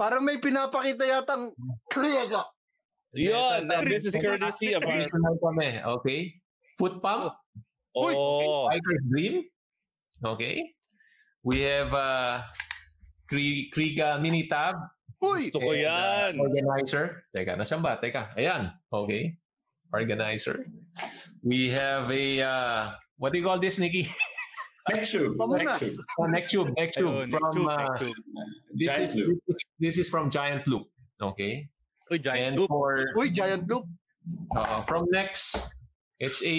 Parang 0.00 0.22
may 0.26 0.38
pinapakita 0.38 1.06
yatang 1.06 1.54
Kriega. 1.86 2.42
Yun, 3.14 3.66
and 3.66 3.86
this 3.90 4.06
is 4.06 4.14
courtesy 4.14 4.74
of 4.74 4.86
our... 4.86 5.02
Kami, 5.42 5.82
okay? 5.82 6.20
Foot 6.78 7.02
pump. 7.02 7.34
Oh. 7.94 8.70
Fighter's 8.70 9.02
Dream. 9.10 9.42
Okay. 10.22 10.62
We 11.42 11.66
have 11.66 11.90
uh, 11.90 12.46
Kri- 13.26 13.70
Kriga 13.74 14.20
Mini 14.20 14.46
Tab. 14.46 14.78
Uy! 15.20 15.50
Gusto 15.50 15.60
ko 15.60 15.72
uh, 15.74 15.76
yan. 15.76 16.38
organizer. 16.38 17.26
Teka, 17.34 17.58
nasan 17.58 17.82
ba? 17.82 17.98
Teka, 17.98 18.32
ayan. 18.38 18.72
Okay. 18.88 19.36
Organizer. 19.90 20.62
We 21.42 21.68
have 21.74 22.08
a, 22.14 22.26
uh, 22.40 22.82
what 23.18 23.34
do 23.34 23.42
you 23.42 23.44
call 23.44 23.58
this, 23.58 23.82
Nikki? 23.82 24.06
Next 24.88 25.12
tube. 25.12 25.36
Pamunas. 25.36 25.66
Next 25.66 25.80
tube. 25.84 26.04
Oh, 26.18 26.26
next 26.26 26.48
tube, 26.50 26.68
next 26.76 26.94
tube. 26.96 27.08
Ayun, 27.12 27.30
from, 27.30 27.68
uh, 27.68 27.98
this, 28.72 28.86
Giant 28.88 29.04
is, 29.12 29.16
Loop. 29.20 29.38
this, 29.78 29.98
is, 29.98 30.08
from 30.08 30.30
Giant 30.30 30.64
Loop. 30.66 30.88
Okay. 31.20 31.68
Uy, 32.10 32.18
giant 32.18 32.42
And 32.42 32.54
loop. 32.58 32.68
for, 32.72 33.06
Uy, 33.16 33.30
giant 33.30 33.68
loop. 33.70 33.84
uh, 34.56 34.82
from 34.88 35.06
next, 35.12 35.70
it's 36.18 36.42
a 36.42 36.56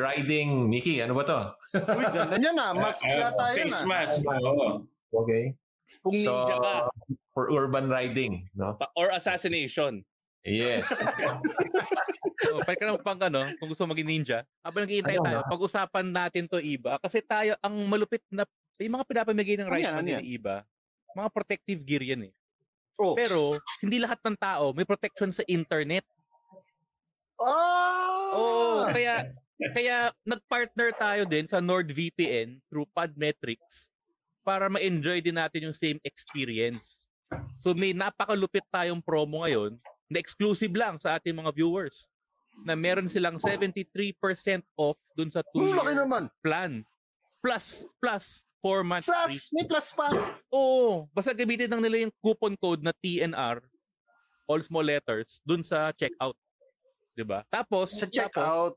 riding, 0.00 0.70
Nikki, 0.70 1.02
ano 1.02 1.12
ba 1.12 1.24
to? 1.26 1.40
Uy, 1.84 2.04
ganda 2.14 2.38
niya 2.40 2.54
na. 2.56 2.72
Mas 2.80 3.02
Uh, 3.04 3.12
yata 3.12 3.44
yan 3.52 3.56
face 3.68 3.82
ah. 3.82 3.84
mask. 3.84 4.22
Oo. 4.24 4.86
Okay. 5.12 5.52
Kung 6.00 6.14
ninja 6.16 6.56
ka. 6.62 6.74
for 7.36 7.52
urban 7.52 7.90
riding, 7.92 8.48
no? 8.56 8.78
Or 8.96 9.10
assassination. 9.12 10.00
Yes. 10.46 10.86
So, 12.36 12.60
pwede 12.62 12.78
ka 12.78 13.00
pang 13.00 13.16
ano, 13.16 13.48
kung 13.56 13.72
gusto 13.72 13.88
maging 13.88 14.06
ninja, 14.06 14.44
habang 14.60 14.84
naghihintay 14.84 15.18
tayo, 15.18 15.40
na? 15.40 15.48
pag-usapan 15.48 16.06
natin 16.12 16.44
to 16.44 16.60
iba. 16.60 17.00
Kasi 17.00 17.24
tayo, 17.24 17.56
ang 17.64 17.74
malupit 17.88 18.20
na, 18.28 18.44
yung 18.76 19.00
mga 19.00 19.08
pinapamigay 19.08 19.56
ng 19.56 19.66
Ano 19.66 19.72
right 19.72 19.88
yan, 19.88 19.96
ano 19.96 20.08
ni 20.20 20.36
iba, 20.36 20.62
mga 21.16 21.28
protective 21.32 21.80
gear 21.80 22.04
yan 22.04 22.28
eh. 22.28 22.32
Oh. 23.00 23.16
Pero, 23.16 23.56
hindi 23.80 23.96
lahat 23.96 24.20
ng 24.20 24.36
tao 24.36 24.76
may 24.76 24.84
protection 24.84 25.32
sa 25.32 25.40
internet. 25.48 26.04
Oh! 27.40 28.30
Oo, 28.36 28.92
kaya, 28.92 29.32
kaya 29.72 30.12
nag-partner 30.28 30.92
tayo 30.92 31.22
din 31.24 31.48
sa 31.48 31.64
NordVPN 31.64 32.60
through 32.68 32.86
Podmetrics 32.92 33.88
para 34.44 34.68
ma-enjoy 34.68 35.24
din 35.24 35.40
natin 35.40 35.72
yung 35.72 35.76
same 35.76 35.98
experience. 36.04 37.08
So 37.58 37.74
may 37.74 37.90
napakalupit 37.90 38.62
tayong 38.70 39.02
promo 39.02 39.42
ngayon 39.42 39.80
na 40.06 40.18
exclusive 40.18 40.72
lang 40.72 40.96
sa 40.96 41.18
ating 41.18 41.34
mga 41.34 41.50
viewers 41.52 42.08
na 42.64 42.72
meron 42.72 43.04
silang 43.06 43.36
73% 43.36 43.84
off 44.74 44.96
dun 45.12 45.28
sa 45.28 45.44
Ang 45.52 45.76
laki 45.76 45.92
2-year 45.92 45.96
naman. 45.98 46.22
plan. 46.40 46.72
Plus, 47.38 47.84
plus, 48.00 48.42
4 48.58 48.82
months 48.82 49.06
free. 49.06 49.14
Plus, 49.14 49.38
may 49.52 49.64
plus 49.68 49.88
pa. 49.92 50.08
Oo, 50.50 51.06
basta 51.12 51.30
gamitin 51.30 51.68
lang 51.68 51.84
nila 51.84 52.02
yung 52.02 52.14
coupon 52.18 52.56
code 52.56 52.80
na 52.80 52.96
TNR, 52.96 53.60
all 54.48 54.62
small 54.64 54.82
letters, 54.82 55.38
dun 55.44 55.60
sa 55.60 55.92
checkout. 55.92 56.34
'Di 57.12 57.22
ba? 57.22 57.44
Tapos, 57.46 57.92
Sa 57.92 58.08
tapos, 58.08 58.10
checkout. 58.10 58.74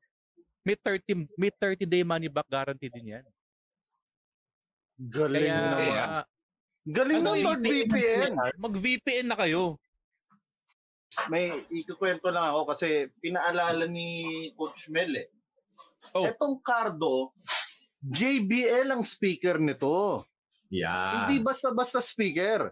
may 0.61 0.75
30 0.75 1.25
may 1.33 1.49
30 1.49 1.87
day 1.87 2.03
money 2.03 2.27
back 2.27 2.45
guarantee 2.45 2.91
din 2.91 3.15
'yan. 3.15 3.25
Galing 4.99 5.47
Kaya 5.47 5.55
naman. 5.55 6.23
Galing 6.89 7.19
ano, 7.23 7.29
ng 7.31 7.41
NordVPN. 7.43 8.31
Mag-VPN 8.59 9.27
na 9.27 9.37
kayo. 9.39 9.79
May 11.29 11.49
ikukwento 11.73 12.29
lang 12.29 12.53
ako 12.53 12.69
kasi 12.69 13.09
pinaalala 13.17 13.89
ni 13.89 14.49
Coach 14.53 14.93
Mel 14.93 15.13
eh. 15.17 15.27
Oh. 16.13 16.25
Etong 16.25 16.61
Cardo, 16.61 17.33
JBL 17.99 18.93
ang 18.93 19.03
speaker 19.03 19.57
nito. 19.57 20.23
Yeah. 20.69 21.25
Hindi 21.25 21.41
basta-basta 21.41 21.99
speaker. 21.99 22.71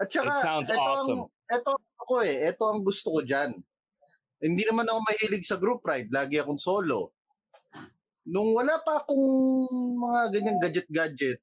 At 0.00 0.08
saka, 0.08 0.32
It 0.32 0.42
sounds 0.42 0.68
ito 0.72 0.80
awesome. 0.80 1.20
ang, 1.28 1.52
ito 1.52 1.72
ako 2.00 2.14
eh, 2.24 2.36
ito 2.48 2.64
ang 2.64 2.80
gusto 2.82 3.08
ko 3.12 3.20
dyan. 3.22 3.50
Hindi 4.42 4.62
naman 4.66 4.88
ako 4.90 4.98
mahilig 5.06 5.46
sa 5.46 5.60
group 5.60 5.86
ride, 5.86 6.10
lagi 6.10 6.40
akong 6.42 6.58
solo. 6.58 7.14
Nung 8.26 8.50
wala 8.56 8.82
pa 8.82 9.02
akong 9.02 9.26
mga 10.02 10.20
ganyang 10.34 10.58
gadget-gadget, 10.58 11.38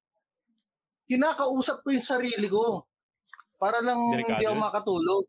kinakausap 1.08 1.80
ko 1.80 1.88
yung 1.96 2.04
sarili 2.04 2.48
ko. 2.50 2.84
Para 3.56 3.80
lang 3.80 3.96
Delikado 4.12 4.36
hindi 4.36 4.44
ako 4.44 4.56
makatulog. 4.56 5.24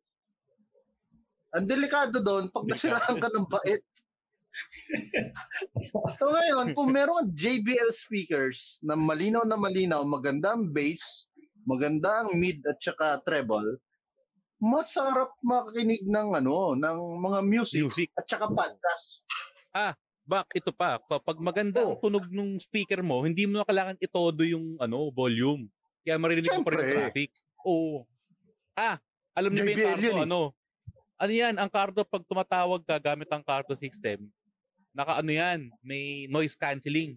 Ang 1.51 1.65
delikado 1.67 2.23
doon, 2.23 2.47
pag 2.47 2.63
nasiraan 2.63 3.19
ka 3.19 3.27
ng 3.27 3.47
bait. 3.47 3.83
so 6.19 6.25
ngayon, 6.27 6.75
kung 6.75 6.91
meron 6.91 7.27
kang 7.27 7.31
JBL 7.35 7.91
speakers 7.91 8.79
na 8.83 8.95
malinaw 8.95 9.43
na 9.43 9.59
malinaw, 9.59 10.03
maganda 10.07 10.55
ang 10.55 10.71
bass, 10.71 11.27
maganda 11.67 12.23
ang 12.23 12.35
mid 12.39 12.63
at 12.63 12.79
saka 12.79 13.19
treble, 13.23 13.79
masarap 14.61 15.35
makinig 15.43 16.07
ng 16.07 16.39
ano, 16.39 16.77
ng 16.77 16.97
mga 17.19 17.39
music, 17.43 17.83
Music. 17.83 18.09
at 18.15 18.25
saka 18.27 18.47
podcast. 18.47 19.27
Ah, 19.71 19.95
back 20.23 20.51
ito 20.55 20.71
pa. 20.71 20.99
Kapag 21.03 21.39
maganda 21.43 21.83
ang 21.83 21.99
tunog 21.99 22.31
ng 22.31 22.59
speaker 22.63 23.03
mo, 23.03 23.27
hindi 23.27 23.43
mo 23.43 23.59
na 23.59 23.67
kailangan 23.67 23.99
itodo 23.99 24.47
yung 24.47 24.79
ano, 24.79 25.11
volume. 25.11 25.67
Kaya 26.07 26.15
maririnig 26.15 26.51
mo 26.59 26.63
pa 26.63 26.71
rin 26.79 26.87
traffic. 26.95 27.31
Oo. 27.67 28.07
Ah, 28.71 28.99
alam 29.35 29.51
niyo 29.51 29.63
ba 29.67 29.71
yung 29.71 29.83
Cardo, 29.83 30.05
yan 30.05 30.17
eh. 30.23 30.27
ano? 30.27 30.41
Ano 31.21 31.37
yan, 31.37 31.53
ang 31.61 31.69
Cardo 31.69 32.01
pag 32.01 32.25
tumatawag 32.25 32.81
ka 32.81 32.97
gamit 32.97 33.29
ang 33.29 33.45
Cardo 33.45 33.77
system, 33.77 34.25
naka 34.89 35.21
ano 35.21 35.29
yan, 35.29 35.69
may 35.85 36.25
noise 36.25 36.57
cancelling. 36.57 37.13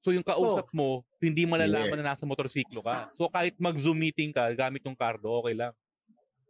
So 0.00 0.16
yung 0.16 0.24
kausap 0.24 0.72
mo, 0.72 1.04
hindi 1.20 1.44
malalaman 1.44 2.00
na 2.00 2.16
nasa 2.16 2.24
motorsiklo 2.24 2.80
ka. 2.80 3.12
So 3.20 3.28
kahit 3.28 3.60
mag-Zoom 3.60 4.00
meeting 4.00 4.32
ka 4.32 4.48
gamit 4.56 4.80
yung 4.80 4.96
Cardo, 4.96 5.44
okay 5.44 5.52
lang. 5.52 5.76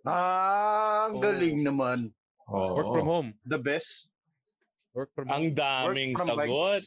Ah, 0.06 1.10
ang 1.10 1.18
Oo. 1.18 1.22
galing 1.22 1.66
naman. 1.66 2.14
Oo. 2.46 2.78
Work 2.78 2.90
from 2.94 3.08
home. 3.10 3.28
The 3.42 3.58
best. 3.58 4.06
Work 4.94 5.10
from 5.18 5.26
home. 5.26 5.34
Ang 5.34 5.46
daming 5.50 6.14
sagot. 6.14 6.86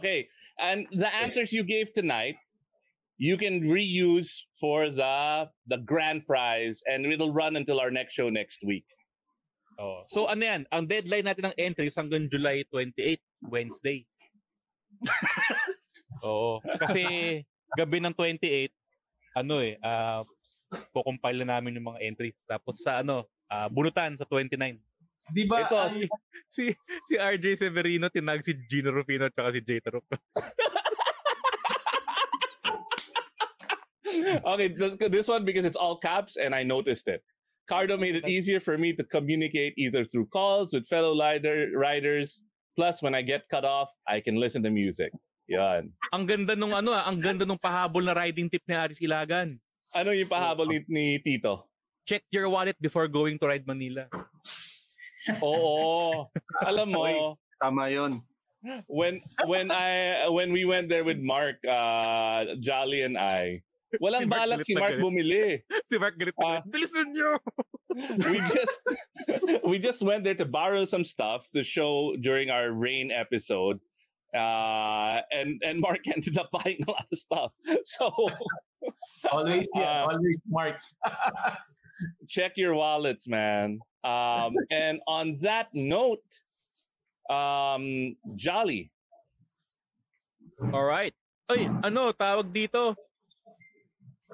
Okay. 0.00 0.28
And 0.60 0.84
the 0.92 1.08
answers 1.08 1.48
you 1.48 1.64
gave 1.64 1.96
tonight, 1.96 2.36
you 3.16 3.36
can 3.36 3.64
reuse 3.64 4.44
for 4.60 4.92
the 4.92 5.48
the 5.68 5.80
grand 5.84 6.24
prize 6.28 6.80
and 6.88 7.04
it'll 7.04 7.32
run 7.32 7.56
until 7.56 7.80
our 7.80 7.90
next 7.90 8.14
show 8.14 8.28
next 8.28 8.60
week. 8.64 8.86
Oh. 9.76 10.04
So 10.08 10.28
ano 10.28 10.44
yan, 10.44 10.62
ang 10.72 10.88
deadline 10.88 11.28
natin 11.28 11.52
ng 11.52 11.56
entries 11.60 11.96
hanggang 11.96 12.28
July 12.32 12.64
28, 12.72 13.20
Wednesday. 13.52 14.08
Oo. 16.24 16.64
Kasi 16.80 17.04
gabi 17.76 18.00
ng 18.00 18.16
28, 18.16 18.72
ano 19.36 19.60
eh, 19.60 19.76
ah 19.84 20.24
po-compile 20.90 21.44
na 21.44 21.58
namin 21.58 21.78
yung 21.78 21.94
mga 21.94 22.02
entries. 22.02 22.42
Tapos 22.44 22.82
sa 22.82 23.00
ano, 23.00 23.26
ah, 23.46 23.70
bunutan 23.70 24.18
sa 24.18 24.26
29. 24.26 24.78
Di 25.26 25.42
ba? 25.46 25.66
Ito, 25.66 25.76
ay- 25.78 25.90
si, 25.94 26.02
si, 26.46 26.64
si 27.06 27.14
RJ 27.18 27.58
Severino 27.58 28.06
tinag 28.10 28.42
si 28.46 28.54
Gino 28.70 28.94
Rufino 28.94 29.26
at 29.26 29.34
saka 29.34 29.50
si 29.54 29.60
Jay 29.62 29.82
Tarok. 29.82 30.06
okay, 34.46 34.68
this, 34.68 34.96
this 35.10 35.28
one 35.28 35.44
because 35.44 35.64
it's 35.64 35.76
all 35.76 35.98
caps 35.98 36.36
and 36.36 36.54
I 36.54 36.62
noticed 36.62 37.08
it. 37.08 37.22
Cardo 37.70 37.98
made 37.98 38.14
it 38.14 38.28
easier 38.28 38.60
for 38.60 38.78
me 38.78 38.94
to 38.94 39.02
communicate 39.02 39.74
either 39.76 40.04
through 40.04 40.26
calls 40.26 40.72
with 40.72 40.86
fellow 40.86 41.18
rider, 41.18 41.70
riders. 41.74 42.42
Plus, 42.76 43.02
when 43.02 43.14
I 43.14 43.22
get 43.22 43.48
cut 43.50 43.64
off, 43.64 43.90
I 44.06 44.20
can 44.20 44.36
listen 44.36 44.62
to 44.62 44.70
music. 44.70 45.10
Yan. 45.46 45.94
ang 46.10 46.26
ganda 46.26 46.58
nung 46.58 46.74
ano 46.74 46.90
ah, 46.90 47.06
ang 47.06 47.22
ganda 47.22 47.46
nung 47.46 47.58
pahabol 47.58 48.02
na 48.02 48.18
riding 48.18 48.50
tip 48.50 48.62
ni 48.66 48.74
Aris 48.74 48.98
Ilagan. 48.98 49.54
Ano 49.94 50.10
yung 50.10 50.26
pahabol 50.26 50.66
ni, 50.66 50.82
ni 50.90 51.04
Tito? 51.22 51.70
Check 52.02 52.26
your 52.34 52.50
wallet 52.50 52.74
before 52.82 53.06
going 53.06 53.38
to 53.38 53.46
ride 53.46 53.62
Manila. 53.62 54.10
Oo. 55.42 56.26
Alam 56.66 56.88
mo, 56.90 57.02
Tama 57.62 57.90
yon. 57.90 58.22
when 58.90 59.22
when 59.46 59.70
I 59.70 60.26
when 60.28 60.50
we 60.50 60.66
went 60.66 60.90
there 60.90 61.06
with 61.06 61.22
Mark, 61.22 61.62
uh, 61.62 62.58
Jolly 62.58 63.06
and 63.06 63.14
I, 63.14 63.62
Walang 64.02 64.26
Si 64.26 64.26
Mark 64.26 64.40
balak 64.40 64.60
si 64.68 64.74
Mark 64.74 64.94
bumili. 64.98 65.62
si 65.86 65.94
Mark 65.98 66.18
galit 66.18 66.34
na 66.38 66.60
galit. 66.60 66.64
Bilisan 66.70 67.06
nyo! 67.14 67.30
we 68.30 68.38
just 68.52 68.78
we 69.70 69.76
just 69.78 70.00
went 70.02 70.24
there 70.24 70.36
to 70.36 70.44
borrow 70.44 70.84
some 70.84 71.04
stuff 71.04 71.46
to 71.54 71.62
show 71.62 72.14
during 72.20 72.50
our 72.50 72.72
rain 72.72 73.10
episode. 73.10 73.80
Uh, 74.34 75.22
and 75.32 75.62
and 75.64 75.80
Mark 75.80 76.04
ended 76.10 76.36
up 76.36 76.50
buying 76.52 76.82
a 76.84 76.90
lot 76.90 77.06
of 77.08 77.18
stuff. 77.18 77.50
So 77.84 78.10
always 79.32 79.66
yeah, 79.74 80.04
uh, 80.04 80.12
always 80.12 80.36
Mark. 80.50 80.76
check 82.28 82.58
your 82.60 82.74
wallets, 82.74 83.24
man. 83.26 83.80
Um, 84.04 84.52
and 84.70 85.00
on 85.08 85.38
that 85.40 85.72
note, 85.72 86.20
um, 87.30 88.14
Jolly. 88.36 88.90
All 90.72 90.84
right. 90.84 91.14
Ay, 91.48 91.70
ano, 91.82 92.12
tawag 92.12 92.50
dito. 92.50 92.98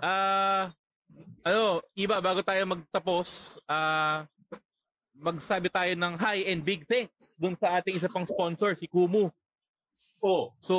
Ah, 0.03 0.75
ano, 1.47 1.79
iba 1.95 2.19
bago 2.19 2.43
tayo 2.43 2.67
magtapos, 2.67 3.63
ah 3.71 4.27
magsabi 5.23 5.71
tayo 5.71 5.95
ng 5.95 6.19
hi 6.19 6.43
and 6.51 6.67
big 6.67 6.83
thanks 6.91 7.39
dun 7.39 7.55
sa 7.55 7.79
ating 7.79 7.95
isa 7.95 8.11
pang 8.11 8.27
sponsor, 8.27 8.75
si 8.75 8.91
Kumu. 8.91 9.31
Oh. 10.19 10.51
So, 10.59 10.77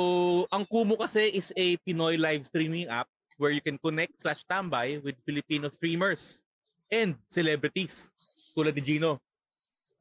ang 0.52 0.68
Kumu 0.68 1.00
kasi 1.00 1.32
is 1.32 1.48
a 1.56 1.80
Pinoy 1.80 2.20
live 2.20 2.44
streaming 2.44 2.92
app 2.92 3.08
where 3.40 3.50
you 3.50 3.64
can 3.64 3.80
connect 3.80 4.20
slash 4.20 4.44
tambay 4.44 5.00
with 5.00 5.16
Filipino 5.24 5.72
streamers 5.72 6.44
and 6.92 7.16
celebrities 7.24 8.12
tulad 8.52 8.76
ni 8.76 8.84
Gino. 8.84 9.24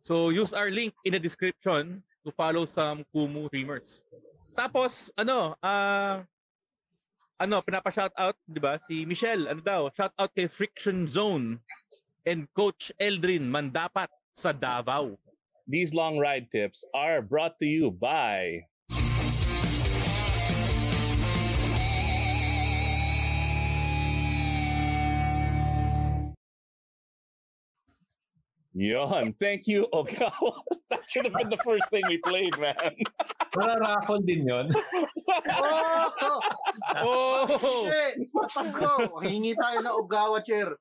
So, 0.04 0.36
use 0.36 0.52
our 0.52 0.68
link 0.68 0.92
in 1.08 1.16
the 1.16 1.22
description 1.24 2.04
to 2.28 2.30
follow 2.36 2.68
some 2.68 3.08
Kumu 3.16 3.48
streamers. 3.48 4.04
Tapos, 4.52 5.08
ano, 5.16 5.56
ah, 5.64 6.28
ano, 7.44 7.60
pinapa-shoutout, 7.60 8.40
di 8.48 8.60
ba? 8.64 8.80
Si 8.80 9.04
Michelle, 9.04 9.52
ano 9.52 9.60
daw, 9.60 9.92
shoutout 9.92 10.32
kay 10.32 10.48
Friction 10.48 11.04
Zone 11.12 11.60
and 12.24 12.48
Coach 12.56 12.96
Eldrin 12.96 13.52
Mandapat 13.52 14.08
sa 14.32 14.56
Davao. 14.56 15.20
These 15.68 15.92
long 15.92 16.16
ride 16.16 16.48
tips 16.56 16.88
are 16.96 17.20
brought 17.20 17.60
to 17.60 17.68
you 17.68 17.92
by 17.92 18.64
Yon. 28.74 29.34
Thank 29.40 29.68
you, 29.68 29.88
Okawa. 29.94 30.62
that 30.90 31.02
should 31.08 31.26
have 31.26 31.34
been 31.34 31.50
the 31.50 31.62
first 31.64 31.84
thing 31.90 32.02
we 32.08 32.18
played, 32.18 32.58
man. 32.60 32.94
Wala 33.56 33.78
raffle 33.80 34.20
din 34.22 34.48
yon. 34.48 34.72
Oh! 35.62 36.12
Oh! 37.06 37.86
Hey, 37.86 38.26
sa 38.50 38.62
Pasko, 38.66 39.22
hingi 39.22 39.54
tayo 39.54 39.82
ng 39.86 39.94
Ogawa 39.94 40.42
chair. 40.42 40.74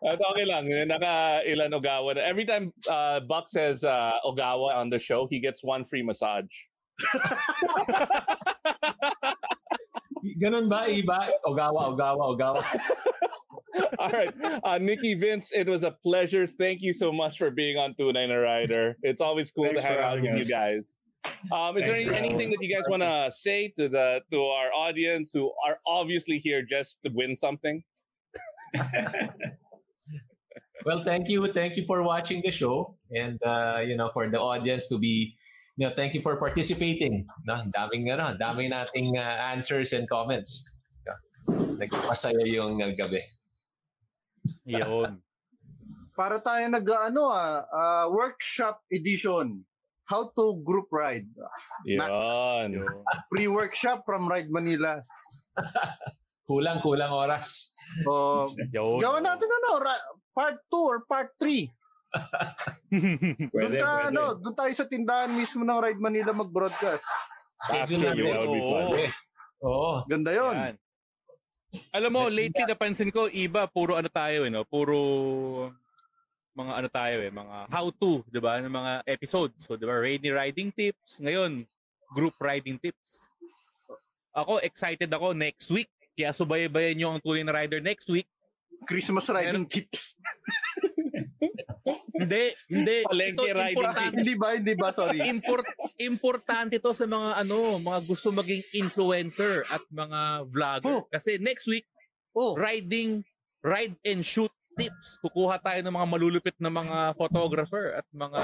At 0.00 0.18
okay 0.32 0.44
lang. 0.48 0.68
Naka 0.88 1.44
ilan 1.44 1.76
Ogawa. 1.76 2.16
Every 2.16 2.48
time 2.48 2.72
uh, 2.88 3.20
Buck 3.20 3.48
says 3.52 3.84
uh, 3.84 4.16
Ogawa 4.24 4.74
on 4.80 4.88
the 4.88 4.98
show, 4.98 5.28
he 5.28 5.38
gets 5.38 5.60
one 5.62 5.84
free 5.84 6.02
massage. 6.02 6.48
Ganun 10.40 10.66
ba, 10.72 10.88
iba? 10.88 11.28
Ogawa, 11.44 11.92
Ogawa, 11.92 12.24
Ogawa. 12.34 12.62
All 14.06 14.12
right. 14.12 14.60
Uh, 14.62 14.78
Nikki 14.78 15.14
Vince, 15.14 15.52
it 15.52 15.66
was 15.68 15.82
a 15.82 15.90
pleasure. 15.90 16.46
Thank 16.46 16.82
you 16.82 16.92
so 16.92 17.10
much 17.10 17.38
for 17.38 17.50
being 17.50 17.76
on 17.76 17.94
Tunay 17.94 18.28
na 18.28 18.36
Rider. 18.36 18.96
It's 19.02 19.20
always 19.20 19.50
cool 19.50 19.64
Thanks 19.64 19.80
to 19.80 19.86
hang 19.86 19.98
out 19.98 20.20
with 20.20 20.24
having 20.24 20.40
you 20.40 20.46
guys. 20.46 20.94
Um, 21.50 21.76
is 21.76 21.84
there 21.84 21.94
any, 21.94 22.04
Thanks 22.04 22.18
for 22.18 22.24
anything 22.24 22.50
that 22.50 22.58
you 22.60 22.74
guys 22.74 22.84
want 22.88 23.02
to 23.02 23.32
say 23.34 23.74
to 23.78 23.88
the 23.88 24.20
to 24.30 24.38
our 24.38 24.70
audience 24.72 25.32
who 25.34 25.50
are 25.66 25.78
obviously 25.86 26.38
here 26.38 26.62
just 26.62 27.02
to 27.04 27.10
win 27.12 27.36
something? 27.36 27.82
Well, 30.86 31.02
thank 31.02 31.26
you. 31.28 31.42
Thank 31.50 31.74
you 31.74 31.82
for 31.82 32.06
watching 32.06 32.46
the 32.46 32.54
show. 32.54 32.94
And, 33.10 33.42
uh, 33.42 33.82
you 33.84 33.98
know, 33.98 34.08
for 34.14 34.30
the 34.30 34.38
audience 34.38 34.86
to 34.94 34.98
be, 34.98 35.34
you 35.74 35.88
know, 35.88 35.92
thank 35.98 36.14
you 36.14 36.22
for 36.22 36.38
participating. 36.38 37.26
No, 37.42 37.58
Ang 37.58 37.74
daming, 37.74 38.06
ano, 38.14 38.38
daming 38.38 38.70
nating 38.70 39.18
uh, 39.18 39.50
answers 39.50 39.92
and 39.92 40.08
comments. 40.08 40.62
Nagpasaya 41.50 42.46
yung 42.46 42.78
uh, 42.78 42.94
gabi. 42.94 43.18
Yun. 44.64 45.20
Para 46.16 46.40
tayo 46.40 46.64
nag 46.66 46.86
ano 46.86 47.28
ah, 47.28 47.64
ah, 47.68 48.06
workshop 48.08 48.80
edition. 48.88 49.62
How 50.06 50.30
to 50.38 50.62
group 50.62 50.86
ride. 50.94 51.26
Yun. 51.82 52.86
Pre-workshop 53.26 54.06
from 54.06 54.30
Ride 54.30 54.46
Manila. 54.48 55.02
Kulang, 56.46 56.78
kulang 56.78 57.10
oras. 57.10 57.74
Oh, 58.06 58.46
Yun. 58.70 59.02
gawa 59.02 59.18
natin 59.18 59.50
ano, 59.50 59.82
ra- 59.82 60.06
part 60.30 60.62
2 60.70 60.78
or 60.78 61.02
part 61.02 61.34
3. 61.42 61.66
doon 62.86 63.50
Pwede, 63.50 63.74
sa 63.74 63.88
pwede. 63.98 64.14
ano, 64.14 64.22
doon 64.38 64.54
tayo 64.54 64.72
sa 64.78 64.86
tindahan 64.86 65.26
mismo 65.34 65.66
ng 65.66 65.74
Ride 65.74 65.98
Manila 65.98 66.30
mag-broadcast. 66.30 67.02
Schedule 67.66 67.98
natin. 68.06 68.30
that 68.30 68.40
would 68.46 68.54
be 68.54 68.62
fun. 68.62 68.86
Oo. 68.86 69.10
Oo. 69.66 69.92
Ganda 70.06 70.30
'yon. 70.30 70.54
Yan. 70.54 70.74
Alam 71.92 72.10
mo, 72.12 72.22
Let's 72.26 72.38
lately 72.38 72.64
napansin 72.64 73.10
ko, 73.10 73.26
iba, 73.30 73.66
puro 73.70 73.96
ano 73.96 74.08
tayo, 74.10 74.44
eh, 74.46 74.50
no? 74.52 74.64
puro 74.66 74.98
mga 76.56 76.72
ano 76.72 76.88
tayo 76.88 77.16
eh, 77.20 77.28
mga 77.28 77.56
how-to, 77.68 78.24
di 78.32 78.40
ba? 78.40 78.56
Ng 78.64 78.72
mga 78.72 78.92
episodes. 79.04 79.60
So, 79.60 79.76
di 79.76 79.84
ba? 79.84 80.00
Rainy 80.00 80.32
riding 80.32 80.72
tips. 80.72 81.20
Ngayon, 81.20 81.68
group 82.16 82.32
riding 82.40 82.80
tips. 82.80 83.28
Ako, 84.32 84.64
excited 84.64 85.12
ako 85.12 85.36
next 85.36 85.68
week. 85.68 85.92
Kaya 86.16 86.32
subaybayan 86.32 86.96
nyo 86.96 87.08
ang 87.12 87.20
tunay 87.20 87.44
na 87.44 87.52
rider 87.52 87.84
next 87.84 88.08
week. 88.08 88.24
Christmas 88.88 89.28
riding 89.28 89.68
tips. 89.68 90.16
Hindi, 91.86 92.44
hindi. 92.66 92.96
Palengke 93.06 93.46
Ito, 93.46 93.54
riding 93.54 93.76
importante- 93.78 94.16
hindi 94.18 94.34
ba? 94.34 94.48
Hindi 94.58 94.74
ba? 94.74 94.88
Sorry. 94.90 95.18
Import, 95.22 95.66
importante 95.96 96.82
to 96.82 96.90
sa 96.90 97.06
mga 97.06 97.38
ano, 97.38 97.78
mga 97.78 98.00
gusto 98.02 98.34
maging 98.34 98.62
influencer 98.74 99.62
at 99.70 99.82
mga 99.88 100.20
vlogger. 100.50 100.90
Oh. 100.90 101.02
Kasi 101.06 101.38
next 101.38 101.70
week, 101.70 101.86
Oh, 102.36 102.52
riding, 102.52 103.24
ride 103.64 103.96
and 104.04 104.20
shoot 104.20 104.52
tips. 104.76 105.18
Kukuha 105.24 105.56
tayo 105.64 105.80
ng 105.80 105.94
mga 105.96 106.06
malulupit 106.06 106.56
na 106.60 106.68
mga 106.68 107.16
photographer 107.16 107.96
at 107.96 108.06
mga 108.12 108.40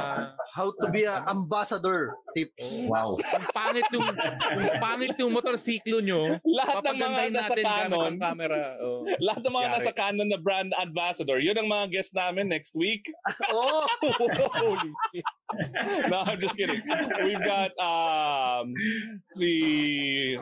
how 0.56 0.72
to 0.80 0.88
be 0.88 1.04
a 1.04 1.20
ambassador 1.28 2.16
tips. 2.32 2.82
Wow. 2.88 3.20
kung 3.20 3.46
pangit 3.52 3.86
yung 3.92 4.08
kung 4.08 4.80
pangit 4.80 5.14
yung 5.20 5.32
motorsiklo 5.36 6.00
nyo, 6.00 6.40
Lahat 6.42 6.80
ng 6.82 6.98
mga 6.98 7.20
nasa 7.30 7.52
natin 7.52 7.64
gamit 7.64 7.92
Canon, 7.92 8.04
ang 8.08 8.18
camera. 8.18 8.58
Oh. 8.80 9.04
lahat 9.20 9.40
ng 9.44 9.54
mga 9.54 9.68
Yari. 9.68 9.74
nasa 9.76 9.92
Canon 9.92 10.28
na 10.32 10.38
brand 10.40 10.72
ambassador, 10.80 11.38
yun 11.38 11.56
ang 11.60 11.68
mga 11.68 11.86
guest 11.92 12.12
namin 12.16 12.48
next 12.48 12.72
week. 12.74 13.04
Oh, 13.52 13.84
Holy 14.00 14.92
no, 16.08 16.24
I'm 16.24 16.40
just 16.40 16.56
kidding. 16.56 16.80
We've 17.20 17.44
got 17.44 17.76
um 17.76 18.72
si 19.36 19.52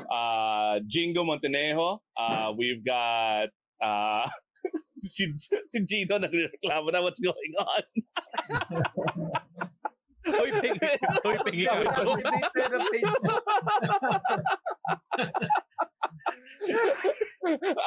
uh 0.07 0.79
Jingo 0.87 1.27
Montenejo. 1.27 1.99
Uh 2.15 2.55
we've 2.55 2.85
got 2.87 3.51
uh 3.83 4.29
si, 4.97 5.33
si 5.39 5.79
Gino 5.85 6.19
nagreklamo 6.19 6.93
na 6.93 7.03
what's 7.03 7.21
going 7.21 7.55
on. 7.59 7.83
Hoy, 10.31 10.51
pingi. 10.63 10.79
Hoy, 11.25 11.37
pingi 11.43 11.65
ka. 11.67 11.81
activated 11.81 12.79
na 12.79 12.87
Facebook. 12.93 13.43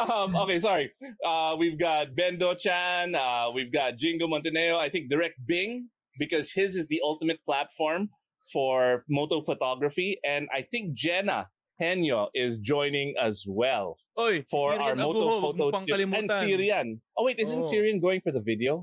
um, 0.10 0.36
okay, 0.36 0.60
sorry. 0.60 0.92
Uh, 1.24 1.56
we've 1.58 1.80
got 1.80 2.16
Bendo 2.18 2.58
Chan. 2.58 3.16
Uh, 3.16 3.52
we've 3.54 3.72
got 3.72 3.98
Jingo 3.98 4.28
Monteneo. 4.28 4.78
I 4.78 4.90
think 4.90 5.10
Direct 5.10 5.40
Bing 5.46 5.90
because 6.20 6.52
his 6.52 6.76
is 6.76 6.88
the 6.88 7.02
ultimate 7.04 7.40
platform 7.46 8.10
for 8.52 9.04
moto 9.10 9.42
photography, 9.42 10.20
and 10.26 10.48
I 10.54 10.62
think 10.62 10.94
Jenna 10.94 11.48
Henyo 11.84 12.32
is 12.32 12.64
joining 12.64 13.12
as 13.20 13.44
well 13.44 14.00
Oy, 14.16 14.48
for 14.48 14.72
Syrian 14.72 14.88
our 14.88 14.96
moto 14.96 15.24
photo 15.44 15.84
tips. 15.84 16.00
And. 16.00 16.32
Syrian. 16.32 16.88
Oh 17.20 17.28
wait, 17.28 17.44
isn't 17.44 17.60
Oh. 17.60 17.68
Syrian 17.68 18.00
going 18.00 18.24
for 18.24 18.32
the 18.32 18.40
video? 18.40 18.80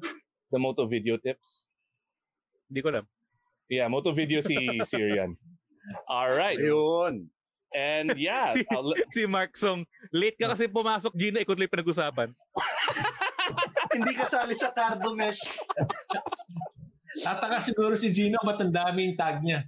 The 0.52 0.60
moto 0.60 0.84
video 0.84 1.16
tips? 1.16 1.64
Hindi 2.68 2.84
ko 2.84 2.88
alam. 2.92 3.06
Yeah, 3.70 3.88
moto 3.88 4.12
video 4.12 4.44
si 4.44 4.58
Syrian. 4.92 5.40
All 6.10 6.28
right. 6.28 6.58
Ayun. 6.58 7.30
And 7.70 8.18
yeah, 8.18 8.50
si, 8.50 8.66
I'll 8.68 8.92
si 9.14 9.24
Mark 9.30 9.54
Song, 9.54 9.86
late 10.10 10.34
ka 10.34 10.50
kasi 10.50 10.66
pumasok, 10.66 11.14
Gino, 11.14 11.38
ikot 11.38 11.54
lang 11.54 11.70
pinag-usapan. 11.70 12.28
Hindi 13.94 14.12
kasali 14.14 14.54
sa 14.54 14.74
Cardo 14.74 15.14
Mesh. 15.14 15.42
Tataka 17.22 17.62
siguro 17.62 17.94
si 17.94 18.10
Gino, 18.10 18.38
ba't 18.42 18.58
ang 18.58 18.74
daming 18.74 19.14
tag 19.14 19.42
niya? 19.42 19.66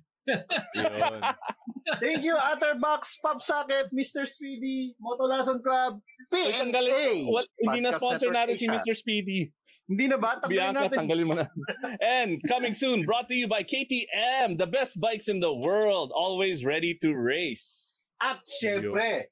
Thank 2.03 2.23
you, 2.23 2.37
Otterbox, 2.39 3.19
Pop 3.23 3.43
Socket, 3.43 3.91
Mr. 3.91 4.27
Speedy, 4.27 4.95
Motolason 5.03 5.63
Club, 5.63 5.99
tanggalin. 6.31 6.95
PNA. 6.95 7.33
Well, 7.35 7.47
hindi 7.59 7.81
na 7.83 7.91
Podcast 7.91 8.01
sponsor 8.01 8.31
natin 8.31 8.55
si. 8.59 8.67
Mr. 8.71 8.95
Speedy. 8.95 9.51
Hindi 9.91 10.07
na 10.07 10.17
ba? 10.17 10.39
Tanggalin 10.39 10.55
Bianca, 10.55 10.81
natin. 10.87 10.99
tanggalin 11.03 11.27
mo 11.27 11.35
na. 11.35 11.47
and 12.23 12.39
coming 12.47 12.73
soon, 12.73 13.03
brought 13.03 13.27
to 13.27 13.35
you 13.35 13.51
by 13.51 13.67
KTM, 13.67 14.57
the 14.57 14.67
best 14.71 15.01
bikes 15.03 15.27
in 15.27 15.43
the 15.43 15.53
world, 15.53 16.15
always 16.15 16.63
ready 16.63 16.95
to 17.03 17.13
race. 17.13 18.01
At 18.23 18.39
syempre, 18.47 19.27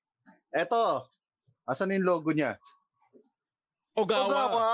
eto, 0.50 1.06
Asan 1.70 1.94
yung 1.94 2.02
logo 2.02 2.34
niya? 2.34 2.58
Ogawa. 3.94 4.26
Ogawa. 4.26 4.70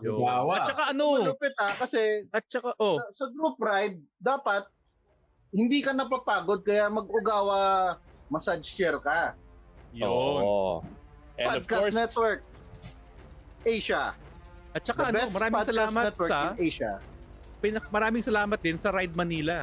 Ogawa. 0.00 0.52
At 0.56 0.68
saka 0.72 0.84
ano? 0.96 1.06
Malupit 1.20 1.52
ah, 1.60 1.74
kasi 1.76 2.24
At 2.32 2.48
saka, 2.48 2.72
oh. 2.80 2.96
sa, 2.96 3.12
sa 3.12 3.26
group 3.28 3.60
ride, 3.60 4.00
dapat 4.16 4.64
hindi 5.54 5.78
ka 5.80 5.94
napapagod 5.94 6.66
kaya 6.66 6.90
mag-Ogawa 6.90 7.94
massage 8.26 8.66
chair 8.66 8.98
ka. 8.98 9.38
Yun. 9.94 10.10
Oo. 10.10 10.82
And 11.38 11.46
of 11.46 11.62
Podcast 11.62 11.70
course, 11.70 11.94
Network 11.94 12.40
Asia. 13.62 14.18
At 14.74 14.82
saka 14.82 15.14
ano, 15.14 15.22
maraming 15.30 15.62
salamat 15.62 16.12
sa 16.18 16.38
in 16.58 16.66
Asia. 16.66 16.92
pinak 17.62 17.86
maraming 17.88 18.24
salamat 18.26 18.58
din 18.58 18.76
sa 18.76 18.90
Ride 18.90 19.14
Manila. 19.14 19.62